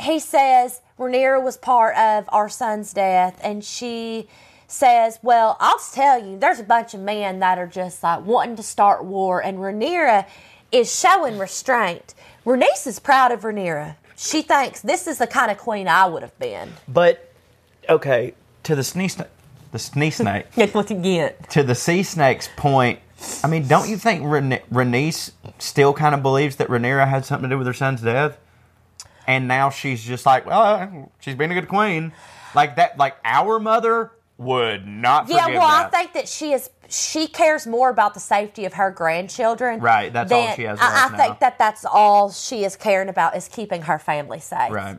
he 0.00 0.18
says 0.18 0.80
Rhaenyra 0.98 1.42
was 1.42 1.56
part 1.56 1.96
of 1.96 2.24
our 2.32 2.48
son's 2.48 2.92
death, 2.92 3.38
and 3.42 3.64
she 3.64 4.28
says, 4.66 5.18
"Well, 5.22 5.56
I'll 5.60 5.78
tell 5.92 6.24
you, 6.24 6.38
there's 6.38 6.58
a 6.60 6.64
bunch 6.64 6.94
of 6.94 7.00
men 7.00 7.38
that 7.40 7.58
are 7.58 7.66
just 7.66 8.02
like 8.02 8.24
wanting 8.24 8.56
to 8.56 8.62
start 8.62 9.04
war, 9.04 9.42
and 9.42 9.58
Rhaenyra 9.58 10.26
is 10.72 10.92
showing 10.98 11.38
restraint. 11.38 12.14
Rhaenys 12.44 12.86
is 12.86 12.98
proud 12.98 13.30
of 13.32 13.42
Rhaenyra. 13.42 13.96
She 14.16 14.42
thinks 14.42 14.80
this 14.80 15.06
is 15.06 15.18
the 15.18 15.26
kind 15.26 15.50
of 15.50 15.58
queen 15.58 15.86
I 15.88 16.06
would 16.06 16.22
have 16.22 16.36
been. 16.38 16.72
but 16.88 17.32
okay, 17.88 18.34
to 18.64 18.74
the 18.74 18.82
snake, 18.84 19.12
the 19.72 19.78
snake 19.78 20.14
snake, 20.14 20.46
That's 20.56 20.72
what 20.74 20.88
you 20.90 20.96
get. 20.96 21.50
to 21.50 21.62
the 21.62 21.74
sea 21.74 22.02
snake's 22.02 22.48
point. 22.56 22.98
I 23.42 23.48
mean, 23.48 23.66
don't 23.68 23.88
you 23.88 23.96
think 23.96 24.22
Rene- 24.24 24.62
Rhaenys 24.72 25.32
still 25.58 25.92
kind 25.92 26.14
of 26.14 26.22
believes 26.22 26.56
that 26.56 26.68
Rhaenyra 26.68 27.08
had 27.08 27.24
something 27.24 27.48
to 27.48 27.54
do 27.54 27.58
with 27.58 27.66
her 27.66 27.72
son's 27.72 28.00
death? 28.00 28.38
And 29.26 29.48
now 29.48 29.70
she's 29.70 30.02
just 30.04 30.26
like, 30.26 30.46
well, 30.46 30.62
uh, 30.62 30.88
she's 31.20 31.34
been 31.34 31.50
a 31.50 31.54
good 31.54 31.68
queen, 31.68 32.12
like 32.54 32.76
that. 32.76 32.98
Like 32.98 33.16
our 33.24 33.58
mother 33.58 34.12
would 34.36 34.86
not 34.86 35.28
Yeah, 35.28 35.46
well, 35.48 35.62
I 35.62 35.88
think 35.88 36.12
that 36.12 36.28
she 36.28 36.52
is. 36.52 36.70
She 36.88 37.26
cares 37.26 37.66
more 37.66 37.88
about 37.88 38.12
the 38.12 38.20
safety 38.20 38.66
of 38.66 38.74
her 38.74 38.90
grandchildren. 38.90 39.80
Right, 39.80 40.12
that's 40.12 40.30
all 40.30 40.54
she 40.54 40.64
has 40.64 40.78
I, 40.80 41.06
I 41.06 41.16
think 41.16 41.40
that 41.40 41.58
that's 41.58 41.84
all 41.86 42.30
she 42.30 42.64
is 42.64 42.76
caring 42.76 43.08
about 43.08 43.36
is 43.36 43.48
keeping 43.48 43.82
her 43.82 43.98
family 43.98 44.40
safe. 44.40 44.70
right. 44.70 44.98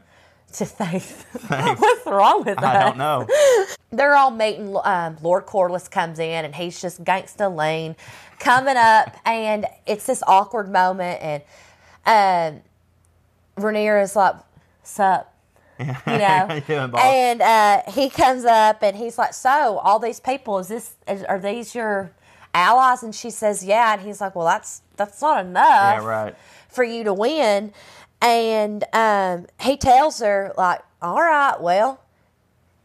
To 0.54 0.66
faith. 0.66 1.26
What's 1.50 2.06
wrong 2.06 2.46
with 2.46 2.58
that? 2.58 2.64
I 2.64 2.84
don't 2.84 2.98
know. 2.98 3.28
They're 3.96 4.16
all 4.16 4.32
meeting. 4.32 4.76
Um, 4.84 5.18
Lord 5.22 5.46
Corlys 5.46 5.90
comes 5.90 6.20
in 6.20 6.46
and 6.46 6.56
he's 6.56 6.82
just 6.82 7.04
gangsta 7.04 7.56
lean 7.56 7.96
coming 8.40 8.78
up, 8.78 9.16
and 9.26 9.66
it's 9.86 10.06
this 10.06 10.24
awkward 10.28 10.72
moment, 10.72 11.44
and 12.08 12.62
um, 13.66 13.74
is 13.98 14.16
like, 14.16 14.36
"Sup." 14.84 15.32
You 15.78 15.86
know, 15.88 15.94
How 16.06 16.54
you 16.54 16.62
doing, 16.62 16.90
boss? 16.90 17.02
and 17.04 17.42
uh, 17.42 17.82
he 17.92 18.10
comes 18.10 18.46
up 18.46 18.82
and 18.82 18.96
he's 18.96 19.18
like, 19.18 19.34
"So, 19.34 19.78
all 19.80 20.00
these 20.00 20.20
people 20.20 20.60
is 20.60 20.70
this? 20.70 20.96
Is, 21.08 21.24
are 21.24 21.40
these 21.40 21.76
your 21.76 22.12
allies?" 22.54 23.04
And 23.04 23.14
she 23.14 23.30
says, 23.30 23.64
"Yeah." 23.64 23.94
And 23.94 24.02
he's 24.02 24.22
like, 24.22 24.36
"Well, 24.36 24.46
that's 24.46 24.82
that's 24.96 25.22
not 25.22 25.46
enough." 25.46 26.02
Yeah, 26.02 26.06
right. 26.06 26.36
for 26.70 26.84
you 26.84 27.04
to 27.04 27.14
win. 27.14 27.74
And 28.22 28.84
um, 28.94 29.46
he 29.62 29.78
tells 29.78 30.20
her, 30.20 30.54
like, 30.58 30.82
all 31.02 31.22
right, 31.22 31.60
well, 31.62 32.02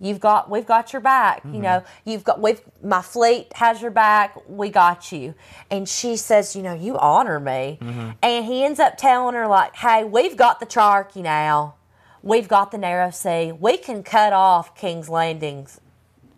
you've 0.01 0.21
got 0.21 0.51
we've 0.51 0.67
got 0.67 0.93
your 0.93 1.01
back. 1.01 1.45
You 1.45 1.51
mm-hmm. 1.51 1.63
know, 1.63 1.85
you've 2.05 2.25
got 2.25 2.41
we've 2.41 2.61
my 2.83 3.03
fleet 3.03 3.53
has 3.55 3.81
your 3.83 3.91
back. 3.91 4.37
We 4.49 4.71
got 4.71 5.13
you. 5.13 5.35
And 5.71 5.89
she 5.89 6.17
says, 6.17 6.57
you 6.57 6.63
know, 6.63 6.75
you 6.75 6.99
honor 6.99 7.39
me. 7.39 7.79
Mm-hmm. 7.81 8.11
And 8.23 8.45
he 8.45 8.65
ends 8.65 8.81
up 8.81 8.97
telling 8.97 9.35
her, 9.35 9.47
like, 9.47 9.77
hey, 9.77 10.05
we've 10.05 10.37
got 10.37 10.61
the 10.61 10.67
Charky 10.67 11.23
now. 11.23 11.75
We've 12.23 12.49
got 12.49 12.71
the 12.71 12.79
narrow 12.79 13.11
sea. 13.11 13.53
We 13.53 13.77
can 13.77 14.03
cut 14.03 14.33
off 14.33 14.75
King's 14.75 15.09
Landing's 15.09 15.81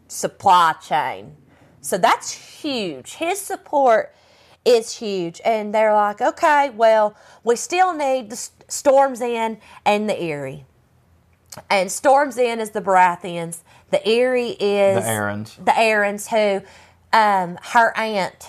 supply 0.08 0.74
chain. 0.74 1.36
So 1.80 1.98
that's 1.98 2.32
huge. 2.32 3.14
His 3.14 3.40
support 3.40 4.14
is 4.64 4.96
huge. 4.98 5.40
And 5.44 5.74
they're 5.74 5.94
like, 5.94 6.20
okay, 6.20 6.70
well, 6.70 7.16
we 7.42 7.56
still 7.56 7.92
need 7.94 8.30
the 8.30 8.48
Storm's 8.68 9.20
End 9.20 9.58
and 9.84 10.08
the 10.08 10.20
Eyrie. 10.20 10.64
And 11.68 11.90
Storm's 11.92 12.38
End 12.38 12.60
is 12.60 12.70
the 12.70 12.80
Baratheons. 12.80 13.58
The 13.90 14.06
Eyrie 14.08 14.50
is 14.58 15.04
The 15.04 15.10
Arryns. 15.10 15.64
The 15.64 15.72
Arryns, 15.72 16.28
who 16.28 16.64
um, 17.12 17.58
her 17.62 17.96
aunt 17.96 18.48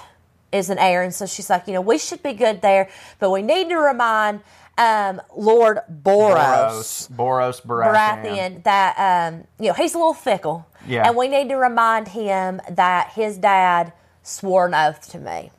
is 0.54 0.70
an 0.70 0.78
Arryn. 0.78 1.12
So 1.12 1.26
she's 1.26 1.50
like, 1.50 1.68
you 1.68 1.74
know, 1.74 1.82
we 1.82 1.98
should 1.98 2.24
be 2.24 2.34
good 2.34 2.62
there, 2.62 2.90
but 3.20 3.30
we 3.32 3.42
need 3.42 3.70
to 3.70 3.76
remind 3.78 4.40
um, 4.78 5.22
Lord 5.36 5.80
Borros. 5.92 7.10
Borros, 7.12 7.62
Borros 7.62 7.62
Baratheon. 7.62 8.24
Baratheon 8.24 8.64
that 8.64 9.32
um, 9.34 9.44
you 9.60 9.68
know 9.68 9.74
he's 9.74 9.94
a 9.94 9.98
little 9.98 10.14
fickle, 10.16 10.66
Yeah. 10.88 11.08
and 11.08 11.16
we 11.18 11.28
need 11.28 11.50
to 11.50 11.56
remind 11.58 12.08
him 12.08 12.60
that 12.72 13.12
his 13.12 13.38
dad 13.38 13.94
swore 14.24 14.66
an 14.68 14.74
oath 14.74 15.12
to 15.12 15.20
me, 15.20 15.52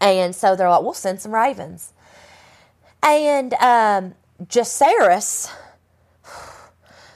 And 0.00 0.34
so 0.36 0.54
they're 0.54 0.68
like, 0.68 0.82
we'll 0.82 0.92
send 0.92 1.20
some 1.20 1.34
ravens. 1.34 1.92
And 3.02 3.54
um, 3.54 4.14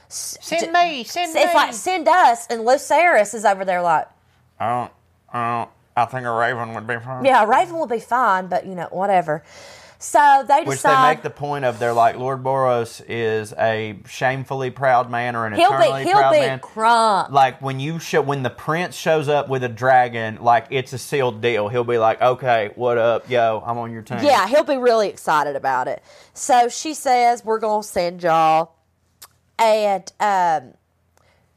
Send 0.09 0.73
me, 0.73 1.05
send 1.05 1.37
it's 1.37 1.55
like, 1.55 1.75
send 1.75 2.09
us. 2.09 2.47
And 2.49 2.63
Lucerys 2.63 3.35
is 3.35 3.45
over 3.45 3.65
there 3.65 3.83
like, 3.83 4.09
I 4.59 4.69
don't, 4.69 4.93
I 5.33 5.59
don't. 5.59 5.71
I 5.97 6.05
think 6.05 6.27
a 6.27 6.31
raven 6.33 6.75
would 6.75 6.87
be 6.87 6.99
fine. 6.99 7.25
yeah, 7.25 7.43
a 7.43 7.47
raven 7.47 7.75
will 7.75 7.89
be 7.89 7.99
fine, 7.99 8.47
but 8.47 8.65
you 8.67 8.75
know, 8.75 8.87
whatever. 8.91 9.43
So 10.01 10.45
they 10.47 10.59
Which 10.59 10.67
they 10.83 10.91
decide 10.91 11.15
make 11.17 11.23
the 11.25 11.31
point 11.31 11.65
of, 11.65 11.81
they're 11.81 11.93
like, 11.93 12.17
Lord 12.17 12.45
Borros 12.45 13.03
is 13.09 13.53
a 13.59 13.99
shamefully 14.07 14.71
proud 14.71 15.11
man 15.11 15.35
or 15.35 15.45
an 15.45 15.55
he'll 15.55 15.73
eternally 15.73 16.05
be 16.05 16.09
he'll 16.11 16.19
proud 16.19 16.33
be 16.35 16.39
man. 16.39 16.61
crunk. 16.61 17.31
like 17.33 17.61
when 17.61 17.81
you 17.81 17.99
show 17.99 18.21
when 18.23 18.45
the 18.45 18.51
prince 18.51 18.95
shows 18.95 19.29
up 19.29 19.49
with 19.49 19.65
a 19.65 19.69
dragon, 19.69 20.39
like 20.41 20.67
it's 20.71 20.93
a 20.93 20.99
sealed 20.99 21.41
deal. 21.41 21.69
He'll 21.69 21.83
be 21.83 21.99
like, 21.99 22.23
"Okay, 22.23 22.71
what 22.77 22.97
up, 22.97 23.29
yo? 23.29 23.61
I'm 23.67 23.77
on 23.79 23.91
your 23.91 24.03
team." 24.03 24.19
Yeah, 24.23 24.47
he'll 24.47 24.63
be 24.63 24.77
really 24.77 25.09
excited 25.09 25.57
about 25.57 25.89
it. 25.89 26.01
So 26.33 26.69
she 26.69 26.95
says, 26.95 27.45
We're 27.45 27.59
going 27.59 27.83
to 27.83 27.89
send 27.89 28.23
y'all. 28.23 28.75
And 29.59 30.11
um, 30.21 30.75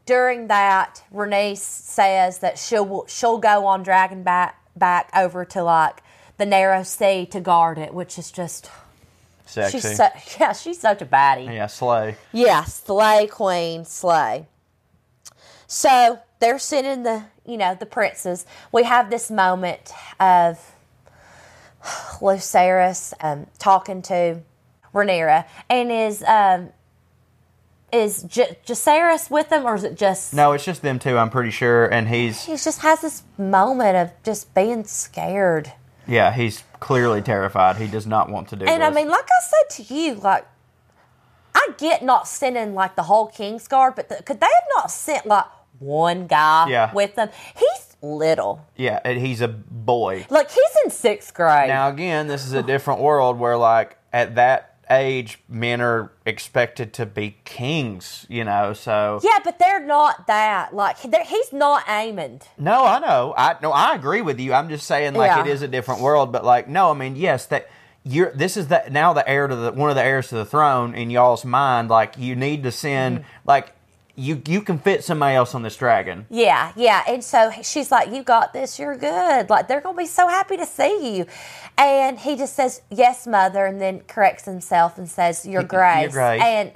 during 0.06 0.47
that, 0.47 1.04
Renee 1.12 1.56
says 1.56 2.39
that 2.39 2.58
she'll 2.58 3.06
she'll 3.08 3.38
go 3.38 3.66
on 3.66 3.84
dragon 3.84 4.24
back 4.24 4.58
back 4.76 5.10
over 5.16 5.45
to 5.45 5.64
like 5.64 6.02
the 6.38 6.45
narrow 6.45 6.84
sea 6.84 7.26
to 7.28 7.39
guard 7.39 7.78
it, 7.78 7.93
which 7.93 8.18
is 8.18 8.32
just 8.32 8.70
sexy. 9.45 9.80
she's 9.80 9.97
so, 9.97 10.08
yeah 10.39 10.54
she's 10.54 10.80
such 10.80 11.02
a 11.02 11.06
baddie. 11.06 11.45
yeah, 11.54 11.68
slay. 11.68 12.16
Yeah, 12.32 12.64
slay 12.64 13.28
queen, 13.28 13.86
slay. 13.86 14.47
So 15.68 16.20
they're 16.39 16.60
sending 16.60 17.04
the, 17.04 17.26
you 17.45 17.56
know, 17.58 17.76
the 17.76 17.86
princes. 17.86 18.45
We 18.72 18.84
have 18.84 19.10
this 19.10 19.32
moment 19.32 19.91
of 20.20 20.74
Lucerys 22.20 23.14
um, 23.22 23.47
talking 23.60 24.02
to 24.04 24.41
Rhaenyra, 24.93 25.45
and 25.70 25.91
is 25.91 26.24
um, 26.24 26.72
is 27.93 28.23
J- 28.23 28.57
Jacaerys 28.65 29.29
with 29.29 29.49
them, 29.49 29.65
or 29.65 29.75
is 29.75 29.83
it 29.83 29.95
just? 29.95 30.33
No, 30.33 30.51
it's 30.53 30.63
just 30.65 30.81
them 30.81 30.99
two. 30.99 31.17
I'm 31.17 31.29
pretty 31.29 31.51
sure, 31.51 31.85
and 31.85 32.07
he's 32.07 32.45
He 32.45 32.53
just 32.53 32.81
has 32.81 33.01
this 33.01 33.23
moment 33.37 33.97
of 33.97 34.11
just 34.23 34.53
being 34.53 34.83
scared. 34.85 35.73
yeah, 36.07 36.31
he's 36.33 36.63
clearly 36.79 37.21
terrified. 37.21 37.77
He 37.77 37.87
does 37.87 38.07
not 38.07 38.29
want 38.29 38.49
to 38.49 38.55
do 38.55 38.65
And 38.65 38.81
this. 38.81 38.87
I 38.89 38.93
mean, 38.93 39.09
like 39.09 39.25
I 39.25 39.43
said 39.43 39.85
to 39.85 39.93
you, 39.93 40.15
like 40.15 40.45
I 41.53 41.67
get 41.77 42.03
not 42.03 42.27
sending 42.27 42.73
like 42.73 42.95
the 42.95 43.03
whole 43.03 43.27
King's 43.27 43.67
Guard, 43.67 43.95
but 43.95 44.09
the, 44.09 44.15
could 44.23 44.39
they 44.39 44.45
have 44.47 44.67
not 44.75 44.89
sent 44.91 45.25
like 45.25 45.45
one 45.79 46.27
guy 46.27 46.67
Yeah. 46.69 46.93
with 46.93 47.15
them? 47.15 47.29
He's 47.57 47.95
little, 48.01 48.65
yeah, 48.75 48.99
and 49.05 49.19
he's 49.19 49.41
a 49.41 49.47
boy. 49.47 50.25
like 50.29 50.49
he's 50.49 50.75
in 50.85 50.89
sixth 50.91 51.33
grade. 51.33 51.67
Now 51.67 51.89
again, 51.89 52.27
this 52.27 52.45
is 52.45 52.53
a 52.53 52.63
different 52.63 52.99
world 53.01 53.37
where 53.37 53.57
like 53.57 53.97
at 54.11 54.35
that 54.35 54.70
age 54.91 55.39
men 55.49 55.81
are 55.81 56.11
expected 56.25 56.93
to 56.93 57.05
be 57.05 57.37
kings, 57.45 58.25
you 58.29 58.43
know, 58.43 58.73
so 58.73 59.19
yeah, 59.23 59.39
but 59.43 59.57
they're 59.57 59.85
not 59.85 60.27
that. 60.27 60.75
Like 60.75 60.97
he's 60.99 61.53
not 61.53 61.85
Aemond. 61.85 62.43
No, 62.57 62.85
I 62.85 62.99
know. 62.99 63.33
I 63.37 63.55
no, 63.61 63.71
I 63.71 63.95
agree 63.95 64.21
with 64.21 64.39
you. 64.39 64.53
I'm 64.53 64.69
just 64.69 64.85
saying 64.85 65.13
like 65.13 65.29
Yeah. 65.29 65.41
it 65.41 65.47
is 65.47 65.61
a 65.61 65.67
different 65.67 66.01
world, 66.01 66.31
but 66.31 66.43
like 66.45 66.67
no, 66.67 66.91
I 66.91 66.93
mean, 66.93 67.15
yes, 67.15 67.45
that 67.47 67.69
you're 68.03 68.31
this 68.31 68.57
is 68.57 68.67
the 68.67 68.83
now 68.91 69.13
the 69.13 69.27
heir 69.29 69.47
to 69.47 69.55
the 69.55 69.71
one 69.71 69.89
of 69.89 69.95
the 69.95 70.03
heirs 70.03 70.29
to 70.29 70.35
the 70.35 70.45
throne 70.45 70.93
in 70.95 71.09
y'all's 71.09 71.45
mind, 71.45 71.89
like 71.89 72.17
you 72.17 72.35
need 72.35 72.63
to 72.63 72.71
send 72.71 73.19
Mm-hmm. 73.19 73.27
like 73.45 73.73
you 74.16 74.41
you 74.45 74.62
can 74.62 74.78
fit 74.80 75.03
somebody 75.03 75.36
else 75.36 75.55
on 75.55 75.62
this 75.64 75.76
dragon. 75.76 76.26
Yeah, 76.30 76.72
yeah. 76.76 77.03
And 77.07 77.24
so 77.24 77.51
she's 77.64 77.91
like, 77.91 78.12
You 78.12 78.24
got 78.24 78.53
this, 78.53 78.78
you're 78.80 78.97
good. 78.97 79.49
Like, 79.49 79.68
they're 79.68 79.82
going 79.82 79.95
to 79.95 80.01
be 80.01 80.07
so 80.07 80.28
happy 80.28 80.57
to 80.57 80.66
see 80.66 81.18
you. 81.18 81.26
And 81.78 82.20
he 82.20 82.36
just 82.36 82.55
says, 82.55 82.82
Yes, 82.89 83.26
mother, 83.26 83.66
and 83.66 83.80
then 83.80 84.01
corrects 84.01 84.45
himself 84.45 84.97
and 84.97 85.09
says, 85.09 85.45
You're 85.45 85.62
You're 85.62 85.64
grace. 85.64 86.12
grace. 86.12 86.41
And 86.43 86.72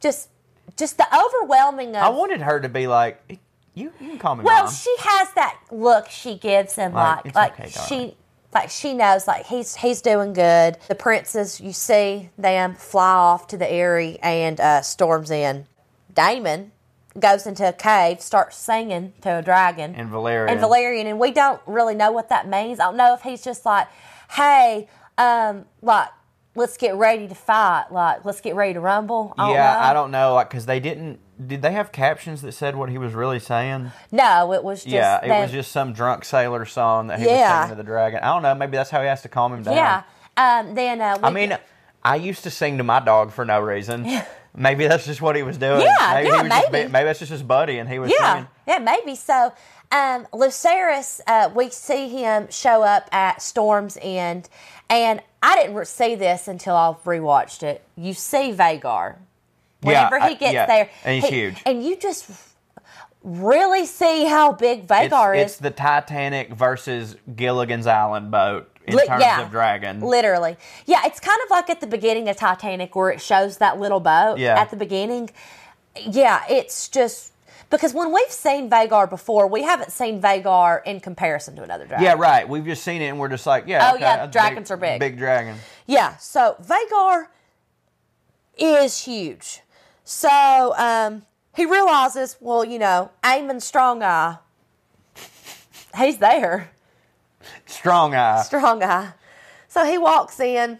just 0.00 0.28
just 0.76 0.96
the 0.96 1.06
overwhelming 1.12 1.90
of 1.96 2.02
I 2.02 2.08
wanted 2.08 2.40
her 2.42 2.60
to 2.60 2.68
be 2.68 2.86
like 2.86 3.20
you 3.74 3.92
you 4.00 4.08
can 4.10 4.18
call 4.18 4.36
me 4.36 4.44
Well, 4.44 4.64
mom. 4.64 4.72
she 4.72 4.94
has 5.00 5.32
that 5.34 5.58
look 5.72 6.08
she 6.08 6.36
gives 6.36 6.74
him 6.76 6.92
Like, 6.92 7.16
like 7.16 7.26
"It's 7.26 7.34
like 7.36 7.60
okay, 7.60 7.70
she 7.88 8.16
like 8.54 8.70
she 8.70 8.94
knows 8.94 9.26
like 9.26 9.46
he's 9.46 9.74
he's 9.76 10.00
doing 10.00 10.32
good. 10.32 10.78
The 10.88 10.94
princes, 10.94 11.60
you 11.60 11.72
see 11.72 12.30
them 12.38 12.74
fly 12.76 13.12
off 13.12 13.46
to 13.48 13.56
the 13.58 13.70
Eyrie 13.70 14.18
and 14.22 14.58
uh, 14.60 14.80
Storm's 14.82 15.30
End. 15.30 15.66
Daemon 16.18 16.72
goes 17.18 17.46
into 17.46 17.68
a 17.68 17.72
cave, 17.72 18.20
starts 18.20 18.56
singing 18.56 19.12
to 19.22 19.38
a 19.38 19.42
dragon 19.42 19.94
and 19.94 20.10
Valyrian. 20.10 20.50
and 20.50 20.60
Valyrian, 20.60 21.06
and 21.06 21.20
we 21.20 21.30
don't 21.30 21.60
really 21.66 21.94
know 21.94 22.10
what 22.10 22.28
that 22.30 22.48
means. 22.48 22.80
I 22.80 22.84
don't 22.86 22.96
know 22.96 23.14
if 23.14 23.22
he's 23.22 23.42
just 23.42 23.64
like, 23.64 23.86
hey, 24.30 24.88
um, 25.16 25.64
like 25.80 26.08
let's 26.54 26.76
get 26.76 26.96
ready 26.96 27.28
to 27.28 27.34
fight, 27.34 27.86
like 27.92 28.24
let's 28.24 28.40
get 28.40 28.56
ready 28.56 28.74
to 28.74 28.80
rumble. 28.80 29.32
I 29.38 29.46
don't 29.46 29.54
yeah. 29.54 29.90
I 29.90 29.92
don't 29.92 30.10
know, 30.10 30.34
like 30.34 30.50
because 30.50 30.66
they 30.66 30.80
didn't. 30.80 31.20
Did 31.44 31.62
they 31.62 31.70
have 31.70 31.92
captions 31.92 32.42
that 32.42 32.50
said 32.50 32.74
what 32.74 32.88
he 32.90 32.98
was 32.98 33.14
really 33.14 33.38
saying? 33.38 33.92
No, 34.10 34.52
it 34.52 34.64
was 34.64 34.82
just 34.82 34.92
yeah, 34.92 35.24
it 35.24 35.28
them- 35.28 35.42
was 35.42 35.52
just 35.52 35.70
some 35.70 35.92
drunk 35.92 36.24
sailor 36.24 36.64
song 36.64 37.06
that 37.08 37.20
he 37.20 37.26
was 37.26 37.38
singing 37.38 37.68
to 37.70 37.74
the 37.76 37.84
dragon. 37.84 38.20
I 38.24 38.34
don't 38.34 38.42
know. 38.42 38.56
Maybe 38.56 38.76
that's 38.76 38.90
how 38.90 39.00
he 39.02 39.06
has 39.06 39.22
to 39.22 39.28
calm 39.28 39.52
him 39.52 39.62
down. 39.62 39.76
yeah. 39.76 40.02
Um, 40.36 40.74
then 40.74 41.00
uh, 41.00 41.16
we, 41.18 41.24
I 41.24 41.30
mean, 41.30 41.58
I 42.02 42.16
used 42.16 42.42
to 42.44 42.50
sing 42.50 42.78
to 42.78 42.84
my 42.84 43.00
dog 43.00 43.32
for 43.32 43.44
no 43.44 43.60
reason. 43.60 44.04
Maybe 44.56 44.86
that's 44.86 45.04
just 45.06 45.20
what 45.22 45.36
he 45.36 45.42
was 45.42 45.56
doing. 45.58 45.82
Yeah, 45.82 46.10
maybe 46.14 46.28
yeah, 46.28 46.36
he 46.36 46.42
was 46.42 46.50
just 46.52 46.72
maybe. 46.72 46.86
be- 46.86 46.92
maybe 46.92 47.04
that's 47.04 47.18
just 47.20 47.30
his 47.30 47.42
buddy, 47.42 47.78
and 47.78 47.88
he 47.88 47.98
was 47.98 48.10
Yeah, 48.10 48.32
singing. 48.32 48.48
yeah, 48.66 48.78
maybe 48.78 49.14
so. 49.14 49.52
Um, 49.92 50.26
Lucerys, 50.32 51.20
uh, 51.26 51.50
we 51.54 51.70
see 51.70 52.08
him 52.08 52.48
show 52.50 52.82
up 52.82 53.08
at 53.12 53.40
Storm's 53.40 53.96
End, 54.02 54.48
and 54.90 55.22
I 55.42 55.62
didn't 55.62 55.86
see 55.86 56.14
this 56.14 56.48
until 56.48 56.74
I 56.76 56.94
rewatched 57.04 57.62
it. 57.62 57.82
You 57.96 58.14
see 58.14 58.52
Vhagar 58.52 59.16
whenever 59.82 60.20
I- 60.20 60.30
he 60.30 60.34
gets 60.34 60.54
yeah, 60.54 60.66
there, 60.66 60.90
and 61.04 61.14
he's 61.14 61.30
he- 61.30 61.36
huge. 61.36 61.62
and 61.64 61.82
you 61.84 61.96
just 61.96 62.28
really 63.22 63.86
see 63.86 64.24
how 64.26 64.52
big 64.52 64.86
Vhagar 64.86 65.36
It's, 65.36 65.44
it's 65.44 65.54
is. 65.54 65.58
the 65.60 65.70
Titanic 65.70 66.52
versus 66.52 67.16
Gilligan's 67.36 67.86
Island 67.86 68.30
boat 68.30 68.70
in 68.90 68.96
Li- 68.96 69.06
terms 69.06 69.22
yeah, 69.22 69.42
of 69.42 69.50
dragon. 69.50 70.00
Literally. 70.00 70.56
Yeah, 70.86 71.02
it's 71.04 71.20
kind 71.20 71.38
of 71.44 71.50
like 71.50 71.70
at 71.70 71.80
the 71.80 71.86
beginning 71.86 72.28
of 72.28 72.36
Titanic 72.36 72.94
where 72.96 73.10
it 73.10 73.20
shows 73.20 73.58
that 73.58 73.78
little 73.78 74.00
boat 74.00 74.38
Yeah. 74.38 74.58
at 74.60 74.70
the 74.70 74.76
beginning. 74.76 75.30
Yeah, 75.96 76.42
it's 76.48 76.88
just 76.88 77.32
because 77.70 77.92
when 77.92 78.12
we've 78.12 78.30
seen 78.30 78.70
Vhagar 78.70 79.08
before, 79.10 79.46
we 79.46 79.62
haven't 79.62 79.92
seen 79.92 80.22
Vhagar 80.22 80.80
in 80.86 81.00
comparison 81.00 81.54
to 81.56 81.62
another 81.62 81.84
dragon. 81.86 82.04
yeah, 82.04 82.14
right. 82.14 82.48
We've 82.48 82.64
just 82.64 82.82
seen 82.82 83.02
it, 83.02 83.06
and 83.08 83.18
we're 83.18 83.28
just 83.28 83.46
like, 83.46 83.64
yeah. 83.66 83.90
Oh, 83.90 83.94
okay, 83.96 84.04
yeah, 84.04 84.26
dragons 84.26 84.70
are 84.70 84.76
big. 84.76 85.00
Big 85.00 85.18
dragon. 85.18 85.56
Yeah, 85.86 86.16
so 86.16 86.56
Vhagar 86.62 87.26
is 88.56 89.04
huge. 89.04 89.60
So 90.04 90.74
um, 90.78 91.22
he 91.54 91.66
realizes, 91.66 92.36
well, 92.40 92.64
you 92.64 92.78
know, 92.78 93.10
Aemond 93.22 93.60
Strong 93.62 94.02
Eye, 94.02 94.38
he's 95.96 96.18
there. 96.18 96.70
Strong 97.66 98.14
eye. 98.14 98.42
Strong 98.42 98.82
Eye. 98.82 99.12
So 99.68 99.84
he 99.84 99.98
walks 99.98 100.40
in. 100.40 100.78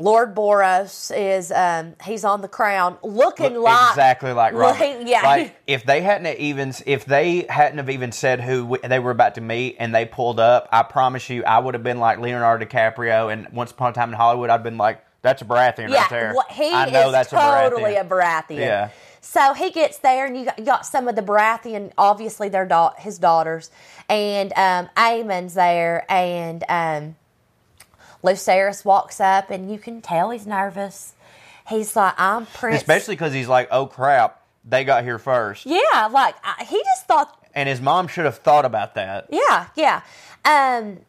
Lord 0.00 0.34
Borros 0.36 1.10
is 1.16 1.50
um, 1.50 1.94
he's 2.04 2.22
on 2.24 2.40
the 2.40 2.46
crown, 2.46 2.98
looking 3.02 3.54
Look 3.54 3.64
like 3.64 3.90
exactly 3.90 4.32
like 4.32 4.52
Robert. 4.54 4.78
Looking- 4.78 5.06
yeah. 5.08 5.22
Like 5.22 5.56
if 5.66 5.84
they 5.84 6.02
hadn't 6.02 6.38
even 6.38 6.72
if 6.86 7.04
they 7.04 7.46
hadn't 7.48 7.78
have 7.78 7.90
even 7.90 8.12
said 8.12 8.40
who 8.40 8.78
they 8.84 8.98
were 9.00 9.10
about 9.10 9.34
to 9.36 9.40
meet 9.40 9.76
and 9.80 9.92
they 9.92 10.04
pulled 10.04 10.38
up, 10.38 10.68
I 10.70 10.82
promise 10.84 11.28
you, 11.28 11.42
I 11.44 11.58
would 11.58 11.74
have 11.74 11.82
been 11.82 11.98
like 11.98 12.18
Leonardo 12.20 12.64
DiCaprio. 12.64 13.32
And 13.32 13.48
Once 13.50 13.72
Upon 13.72 13.90
a 13.90 13.94
Time 13.94 14.10
in 14.10 14.14
Hollywood, 14.14 14.50
I'd 14.50 14.62
been 14.62 14.78
like, 14.78 15.02
"That's 15.22 15.42
a 15.42 15.46
Baratheon 15.46 15.88
yeah, 15.90 16.02
right 16.02 16.10
there." 16.10 16.34
what- 16.34 16.50
he 16.52 16.70
I 16.72 16.90
know 16.90 17.06
is 17.06 17.12
that's 17.12 17.30
totally 17.30 17.94
a 17.94 18.02
a 18.02 18.04
Baratheon. 18.04 18.08
Baratheon. 18.08 18.56
Yeah. 18.58 18.90
So 19.20 19.54
he 19.54 19.70
gets 19.70 19.98
there, 19.98 20.26
and 20.26 20.36
you 20.36 20.44
got, 20.46 20.58
you 20.58 20.64
got 20.64 20.86
some 20.86 21.08
of 21.08 21.16
the 21.16 21.22
Baratheon, 21.22 21.92
obviously 21.98 22.48
their 22.48 22.66
da- 22.66 22.94
his 22.98 23.18
daughters, 23.18 23.70
and 24.08 24.52
um, 24.56 24.88
Aemond's 24.96 25.54
there, 25.54 26.06
and 26.10 26.64
um, 26.68 27.16
Lucerys 28.22 28.84
walks 28.84 29.20
up, 29.20 29.50
and 29.50 29.70
you 29.70 29.78
can 29.78 30.00
tell 30.00 30.30
he's 30.30 30.46
nervous. 30.46 31.14
He's 31.68 31.94
like, 31.96 32.14
"I'm 32.18 32.46
Prince." 32.46 32.80
Especially 32.80 33.14
because 33.14 33.32
he's 33.32 33.48
like, 33.48 33.68
"Oh 33.70 33.86
crap, 33.86 34.42
they 34.64 34.84
got 34.84 35.04
here 35.04 35.18
first. 35.18 35.66
yeah, 35.66 36.08
like 36.10 36.34
I, 36.44 36.64
he 36.64 36.82
just 36.84 37.06
thought 37.06 37.38
And 37.54 37.68
his 37.68 37.80
mom 37.80 38.08
should 38.08 38.24
have 38.24 38.38
thought 38.38 38.64
about 38.64 38.94
that. 38.94 39.28
Yeah, 39.30 39.66
yeah. 39.76 40.02
Um, 40.44 41.00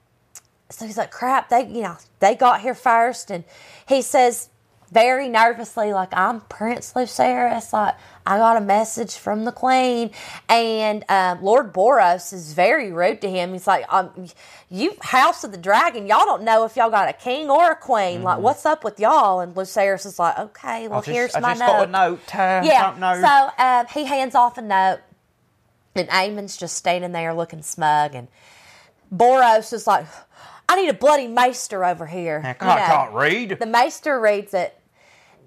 so 0.69 0.85
he's 0.85 0.97
like, 0.97 1.11
crap, 1.11 1.49
they, 1.49 1.65
you 1.65 1.81
know, 1.81 1.97
they 2.19 2.35
got 2.35 2.61
here 2.61 2.75
first. 2.75 3.31
And 3.31 3.43
he 3.87 4.01
says 4.01 4.49
very 4.89 5.29
nervously, 5.29 5.93
like, 5.93 6.09
I'm 6.13 6.41
Prince 6.41 6.93
Lucerys. 6.93 7.71
Like, 7.71 7.95
I 8.25 8.37
got 8.37 8.57
a 8.57 8.61
message 8.61 9.15
from 9.15 9.45
the 9.45 9.51
queen. 9.51 10.11
And 10.47 11.03
um, 11.09 11.43
Lord 11.43 11.73
Borros 11.73 12.33
is 12.33 12.53
very 12.53 12.91
rude 12.91 13.21
to 13.21 13.29
him. 13.29 13.53
He's 13.53 13.67
like, 13.67 13.85
um, 13.91 14.27
you 14.69 14.95
House 15.01 15.43
of 15.43 15.51
the 15.51 15.57
Dragon, 15.57 16.05
y'all 16.07 16.25
don't 16.25 16.43
know 16.43 16.65
if 16.65 16.75
y'all 16.75 16.89
got 16.89 17.09
a 17.09 17.13
king 17.13 17.49
or 17.49 17.71
a 17.71 17.75
queen. 17.75 18.23
Like, 18.23 18.39
what's 18.39 18.65
up 18.65 18.83
with 18.83 18.99
y'all? 18.99 19.39
And 19.39 19.55
Lucerys 19.55 20.05
is 20.05 20.19
like, 20.19 20.37
okay, 20.37 20.87
well, 20.87 21.01
just, 21.01 21.09
here's 21.09 21.35
I 21.35 21.39
my 21.39 21.49
just 21.49 21.59
note. 21.59 21.67
got 21.67 21.87
a 21.87 21.91
note. 21.91 22.35
Uh, 22.35 22.61
Yeah. 22.65 23.51
So 23.55 23.63
um, 23.63 23.85
he 23.93 24.05
hands 24.05 24.35
off 24.35 24.57
a 24.57 24.61
note, 24.61 24.99
and 25.95 26.07
Aemond's 26.09 26.57
just 26.57 26.75
standing 26.77 27.11
there 27.11 27.33
looking 27.33 27.61
smug. 27.61 28.15
And 28.15 28.27
Borros 29.13 29.73
is 29.73 29.87
like, 29.87 30.05
I 30.67 30.75
need 30.75 30.89
a 30.89 30.93
bloody 30.93 31.27
maester 31.27 31.83
over 31.83 32.05
here. 32.05 32.41
I 32.43 32.53
can't, 32.53 32.61
know. 32.61 32.85
can't 32.85 33.13
read. 33.15 33.57
The 33.59 33.65
maester 33.65 34.19
reads 34.19 34.53
it, 34.53 34.78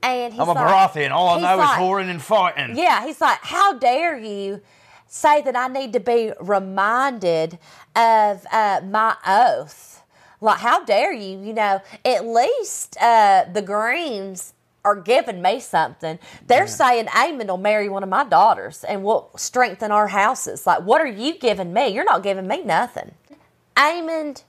and 0.03 0.33
he's 0.33 0.41
I'm 0.41 0.49
a 0.49 0.53
like, 0.53 0.93
Baratheon. 0.93 1.11
All 1.11 1.29
I 1.31 1.41
know 1.41 1.57
like- 1.57 1.79
is 1.79 1.83
whoring 1.85 2.11
and 2.11 2.23
fighting. 2.23 2.77
Yeah, 2.77 3.05
he's 3.07 3.21
like, 3.21 3.39
how 3.43 3.75
dare 3.75 4.19
you 4.19 4.61
say 5.07 5.43
that 5.43 5.57
I 5.57 5.69
need 5.69 5.93
to 5.93 6.01
be 6.01 6.33
reminded 6.41 7.59
of 7.95 8.47
uh, 8.53 8.81
my 8.85 9.17
oath? 9.27 10.03
Like, 10.41 10.59
how 10.59 10.85
dare 10.85 11.13
you? 11.13 11.39
You 11.39 11.53
know, 11.53 11.81
at 12.05 12.27
least 12.27 12.97
uh, 13.01 13.45
the 13.53 13.63
Greens 13.63 14.55
are 14.85 14.97
giving 14.97 15.41
me 15.41 15.61
something. 15.61 16.19
They're 16.49 16.67
saying 16.67 17.07
Aemond 17.07 17.47
will 17.47 17.57
marry 17.57 17.89
one 17.89 18.03
of 18.03 18.09
my 18.09 18.25
daughters 18.25 18.83
and 18.83 19.05
will 19.05 19.31
strengthen 19.37 19.93
our 19.93 20.09
houses. 20.09 20.67
Like, 20.67 20.83
what 20.83 21.01
are 21.01 21.07
you 21.07 21.39
giving 21.39 21.73
me? 21.73 21.89
You're 21.89 22.03
not 22.05 22.25
giving 22.25 22.49
me 22.49 22.65
nothing. 22.65 23.13
Aemond 23.77 24.43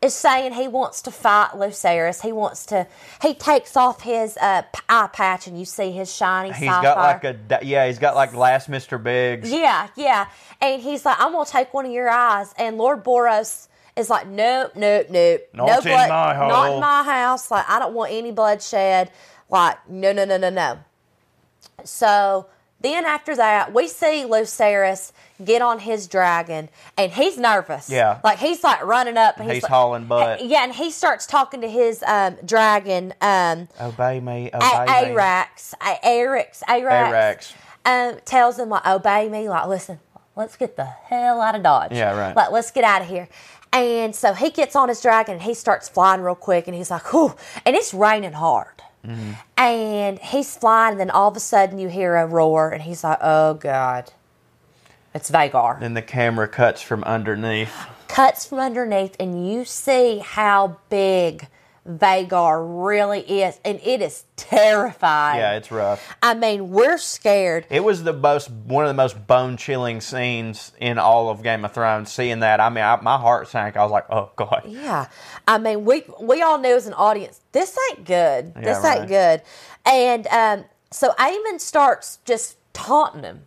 is 0.00 0.14
saying 0.14 0.52
he 0.52 0.68
wants 0.68 1.02
to 1.02 1.10
fight 1.10 1.50
Lucerys. 1.54 2.22
He 2.22 2.30
wants 2.32 2.66
to. 2.66 2.86
He 3.20 3.34
takes 3.34 3.76
off 3.76 4.02
his 4.02 4.36
uh, 4.36 4.62
eye 4.88 5.08
patch, 5.12 5.46
and 5.46 5.58
you 5.58 5.64
see 5.64 5.90
his 5.90 6.14
shiny 6.14 6.50
He's 6.52 6.68
sapphire. 6.68 6.82
got 6.82 7.50
like 7.50 7.60
a 7.60 7.66
yeah. 7.66 7.86
He's 7.86 7.98
got 7.98 8.14
like 8.14 8.34
last 8.34 8.70
Mr. 8.70 9.02
Biggs. 9.02 9.50
Yeah, 9.50 9.88
yeah. 9.96 10.28
And 10.60 10.80
he's 10.80 11.04
like, 11.04 11.16
I'm 11.18 11.32
gonna 11.32 11.46
take 11.46 11.74
one 11.74 11.86
of 11.86 11.92
your 11.92 12.08
eyes. 12.08 12.54
And 12.58 12.78
Lord 12.78 13.04
Borros 13.04 13.68
is 13.96 14.08
like, 14.08 14.28
Nope, 14.28 14.72
nope, 14.76 15.06
nope. 15.10 15.40
Not 15.52 15.66
no 15.66 15.76
in 15.78 15.82
blood, 15.82 16.08
my 16.08 16.34
Not 16.48 16.72
in 16.74 16.80
my 16.80 17.02
house. 17.02 17.50
Like, 17.50 17.68
I 17.68 17.78
don't 17.80 17.94
want 17.94 18.12
any 18.12 18.30
bloodshed. 18.30 19.10
Like, 19.50 19.88
no, 19.88 20.12
no, 20.12 20.24
no, 20.24 20.36
no, 20.36 20.50
no. 20.50 20.78
So 21.84 22.46
then 22.80 23.04
after 23.04 23.34
that, 23.36 23.74
we 23.74 23.88
see 23.88 24.24
Lucerys 24.26 25.12
get 25.44 25.62
on 25.62 25.80
his 25.80 26.06
dragon, 26.06 26.68
and 26.96 27.12
he's 27.12 27.36
nervous. 27.38 27.90
Yeah. 27.90 28.20
like 28.24 28.38
he's 28.38 28.62
like 28.62 28.84
running 28.84 29.16
up. 29.16 29.38
And 29.40 29.50
He's 29.50 29.62
like- 29.62 29.70
hauling 29.72 30.04
butt. 30.06 30.44
Yeah, 30.44 30.64
and 30.64 30.72
he 30.74 30.90
starts 30.90 31.26
talking 31.26 31.60
to 31.62 31.68
his 31.68 32.02
um, 32.06 32.36
dragon. 32.44 33.14
Um, 33.20 33.68
Obey 33.80 34.20
me. 34.20 34.50
Obey 34.54 34.66
a- 34.66 34.80
me. 35.08 35.14
Arrax, 35.14 35.74
A- 35.80 36.06
Arrax, 36.06 36.62
Arrax, 36.68 37.12
Arrax. 37.12 37.52
um, 37.84 38.20
tells 38.24 38.58
him 38.58 38.68
like, 38.68 38.86
obey 38.86 39.28
me. 39.28 39.48
Like, 39.48 39.66
listen, 39.66 39.98
let's 40.36 40.56
get 40.56 40.76
the 40.76 40.84
hell 40.84 41.40
out 41.40 41.54
of 41.56 41.62
Dodge. 41.62 41.92
Yeah, 41.92 42.16
right. 42.18 42.34
Like, 42.36 42.50
let's 42.52 42.70
get 42.70 42.84
out 42.84 43.02
of 43.02 43.08
here. 43.08 43.28
And 43.72 44.14
so 44.16 44.32
he 44.32 44.48
gets 44.50 44.74
on 44.74 44.88
his 44.88 45.00
dragon 45.02 45.34
and 45.34 45.42
he 45.42 45.52
starts 45.52 45.88
flying 45.88 46.22
real 46.22 46.34
quick, 46.34 46.68
and 46.68 46.74
he's 46.76 46.90
like, 46.90 47.12
whew, 47.12 47.34
and 47.66 47.76
it's 47.76 47.92
raining 47.92 48.32
hard. 48.32 48.77
Mm-hmm. 49.06 49.32
And 49.56 50.18
he's 50.18 50.56
flying, 50.56 50.92
and 50.92 51.00
then 51.00 51.10
all 51.10 51.28
of 51.28 51.36
a 51.36 51.40
sudden 51.40 51.78
you 51.78 51.88
hear 51.88 52.16
a 52.16 52.26
roar, 52.26 52.70
and 52.70 52.82
he's 52.82 53.04
like, 53.04 53.18
oh 53.20 53.54
God, 53.54 54.12
it's 55.14 55.30
Vhagar 55.30 55.80
Then 55.80 55.94
the 55.94 56.02
camera 56.02 56.48
cuts 56.48 56.82
from 56.82 57.02
underneath. 57.04 57.72
cuts 58.08 58.46
from 58.46 58.58
underneath 58.58 59.16
and 59.18 59.50
you 59.50 59.64
see 59.64 60.18
how 60.18 60.78
big 60.90 61.46
Vhagar 61.88 62.86
really 62.86 63.20
is, 63.20 63.58
and 63.64 63.80
it 63.82 64.02
is 64.02 64.24
terrifying. 64.36 65.38
Yeah, 65.38 65.56
it's 65.56 65.70
rough. 65.70 66.06
I 66.22 66.34
mean, 66.34 66.68
we're 66.68 66.98
scared. 66.98 67.66
It 67.70 67.82
was 67.82 68.04
the 68.04 68.12
most 68.12 68.50
one 68.50 68.84
of 68.84 68.90
the 68.90 68.94
most 68.94 69.26
bone 69.26 69.56
chilling 69.56 70.02
scenes 70.02 70.72
in 70.78 70.98
all 70.98 71.30
of 71.30 71.42
Game 71.42 71.64
of 71.64 71.72
Thrones. 71.72 72.12
Seeing 72.12 72.40
that, 72.40 72.60
I 72.60 72.68
mean, 72.68 72.84
I, 72.84 73.00
my 73.00 73.16
heart 73.16 73.48
sank. 73.48 73.78
I 73.78 73.82
was 73.82 73.90
like, 73.90 74.04
oh 74.10 74.30
god. 74.36 74.64
Yeah, 74.66 75.08
I 75.46 75.56
mean, 75.56 75.86
we 75.86 76.04
we 76.20 76.42
all 76.42 76.58
knew 76.58 76.76
as 76.76 76.86
an 76.86 76.92
audience, 76.92 77.40
this 77.52 77.76
ain't 77.90 78.04
good. 78.04 78.52
Yeah, 78.54 78.60
this 78.60 78.84
right. 78.84 78.98
ain't 78.98 79.08
good. 79.08 79.42
And 79.86 80.26
um, 80.26 80.64
so 80.90 81.12
Aemond 81.18 81.60
starts 81.60 82.18
just 82.26 82.58
taunting 82.74 83.22
him 83.22 83.44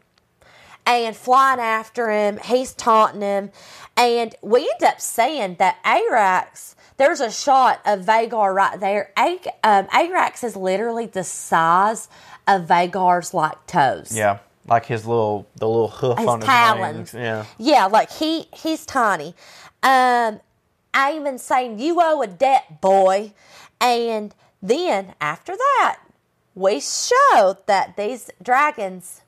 and 0.88 1.16
flying 1.16 1.60
after 1.60 2.10
him. 2.10 2.40
He's 2.44 2.74
taunting 2.74 3.22
him, 3.22 3.52
and 3.96 4.34
we 4.42 4.62
end 4.62 4.84
up 4.84 5.00
saying 5.00 5.58
that 5.60 5.78
Arrax. 5.84 6.74
There's 7.02 7.20
a 7.20 7.32
shot 7.32 7.82
of 7.84 8.02
Vhagar 8.02 8.54
right 8.54 8.80
there. 8.80 9.12
A- 9.18 9.40
um, 9.64 9.88
Arrax 9.88 10.44
is 10.44 10.56
literally 10.56 11.08
the 11.08 11.24
size 11.24 12.08
of 12.48 12.68
Vhagar's 12.68 13.34
like 13.34 13.66
toes. 13.66 14.16
Yeah, 14.16 14.38
like 14.68 14.86
his 14.86 15.08
little 15.08 15.48
the 15.56 15.68
little 15.68 15.88
hoof 15.88 16.20
his 16.20 16.28
on 16.28 16.42
his 16.42 16.46
talons. 16.46 17.14
Yeah. 17.16 17.46
yeah, 17.58 17.88
like 17.88 18.12
he 18.12 18.46
he's 18.54 18.86
tiny. 18.86 19.34
Um, 19.82 20.42
Aemond 20.94 21.40
saying 21.40 21.80
you 21.80 21.98
owe 22.00 22.22
a 22.22 22.28
debt, 22.28 22.82
boy, 22.82 23.34
and 23.80 24.36
then 24.62 25.16
after 25.20 25.58
that, 25.58 26.02
we 26.54 26.80
show 26.80 27.58
that 27.66 27.98
these 27.98 28.30
dragons 28.44 29.22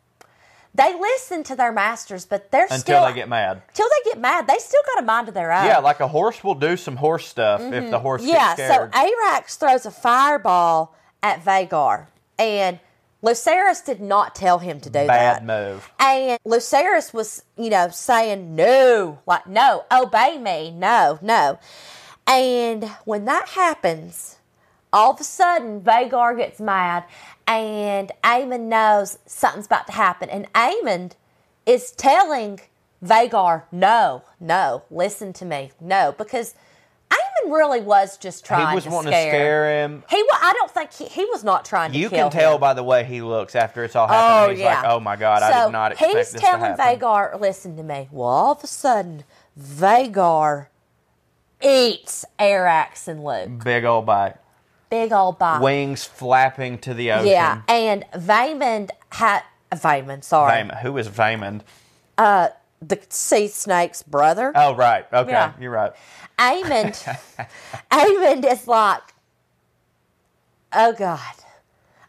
they 0.76 0.98
listen 1.00 1.44
to 1.44 1.56
their 1.56 1.72
masters, 1.72 2.26
but 2.26 2.52
they're 2.52 2.68
still 2.68 2.76
Until 2.78 2.96
still 3.02 3.06
they 3.06 3.14
get 3.14 3.30
mad. 3.30 3.62
Till 3.74 3.88
they 3.88 4.10
get 4.10 4.20
mad, 4.20 4.48
they 4.48 4.58
still 4.58 4.82
got 4.94 5.04
a 5.04 5.06
mind 5.06 5.28
of 5.28 5.34
their 5.34 5.52
own. 5.52 5.66
Yeah, 5.66 5.80
like 5.80 6.00
a 6.00 6.08
horse 6.08 6.44
will 6.44 6.56
do 6.56 6.76
some 6.78 6.96
horse 6.96 7.28
stuff 7.28 7.62
if 7.62 7.92
the 7.92 8.00
horse 8.00 8.22
Mm-hmm. 8.22 8.32
Yeah, 8.32 8.56
so. 8.56 8.88
Arrax 8.88 9.58
throws 9.58 9.86
a 9.86 9.92
fireball 9.92 10.96
at 11.22 11.44
Vhagar, 11.44 12.08
and 12.40 12.80
Lucerys 13.24 13.86
did 13.86 14.02
not 14.02 14.36
tell 14.36 14.60
him 14.60 14.80
to 14.82 14.90
do 14.90 15.06
that. 15.06 15.08
Bad 15.08 15.46
move. 15.46 15.90
And 16.00 16.40
Lucerys 16.46 17.14
was, 17.14 17.44
you 17.58 17.70
know, 17.70 17.90
saying, 17.90 18.56
no, 18.56 19.20
like, 19.26 19.48
no, 19.48 19.86
obey 19.92 20.38
me, 20.38 20.72
no, 20.72 21.20
no. 21.22 21.60
And 22.28 22.86
when 23.06 23.26
that 23.26 23.50
happens, 23.50 24.38
all 24.94 25.12
of 25.12 25.20
a 25.20 25.24
sudden, 25.24 25.82
Vhagar 25.82 26.38
gets 26.38 26.62
mad, 26.62 27.04
and 27.48 28.12
Aemond 28.24 28.68
knows 28.68 29.18
something's 29.26 29.66
about 29.66 29.88
to 29.88 29.94
happen. 29.94 30.30
And 30.30 30.52
Aemond 30.54 31.14
is 31.66 31.91
telling 31.91 32.62
Vhagar, 33.04 33.64
no, 33.72 34.24
no, 34.39 34.84
listen 34.91 35.34
to 35.34 35.46
me, 35.46 35.72
no, 35.82 36.14
because 36.18 36.54
Aemond 37.12 37.52
really 37.52 37.82
was 37.82 38.18
just 38.18 38.46
trying 38.46 38.70
He 38.70 38.76
was 38.76 38.84
to 38.86 38.89
wanting 38.91 39.12
scare. 39.12 39.26
to 39.26 39.38
scare 39.38 39.82
him. 39.84 40.04
He, 40.10 40.24
wa- 40.24 40.38
I 40.41 40.54
don't 40.54 40.72
think 40.72 40.94
he, 40.94 41.06
he 41.06 41.26
was 41.26 41.44
not 41.44 41.66
trying 41.66 41.91
to 41.91 41.98
You 41.98 42.10
can 42.10 42.32
tell 42.32 42.56
him. 42.56 42.62
by 42.62 42.74
the 42.74 42.84
way 42.84 43.04
he 43.04 43.22
looks 43.22 43.56
after 43.56 43.84
it's 43.84 43.96
all 43.96 44.08
happened. 44.08 44.48
Oh 44.48 44.50
he's 44.52 44.60
yeah. 44.62 44.82
like, 44.82 44.89
"Oh 44.91 45.00
my 45.00 45.16
god, 45.16 45.44
I 45.44 45.52
So 45.52 45.66
did 45.68 45.72
not 45.74 45.91
expect 45.91 46.16
he's 46.18 46.32
this 46.32 46.41
telling 46.41 46.76
to 46.76 46.82
happen." 46.82 47.00
Vhagar, 47.02 47.39
listen 47.41 47.76
to 47.78 47.84
me. 47.84 48.08
Well, 48.12 48.28
all 48.30 48.52
of 48.54 48.64
a 48.64 48.68
sudden, 48.68 49.26
Vhagar 49.60 50.68
eats 51.62 52.26
Arrax 52.39 53.08
and 53.08 53.24
Luke. 53.24 53.64
Big 53.64 53.84
old 53.86 54.06
bite, 54.06 54.36
Big 54.94 55.12
old 55.12 55.39
bite. 55.39 55.60
wings 55.60 56.04
flapping 56.04 56.78
to 56.80 56.94
the 56.94 57.12
ocean. 57.12 57.28
yeah, 57.28 57.62
and 57.68 58.06
Vaemond 58.14 58.91
had 59.10 59.41
Vaemond. 59.72 60.24
Sorry, 60.24 60.52
Vaemond. 60.52 60.82
Who 60.82 60.98
is 61.00 61.10
Vaemond? 61.10 61.62
Uh, 62.18 62.50
the 62.80 63.00
sea 63.10 63.48
snake's 63.48 64.04
brother. 64.04 64.52
Oh 64.54 64.76
right, 64.76 65.06
okay, 65.12 65.32
Yeah. 65.32 65.54
you're 65.60 65.72
right. 65.72 65.94
Aemond, 66.38 66.94
Aemond 67.91 68.46
is 68.52 68.68
like, 68.68 69.02
oh 70.74 70.94
God, 70.94 71.20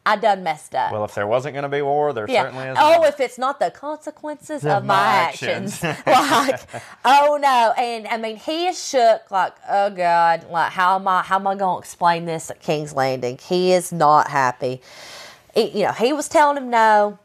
I 0.07 0.17
done 0.17 0.43
messed 0.43 0.75
up. 0.75 0.93
Well, 0.93 1.05
if 1.05 1.15
there 1.15 1.27
wasn't 1.27 1.55
going 1.55 1.63
to 1.63 1.69
be 1.71 1.81
war, 1.81 2.13
there 2.13 2.29
certainly 2.29 2.69
is. 2.69 2.77
Oh, 2.79 3.05
if 3.05 3.21
it's 3.21 3.39
not 3.39 3.59
the 3.59 3.71
consequences 3.71 4.65
of, 4.67 4.85
my, 4.85 4.95
actions. 4.95 5.83
like, 6.07 6.61
oh 7.05 7.39
no. 7.41 7.73
And 7.79 8.07
I 8.09 8.19
mean, 8.19 8.37
he 8.37 8.67
is 8.67 8.87
shook, 8.87 9.31
like, 9.31 9.55
oh 9.69 9.89
God, 9.91 10.47
like 10.51 10.73
how 10.73 10.97
am 10.97 11.09
I 11.09 11.23
how 11.23 11.37
am 11.37 11.47
I 11.47 11.55
gonna 11.55 11.79
explain 11.79 12.27
this 12.27 12.51
at 12.51 12.61
King's 12.61 12.93
Landing? 12.93 13.39
He 13.39 13.73
is 13.73 13.93
not 13.93 14.29
happy. 14.29 14.83
He- 15.55 15.79
you 15.79 15.87
know, 15.87 15.93
he 15.93 16.13
was 16.13 16.29
telling 16.29 16.59
him 16.59 16.69
no. 16.69 17.19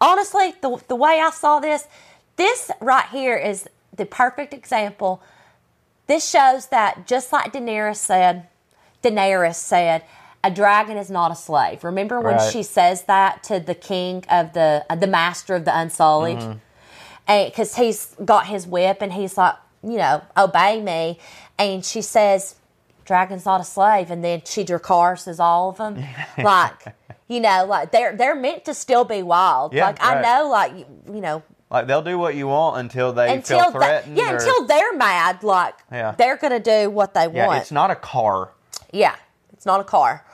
Honestly, 0.00 0.54
the 0.62 0.82
the 0.88 0.96
way 0.96 1.20
I 1.20 1.30
saw 1.30 1.60
this, 1.60 1.86
this 2.36 2.70
right 2.80 3.06
here 3.10 3.36
is 3.36 3.68
the 3.94 4.06
perfect 4.06 4.54
example. 4.54 5.22
This 6.06 6.28
shows 6.28 6.68
that 6.68 7.06
just 7.06 7.30
like 7.32 7.52
Daenerys 7.52 7.96
said, 7.96 8.46
Daenerys 9.02 9.56
said, 9.56 10.02
a 10.44 10.50
dragon 10.50 10.96
is 10.96 11.10
not 11.10 11.30
a 11.32 11.34
slave. 11.34 11.82
Remember 11.84 12.20
when 12.20 12.36
Right. 12.36 12.52
she 12.52 12.62
says 12.62 13.02
that 13.04 13.42
to 13.44 13.58
the 13.60 13.74
king 13.74 14.24
of 14.30 14.52
the 14.52 14.84
uh, 14.88 14.94
the 14.96 15.06
master 15.06 15.54
of 15.54 15.64
the 15.64 15.76
Unsullied, 15.76 16.38
Mm-hmm. 16.38 17.44
because 17.48 17.76
he's 17.76 18.14
got 18.24 18.46
his 18.46 18.66
whip 18.66 18.98
and 19.02 19.12
he's 19.12 19.36
like, 19.36 19.54
you 19.82 19.98
know, 19.98 20.22
obey 20.36 20.80
me, 20.80 21.18
and 21.58 21.84
she 21.84 22.02
says, 22.02 22.56
dragon's 23.04 23.44
not 23.44 23.60
a 23.60 23.64
slave, 23.64 24.10
and 24.10 24.22
then 24.24 24.42
she 24.44 24.64
Dracarys 24.64 25.38
all 25.40 25.70
of 25.70 25.76
them, 25.78 26.02
like. 26.38 26.94
You 27.28 27.40
know, 27.40 27.64
like 27.68 27.90
they're 27.90 28.14
they're 28.16 28.36
meant 28.36 28.64
to 28.66 28.72
still 28.74 29.04
be 29.04 29.20
wild. 29.20 29.72
Yeah, 29.74 29.86
like 29.86 29.96
I 30.00 30.22
know, 30.22 30.48
like 30.48 30.72
you, 30.78 30.86
you 31.12 31.20
know, 31.20 31.42
Like 31.68 31.88
they'll 31.88 32.00
do 32.00 32.16
what 32.16 32.36
you 32.36 32.46
want 32.46 32.78
until 32.78 33.12
they 33.12 33.34
until 33.34 33.58
feel 33.58 33.70
they- 33.72 33.78
threatened. 33.78 34.16
yeah, 34.16 34.30
or- 34.30 34.34
until 34.36 34.64
they're 34.68 34.94
mad. 34.94 35.42
Like 35.42 35.74
Yeah. 35.90 36.12
they're 36.16 36.36
gonna 36.36 36.60
do 36.60 36.88
what 36.88 37.14
they 37.14 37.26
yeah, 37.28 37.48
want. 37.48 37.62
it's 37.62 37.72
not 37.72 37.90
a 37.90 37.96
car. 37.96 38.50
Yeah, 38.92 39.16
it's 39.52 39.66
not 39.66 39.80
a 39.80 39.82
car. 39.84 40.24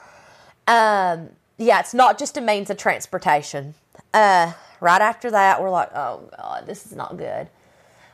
Um, 0.67 1.29
yeah, 1.57 1.79
it's 1.79 1.93
not 1.93 2.17
just 2.17 2.37
a 2.37 2.41
means 2.41 2.69
of 2.69 2.77
transportation. 2.77 3.73
Uh, 4.13 4.53
right 4.79 5.01
after 5.01 5.31
that, 5.31 5.61
we're 5.61 5.69
like, 5.69 5.89
oh 5.95 6.29
god, 6.37 6.65
this 6.65 6.85
is 6.85 6.93
not 6.95 7.17
good. 7.17 7.49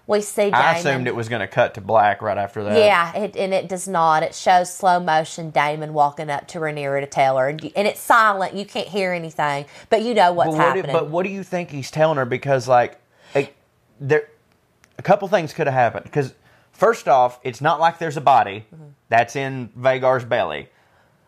We 0.08 0.22
see 0.22 0.46
Daemon. 0.46 0.62
I 0.62 0.78
assumed 0.80 1.06
it 1.08 1.16
was 1.16 1.30
going 1.30 1.42
to 1.42 1.48
cut 1.48 1.76
to 1.76 1.82
black 1.82 2.24
right 2.24 2.38
after 2.38 2.64
that. 2.64 2.76
Yeah, 2.76 3.16
it, 3.16 3.36
and 3.38 3.54
it 3.54 3.70
does 3.70 3.88
not. 3.88 4.24
It 4.24 4.34
shows 4.34 4.74
slow 4.74 5.00
motion 5.00 5.52
Daemon 5.52 5.94
walking 5.94 6.32
up 6.32 6.48
to 6.48 6.60
Rhaenyra 6.60 7.02
to 7.02 7.06
tell 7.06 7.38
her, 7.38 7.48
and, 7.48 7.64
and 7.76 7.88
it's 7.88 8.00
silent. 8.00 8.56
You 8.56 8.66
can't 8.66 8.88
hear 8.88 9.14
anything, 9.14 9.66
but 9.92 10.02
you 10.02 10.16
know 10.16 10.32
what's 10.34 10.50
but 10.50 10.58
what, 10.58 10.74
do, 10.74 10.80
happening. 10.80 10.94
but 10.94 11.10
what 11.10 11.24
do 11.24 11.30
you 11.30 11.44
think 11.44 11.70
he's 11.70 11.92
telling 11.92 12.18
her? 12.18 12.26
Because 12.26 12.68
like, 12.68 13.00
like 13.36 13.56
there, 14.00 14.30
a 14.98 15.04
couple 15.04 15.28
things 15.28 15.54
could 15.54 15.68
have 15.68 15.76
happened. 15.76 16.06
Because 16.06 16.34
first 16.72 17.08
off, 17.08 17.40
it's 17.44 17.62
not 17.62 17.80
like 17.80 18.00
there's 18.00 18.18
a 18.18 18.22
body 18.22 18.66
Mm-hmm. 18.74 18.86
that's 19.10 19.36
in 19.36 19.70
Vhagar's 19.78 20.26
belly. 20.26 20.70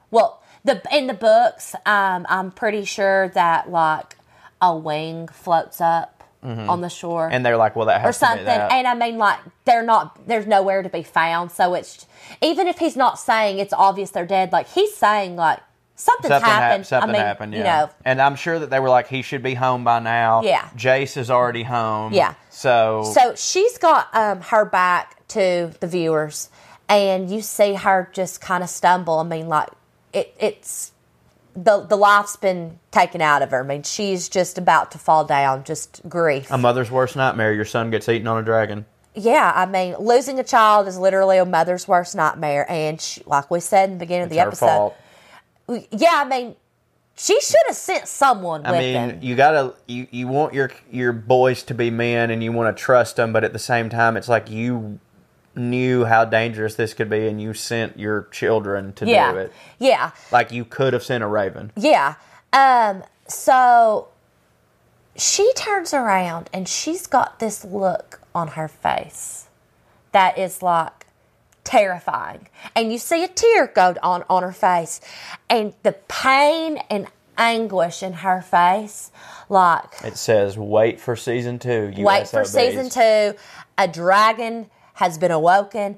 Well, 0.09 0.40
the 0.63 0.81
in 0.91 1.07
the 1.07 1.13
books, 1.13 1.75
um, 1.85 2.25
I'm 2.29 2.51
pretty 2.51 2.85
sure 2.85 3.29
that 3.29 3.69
like 3.69 4.17
a 4.61 4.75
wing 4.75 5.27
floats 5.27 5.81
up 5.81 6.17
on 6.43 6.81
the 6.81 6.89
shore. 6.89 7.29
And 7.31 7.45
they're 7.45 7.57
like, 7.57 7.75
well, 7.75 7.85
that 7.85 8.01
happened. 8.01 8.15
or 8.21 8.25
has 8.25 8.37
to 8.39 8.43
be 8.43 8.49
something. 8.49 8.77
And 8.77 8.87
I 8.87 8.95
mean, 8.95 9.19
like, 9.19 9.39
they're 9.65 9.83
not, 9.83 10.27
there's 10.27 10.47
nowhere 10.47 10.81
to 10.81 10.89
be 10.89 11.03
found. 11.03 11.51
So 11.51 11.75
it's, 11.75 12.07
even 12.41 12.67
if 12.67 12.79
he's 12.79 12.95
not 12.95 13.19
saying 13.19 13.59
it's 13.59 13.73
obvious 13.73 14.09
they're 14.09 14.25
dead, 14.25 14.51
like, 14.51 14.67
he's 14.67 14.95
saying, 14.95 15.35
like, 15.35 15.59
something's 15.95 16.29
Something 16.29 16.49
happened. 16.49 16.63
happened. 16.63 16.87
Something 16.87 17.09
I 17.11 17.13
mean, 17.13 17.21
happened. 17.21 17.53
Yeah. 17.53 17.59
You 17.59 17.63
know, 17.65 17.93
and 18.05 18.21
I'm 18.21 18.35
sure 18.35 18.57
that 18.57 18.71
they 18.71 18.79
were 18.79 18.89
like, 18.89 19.07
he 19.07 19.21
should 19.21 19.43
be 19.43 19.53
home 19.53 19.83
by 19.83 19.99
now. 19.99 20.41
Yeah. 20.41 20.67
Jace 20.75 21.15
is 21.15 21.29
already 21.29 21.61
home. 21.61 22.11
Yeah. 22.11 22.33
So. 22.49 23.03
so 23.13 23.35
she's 23.35 23.77
got 23.77 24.09
um, 24.15 24.41
her 24.41 24.65
back 24.65 25.27
to 25.29 25.71
the 25.79 25.85
viewers, 25.87 26.49
and 26.89 27.29
you 27.29 27.41
see 27.41 27.75
her 27.75 28.09
just 28.13 28.41
kind 28.41 28.63
of 28.63 28.69
stumble. 28.71 29.19
I 29.19 29.23
mean, 29.23 29.47
like, 29.47 29.69
it, 30.13 30.33
it's, 30.39 30.91
the, 31.55 31.81
the 31.81 31.97
life's 31.97 32.35
been 32.35 32.79
taken 32.91 33.21
out 33.21 33.41
of 33.41 33.51
her. 33.51 33.63
I 33.63 33.67
mean, 33.67 33.83
she's 33.83 34.29
just 34.29 34.57
about 34.57 34.91
to 34.91 34.97
fall 34.97 35.25
down, 35.25 35.63
just 35.63 36.01
grief. 36.07 36.49
a 36.49 36.57
mother's 36.57 36.89
worst 36.89 37.15
nightmare. 37.15 37.53
Your 37.53 37.65
son 37.65 37.91
gets 37.91 38.07
eaten 38.07 38.27
on 38.27 38.37
a 38.37 38.43
dragon. 38.43 38.85
Yeah, 39.13 39.51
I 39.53 39.65
mean, 39.65 39.95
losing 39.99 40.39
a 40.39 40.43
child 40.43 40.87
is 40.87 40.97
literally 40.97 41.37
a 41.37 41.45
mother's 41.45 41.85
worst 41.87 42.15
nightmare, 42.15 42.65
and 42.69 42.99
she, 43.01 43.21
like 43.25 43.51
we 43.51 43.59
said 43.59 43.89
in 43.89 43.97
the 43.97 43.99
beginning 43.99 44.27
It's 44.27 44.31
of 44.31 44.35
the 44.35 44.39
episode, 44.39 44.93
fault. 45.67 45.87
yeah, 45.91 46.13
I 46.13 46.23
mean, 46.23 46.55
she 47.17 47.39
should 47.41 47.59
have 47.67 47.75
sent 47.75 48.07
someone 48.07 48.61
with 48.61 48.71
I 48.71 48.79
mean, 48.79 48.93
them. 48.93 49.19
you 49.21 49.35
gotta 49.35 49.73
you, 49.85 50.07
you 50.11 50.27
want 50.29 50.53
your 50.53 50.71
your 50.89 51.11
boys 51.11 51.61
to 51.63 51.73
be 51.73 51.89
men, 51.91 52.31
and 52.31 52.41
you 52.41 52.53
want 52.53 52.75
to 52.75 52.81
trust 52.81 53.17
them, 53.17 53.33
but 53.33 53.43
at 53.43 53.51
the 53.51 53.59
same 53.59 53.89
time, 53.89 54.15
it's 54.15 54.29
like 54.29 54.49
you 54.49 55.01
knew 55.55 56.05
how 56.05 56.25
dangerous 56.25 56.75
this 56.75 56.93
could 56.93 57.09
be, 57.09 57.27
and 57.27 57.41
you 57.41 57.53
sent 57.53 57.99
your 57.99 58.27
children 58.31 58.93
to 58.93 59.05
do 59.05 59.11
yeah, 59.11 59.33
it. 59.33 59.53
yeah, 59.79 60.11
Like 60.31 60.51
you 60.51 60.65
could 60.65 60.93
have 60.93 61.03
sent 61.03 61.23
a 61.23 61.27
raven. 61.27 61.71
yeah. 61.75 62.15
Um, 62.53 63.03
so 63.27 64.09
she 65.15 65.53
turns 65.53 65.93
around 65.93 66.49
and 66.53 66.67
she's 66.67 67.07
got 67.07 67.39
this 67.39 67.63
look 67.63 68.19
on 68.35 68.49
her 68.49 68.67
face 68.67 69.47
that 70.11 70.37
is 70.37 70.61
like 70.61 71.05
terrifying, 71.63 72.47
and 72.75 72.91
you 72.91 72.97
see 72.97 73.23
a 73.23 73.27
tear 73.27 73.67
go 73.67 73.95
on 74.03 74.23
on 74.29 74.43
her 74.43 74.51
face, 74.51 74.99
and 75.49 75.73
the 75.83 75.93
pain 76.07 76.77
and 76.89 77.07
anguish 77.37 78.03
in 78.03 78.13
her 78.13 78.41
face, 78.41 79.11
like. 79.47 79.85
It 80.03 80.17
says, 80.17 80.57
"Wait 80.57 80.99
for 80.99 81.15
season 81.15 81.59
two. 81.59 81.93
Wait 81.97 82.27
for 82.27 82.43
season 82.43 82.89
two. 82.89 83.37
A 83.77 83.87
dragon 83.87 84.69
has 84.95 85.17
been 85.17 85.31
awoken. 85.31 85.97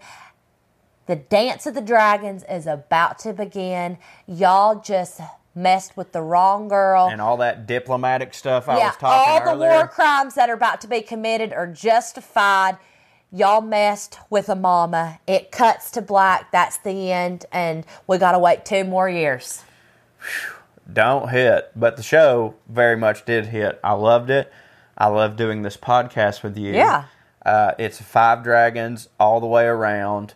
The 1.05 1.15
dance 1.17 1.65
of 1.65 1.73
the 1.73 1.81
dragons 1.81 2.43
is 2.49 2.65
about 2.65 3.19
to 3.19 3.33
begin. 3.33 3.97
Y'all 4.25 4.79
just 4.79 5.19
messed 5.55 5.95
with 5.97 6.13
the 6.13 6.21
wrong 6.21 6.67
girl. 6.67 7.09
and 7.11 7.21
all 7.21 7.37
that 7.37 7.67
diplomatic 7.67 8.33
stuff 8.33 8.67
I 8.67 8.77
yeah, 8.77 8.87
was 8.87 8.97
talking 8.97 9.07
about. 9.07 9.47
all 9.47 9.57
the 9.57 9.65
earlier. 9.65 9.77
war 9.77 9.87
crimes 9.87 10.35
that 10.35 10.49
are 10.49 10.53
about 10.55 10.81
to 10.81 10.87
be 10.87 11.01
committed 11.01 11.53
are 11.53 11.67
justified. 11.67 12.77
Y'all 13.31 13.61
messed 13.61 14.19
with 14.29 14.47
a 14.49 14.55
mama. 14.55 15.19
It 15.27 15.51
cuts 15.51 15.91
to 15.91 16.01
black. 16.01 16.51
That's 16.51 16.77
the 16.77 17.11
end, 17.11 17.45
and 17.51 17.85
we 18.07 18.17
gotta 18.17 18.39
wait 18.39 18.63
two 18.65 18.83
more 18.83 19.09
years. 19.09 19.63
don't 20.91 21.29
hit, 21.29 21.71
but 21.75 21.97
the 21.97 22.03
show 22.03 22.55
very 22.67 22.95
much 22.95 23.25
did 23.25 23.47
hit. 23.47 23.79
I 23.83 23.93
loved 23.93 24.29
it. 24.29 24.51
I 24.97 25.07
love 25.07 25.35
doing 25.35 25.63
this 25.63 25.77
podcast 25.77 26.43
with 26.43 26.57
you. 26.57 26.73
Yeah. 26.73 27.05
Uh, 27.45 27.73
it's 27.77 28.01
five 28.01 28.43
dragons 28.43 29.09
all 29.19 29.39
the 29.39 29.47
way 29.47 29.65
around. 29.65 30.33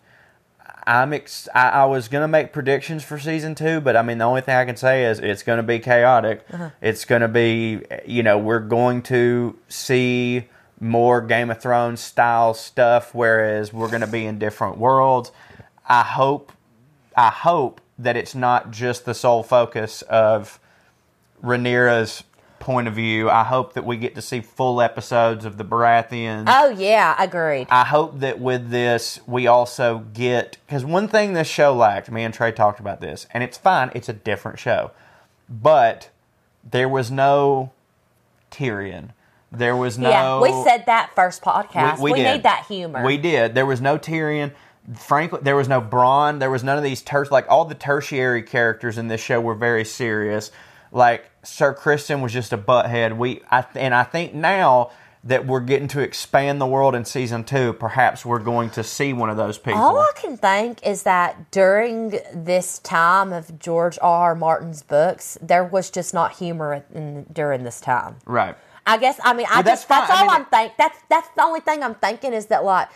I'm 0.85 1.11
ex- 1.11 1.49
I, 1.53 1.69
I 1.69 1.85
was 1.85 2.07
gonna 2.07 2.29
make 2.29 2.53
predictions 2.53 3.03
for 3.03 3.19
season 3.19 3.55
two, 3.55 3.81
but 3.81 3.97
I 3.97 4.01
mean 4.01 4.19
the 4.19 4.25
only 4.25 4.41
thing 4.41 4.55
I 4.55 4.63
can 4.63 4.77
say 4.77 5.05
is 5.05 5.19
it's 5.19 5.43
gonna 5.43 5.63
be 5.63 5.79
chaotic. 5.79 6.45
Uh-huh. 6.51 6.69
It's 6.81 7.03
gonna 7.03 7.27
be 7.27 7.81
you 8.05 8.23
know 8.23 8.37
we're 8.37 8.59
going 8.59 9.01
to 9.03 9.57
see 9.67 10.45
more 10.79 11.21
Game 11.21 11.49
of 11.49 11.61
Thrones 11.61 11.99
style 11.99 12.53
stuff, 12.53 13.13
whereas 13.13 13.73
we're 13.73 13.89
gonna 13.89 14.07
be 14.07 14.25
in 14.25 14.39
different 14.39 14.77
worlds. 14.77 15.31
I 15.87 16.03
hope 16.03 16.53
I 17.17 17.29
hope 17.29 17.81
that 17.99 18.15
it's 18.15 18.35
not 18.35 18.71
just 18.71 19.05
the 19.05 19.13
sole 19.13 19.43
focus 19.43 20.03
of 20.03 20.59
Rhaenyra's 21.43 22.23
point 22.59 22.87
of 22.87 22.95
view. 22.95 23.29
I 23.29 23.43
hope 23.43 23.73
that 23.73 23.85
we 23.85 23.97
get 23.97 24.15
to 24.15 24.21
see 24.21 24.41
full 24.41 24.81
episodes 24.81 25.45
of 25.45 25.57
the 25.57 25.65
Baratheons. 25.65 26.45
Oh 26.47 26.69
yeah, 26.69 27.15
agreed. 27.19 27.67
I 27.69 27.83
hope 27.83 28.19
that 28.19 28.39
with 28.39 28.69
this, 28.69 29.19
we 29.25 29.47
also 29.47 30.05
get 30.13 30.57
because 30.65 30.85
one 30.85 31.07
thing 31.07 31.33
this 31.33 31.47
show 31.47 31.73
lacked. 31.73 32.11
Me 32.11 32.23
and 32.23 32.33
Trey 32.33 32.51
talked 32.51 32.79
about 32.79 33.01
this, 33.01 33.27
and 33.31 33.43
it's 33.43 33.57
fine. 33.57 33.91
It's 33.95 34.09
a 34.09 34.13
different 34.13 34.59
show, 34.59 34.91
but 35.49 36.09
there 36.69 36.89
was 36.89 37.11
no 37.11 37.71
Tyrion. 38.51 39.09
There 39.51 39.75
was 39.75 39.97
no. 39.97 40.09
yeah, 40.09 40.41
we 40.41 40.51
said 40.63 40.85
that 40.87 41.11
first 41.15 41.41
podcast. 41.41 41.99
We, 41.99 42.13
did. 42.13 42.33
need 42.33 42.43
that 42.43 42.65
humor. 42.67 43.03
We 43.05 43.17
did. 43.17 43.55
There 43.55 43.65
was 43.65 43.79
no 43.79 43.97
Tyrion. 43.97 44.51
Frankly, 44.95 45.39
there 45.41 45.55
was 45.55 45.67
no 45.67 45.81
Bronn. 45.81 46.39
There 46.39 46.51
was 46.51 46.63
none 46.63 46.77
of 46.77 46.83
these 46.83 47.01
ter- 47.01 47.25
like 47.25 47.45
all 47.49 47.65
the 47.65 47.75
tertiary 47.75 48.43
characters 48.43 48.97
in 48.97 49.07
this 49.07 49.21
show 49.21 49.39
were 49.39 49.55
very 49.55 49.85
serious. 49.85 50.51
Like 50.91 51.29
Sir 51.43 51.73
Criston 51.73 52.21
was 52.21 52.33
just 52.33 52.53
a 52.53 52.57
butthead. 52.57 53.17
We 53.17 53.41
I, 53.51 53.65
and 53.75 53.93
I 53.93 54.03
think 54.03 54.33
now 54.33 54.91
that 55.23 55.45
we're 55.45 55.59
getting 55.59 55.89
to 55.89 55.99
expand 55.99 56.61
the 56.61 56.65
world 56.67 56.95
in 56.95 57.03
season 57.03 57.43
two, 57.43 57.73
perhaps 57.73 58.25
we're 58.25 58.39
going 58.39 58.69
to 58.69 58.83
see 58.83 59.11
one 59.11 59.29
of 59.29 59.35
those 59.35 59.57
people. 59.57 59.81
All 59.81 59.97
I 59.97 60.11
can 60.15 60.38
think 60.38 60.85
is 60.88 61.03
that 61.03 61.51
during 61.51 62.19
this 62.33 62.79
time 62.79 63.33
of 63.33 63.59
George 63.59 63.99
R. 64.01 64.29
R. 64.29 64.35
Martin's 64.35 64.83
books, 64.83 65.38
there 65.41 65.65
was 65.65 65.89
just 65.89 66.13
not 66.13 66.33
humor 66.38 66.85
in, 66.93 67.25
during 67.33 67.63
this 67.63 67.81
time. 67.81 68.17
right. 68.25 68.55
I 68.89 68.95
guess 68.97 69.19
I 69.21 69.33
mean 69.33 69.47
I 69.49 69.55
Well, 69.55 69.63
that's 69.63 69.81
just 69.81 69.89
that's. 69.89 70.09
I 70.09 70.15
all 70.21 70.27
mean, 70.27 70.29
I'm 70.31 70.45
think 70.45 70.73
that's 70.77 70.97
that's 71.09 71.27
the 71.35 71.43
only 71.43 71.59
thing 71.59 71.83
I'm 71.83 71.95
thinking 71.95 72.31
is 72.31 72.45
that 72.45 72.63
like 72.63 72.88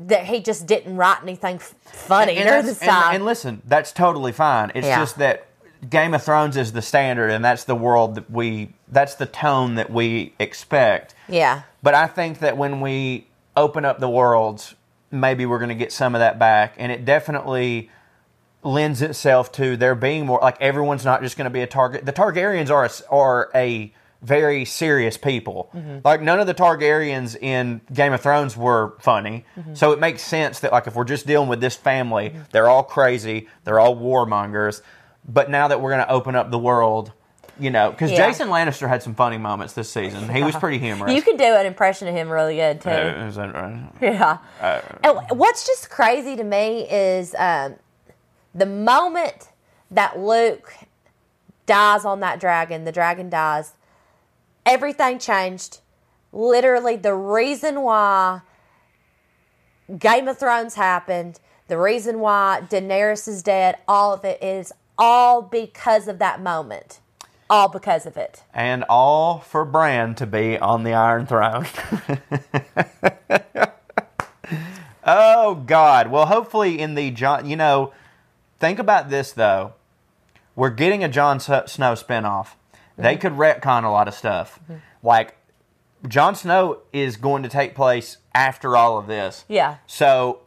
that 0.00 0.24
he 0.24 0.40
just 0.40 0.66
didn't 0.66 0.96
write 0.96 1.18
anything 1.22 1.58
funny 1.58 2.34
during 2.34 2.46
that's- 2.46 2.64
this 2.66 2.80
and- 2.80 2.88
time. 2.90 3.14
and 3.16 3.24
listen, 3.26 3.60
that's 3.66 3.92
totally 3.92 4.32
fine. 4.32 4.70
It's 4.74 4.86
Yeah. 4.86 5.00
just 5.00 5.18
that 5.18 5.47
Game 5.88 6.14
of 6.14 6.22
Thrones 6.22 6.56
is 6.56 6.72
the 6.72 6.82
standard, 6.82 7.30
and 7.30 7.44
that's 7.44 7.64
the 7.64 7.74
world 7.74 8.16
that 8.16 8.30
we. 8.30 8.74
That's 8.88 9.14
the 9.14 9.26
tone 9.26 9.76
that 9.76 9.90
we 9.90 10.34
expect. 10.38 11.14
yeah. 11.28 11.62
But 11.82 11.94
I 11.94 12.06
think 12.06 12.40
that 12.40 12.56
when 12.56 12.80
we 12.80 13.28
open 13.56 13.84
up 13.84 14.00
the 14.00 14.10
worlds, 14.10 14.74
maybe 15.10 15.46
we're 15.46 15.58
going 15.58 15.68
to 15.68 15.74
get 15.74 15.92
some 15.92 16.14
of 16.14 16.18
that 16.20 16.38
back, 16.38 16.74
and 16.78 16.90
it 16.90 17.04
definitely 17.04 17.90
lends 18.62 19.02
itself 19.02 19.52
to 19.52 19.76
there 19.76 19.94
being 19.94 20.26
more. 20.26 20.40
Like 20.40 20.60
everyone's 20.60 21.04
not 21.04 21.22
just 21.22 21.36
going 21.36 21.44
to 21.44 21.50
be 21.50 21.62
a 21.62 21.66
target. 21.66 22.04
The 22.04 22.12
Targaryens 22.12 22.70
are 22.70 22.84
a, 22.84 23.14
are 23.14 23.50
a 23.54 23.92
very 24.22 24.64
serious 24.64 25.16
people. 25.16 25.70
Mm-hmm. 25.74 25.98
Like 26.04 26.20
none 26.20 26.40
of 26.40 26.46
the 26.46 26.54
Targaryens 26.54 27.40
in 27.40 27.80
Game 27.92 28.12
of 28.12 28.20
Thrones 28.20 28.56
were 28.56 28.96
funny, 29.00 29.44
mm-hmm. 29.56 29.74
so 29.74 29.92
it 29.92 30.00
makes 30.00 30.22
sense 30.22 30.60
that 30.60 30.72
like 30.72 30.86
if 30.86 30.94
we're 30.94 31.04
just 31.04 31.26
dealing 31.26 31.48
with 31.48 31.60
this 31.60 31.76
family, 31.76 32.30
mm-hmm. 32.30 32.42
they're 32.52 32.68
all 32.68 32.82
crazy, 32.82 33.48
they're 33.64 33.78
all 33.78 33.96
warmongers. 33.96 34.82
But 35.28 35.50
now 35.50 35.68
that 35.68 35.80
we're 35.80 35.90
going 35.90 36.04
to 36.06 36.10
open 36.10 36.34
up 36.34 36.50
the 36.50 36.58
world. 36.58 37.12
You 37.60 37.70
know, 37.70 37.90
because 37.90 38.12
Yeah. 38.12 38.28
Jason 38.28 38.48
Lannister 38.48 38.88
had 38.88 39.02
some 39.02 39.16
funny 39.16 39.36
moments 39.36 39.72
this 39.72 39.90
season. 39.90 40.28
He 40.28 40.44
was 40.44 40.54
pretty 40.54 40.78
humorous. 40.78 41.12
You 41.12 41.22
can 41.22 41.36
do 41.36 41.42
an 41.44 41.66
impression 41.66 42.06
of 42.06 42.14
him 42.14 42.28
really 42.28 42.54
good 42.54 42.80
too. 42.80 42.88
Uh, 42.88 43.50
right? 43.52 43.88
Yeah. 44.00 44.38
and 45.02 45.18
what's 45.36 45.66
just 45.66 45.90
crazy 45.90 46.36
to 46.36 46.44
me 46.44 46.88
is 46.88 47.34
um, 47.36 47.74
the 48.54 48.64
moment 48.64 49.48
that 49.90 50.20
Luke 50.20 50.72
dies 51.66 52.04
on 52.04 52.20
that 52.20 52.38
dragon, 52.38 52.84
the 52.84 52.92
dragon 52.92 53.28
dies, 53.28 53.72
everything 54.64 55.18
changed. 55.18 55.80
Literally, 56.32 56.94
the 56.94 57.14
reason 57.14 57.82
why 57.82 58.42
Game 59.98 60.28
of 60.28 60.38
Thrones 60.38 60.74
happened, 60.74 61.40
the 61.68 61.78
reason 61.78 62.20
why 62.20 62.62
Daenerys 62.68 63.26
is 63.26 63.42
dead, 63.42 63.78
all 63.88 64.12
of 64.12 64.24
it 64.24 64.42
is 64.42 64.72
all 64.98 65.42
because 65.42 66.08
of 66.08 66.18
that 66.18 66.40
moment. 66.40 67.00
All 67.50 67.68
because 67.68 68.04
of 68.04 68.16
it. 68.16 68.42
And 68.52 68.84
all 68.88 69.38
for 69.38 69.64
Bran 69.64 70.14
to 70.16 70.26
be 70.26 70.58
on 70.58 70.82
the 70.82 70.92
Iron 70.92 71.26
Throne. 71.26 71.66
oh 75.04 75.54
God! 75.54 76.10
Well, 76.10 76.26
hopefully 76.26 76.78
in 76.78 76.94
the 76.94 77.10
John, 77.10 77.48
you 77.48 77.56
know, 77.56 77.92
think 78.58 78.78
about 78.78 79.08
this 79.08 79.32
though. 79.32 79.72
We're 80.54 80.70
getting 80.70 81.02
a 81.02 81.08
Jon 81.08 81.40
Snow 81.40 81.62
spinoff. 81.66 82.48
They 82.98 83.16
mm-hmm. 83.16 83.20
could 83.20 83.32
retcon 83.32 83.84
a 83.84 83.90
lot 83.90 84.08
of 84.08 84.14
stuff, 84.14 84.58
mm-hmm. 84.64 84.80
like 85.02 85.36
Jon 86.06 86.34
Snow 86.34 86.80
is 86.92 87.16
going 87.16 87.42
to 87.44 87.48
take 87.48 87.74
place 87.74 88.18
after 88.34 88.76
all 88.76 88.98
of 88.98 89.06
this. 89.06 89.44
Yeah. 89.48 89.76
So, 89.86 90.40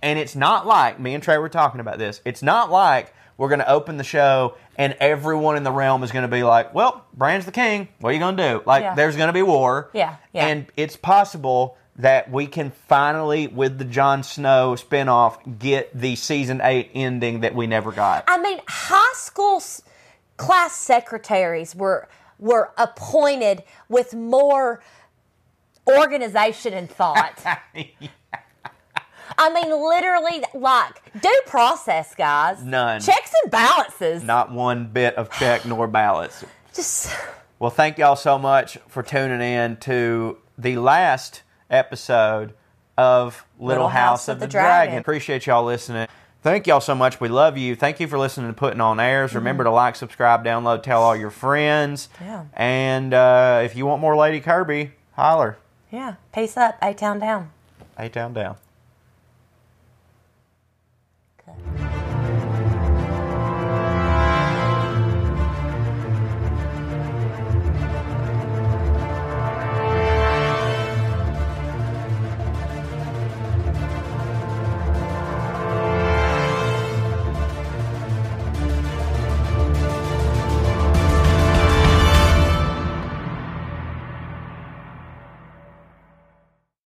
and 0.00 0.18
it's 0.18 0.36
not 0.36 0.66
like 0.66 1.00
me 1.00 1.14
and 1.14 1.22
Trey 1.22 1.38
were 1.38 1.48
talking 1.48 1.80
about 1.80 1.98
this. 1.98 2.20
It's 2.24 2.42
not 2.42 2.70
like 2.70 3.14
we're 3.42 3.48
going 3.48 3.58
to 3.58 3.68
open 3.68 3.96
the 3.96 4.04
show 4.04 4.54
and 4.76 4.94
everyone 5.00 5.56
in 5.56 5.64
the 5.64 5.72
realm 5.72 6.04
is 6.04 6.12
going 6.12 6.22
to 6.22 6.28
be 6.28 6.44
like, 6.44 6.72
"Well, 6.74 7.04
Bran's 7.12 7.44
the 7.44 7.50
king. 7.50 7.88
What 7.98 8.10
are 8.10 8.12
you 8.12 8.20
going 8.20 8.36
to 8.36 8.42
do?" 8.50 8.62
Like, 8.64 8.82
Yeah. 8.84 8.94
there's 8.94 9.16
going 9.16 9.26
to 9.26 9.32
be 9.32 9.42
war. 9.42 9.90
Yeah, 9.92 10.14
yeah. 10.32 10.46
And 10.46 10.66
it's 10.76 10.96
possible 10.96 11.76
that 11.96 12.30
we 12.30 12.46
can 12.46 12.70
finally, 12.70 13.48
with 13.48 13.78
the 13.78 13.84
Jon 13.84 14.22
Snow 14.22 14.76
spinoff, 14.76 15.58
get 15.58 15.90
the 15.92 16.14
season 16.14 16.60
eight 16.62 16.92
ending 16.94 17.40
that 17.40 17.52
we 17.52 17.66
never 17.66 17.90
got. 17.90 18.22
I 18.28 18.38
mean, 18.38 18.60
high 18.68 19.12
school 19.14 19.56
s- 19.56 19.82
class 20.36 20.76
secretaries 20.76 21.74
were 21.74 22.06
were 22.38 22.70
appointed 22.78 23.64
with 23.88 24.14
more 24.14 24.80
organization 25.88 26.74
and 26.74 26.88
thought. 26.88 27.42
I 29.38 29.52
mean, 29.52 29.70
literally, 29.70 30.44
like 30.54 31.20
due 31.20 31.42
process, 31.46 32.14
guys. 32.14 32.62
None. 32.62 33.00
checks 33.00 33.32
and 33.42 33.50
balances. 33.50 34.22
Not 34.22 34.52
one 34.52 34.86
bit 34.86 35.14
of 35.16 35.30
check 35.32 35.64
nor 35.66 35.86
balance. 35.86 36.44
Just 36.74 37.14
Well, 37.58 37.70
thank 37.70 37.98
y'all 37.98 38.16
so 38.16 38.38
much 38.38 38.78
for 38.88 39.02
tuning 39.02 39.40
in 39.40 39.76
to 39.78 40.38
the 40.58 40.76
last 40.76 41.42
episode 41.70 42.54
of 42.98 43.44
Little, 43.58 43.88
House, 43.88 44.28
of, 44.28 44.40
the, 44.40 44.46
Dragon. 44.46 44.98
Appreciate 44.98 45.46
y'all 45.46 45.64
listening. 45.64 46.08
Thank 46.42 46.66
y'all 46.66 46.80
so 46.80 46.94
much. 46.94 47.20
We 47.20 47.28
love 47.28 47.56
you. 47.56 47.76
Thank 47.76 48.00
you 48.00 48.08
for 48.08 48.18
listening 48.18 48.48
to 48.48 48.52
Putting 48.52 48.80
on 48.80 48.98
Airs. 48.98 49.34
Remember 49.34 49.62
to 49.64 49.70
like, 49.70 49.94
subscribe, 49.94 50.44
download, 50.44 50.82
tell 50.82 51.02
all 51.02 51.14
your 51.14 51.30
friends. 51.30 52.08
Yeah. 52.20 52.46
And 52.54 53.14
uh, 53.14 53.62
if 53.64 53.76
you 53.76 53.86
want 53.86 54.00
more 54.00 54.16
Lady 54.16 54.40
Kirby, 54.40 54.90
holler. 55.12 55.56
yeah. 55.90 56.16
Peace 56.34 56.56
up, 56.56 56.76
A 56.82 56.94
Town 56.94 57.20
down. 57.20 57.50
A 57.96 58.08
town 58.08 58.32
down 58.32 58.56
people. 61.60 62.01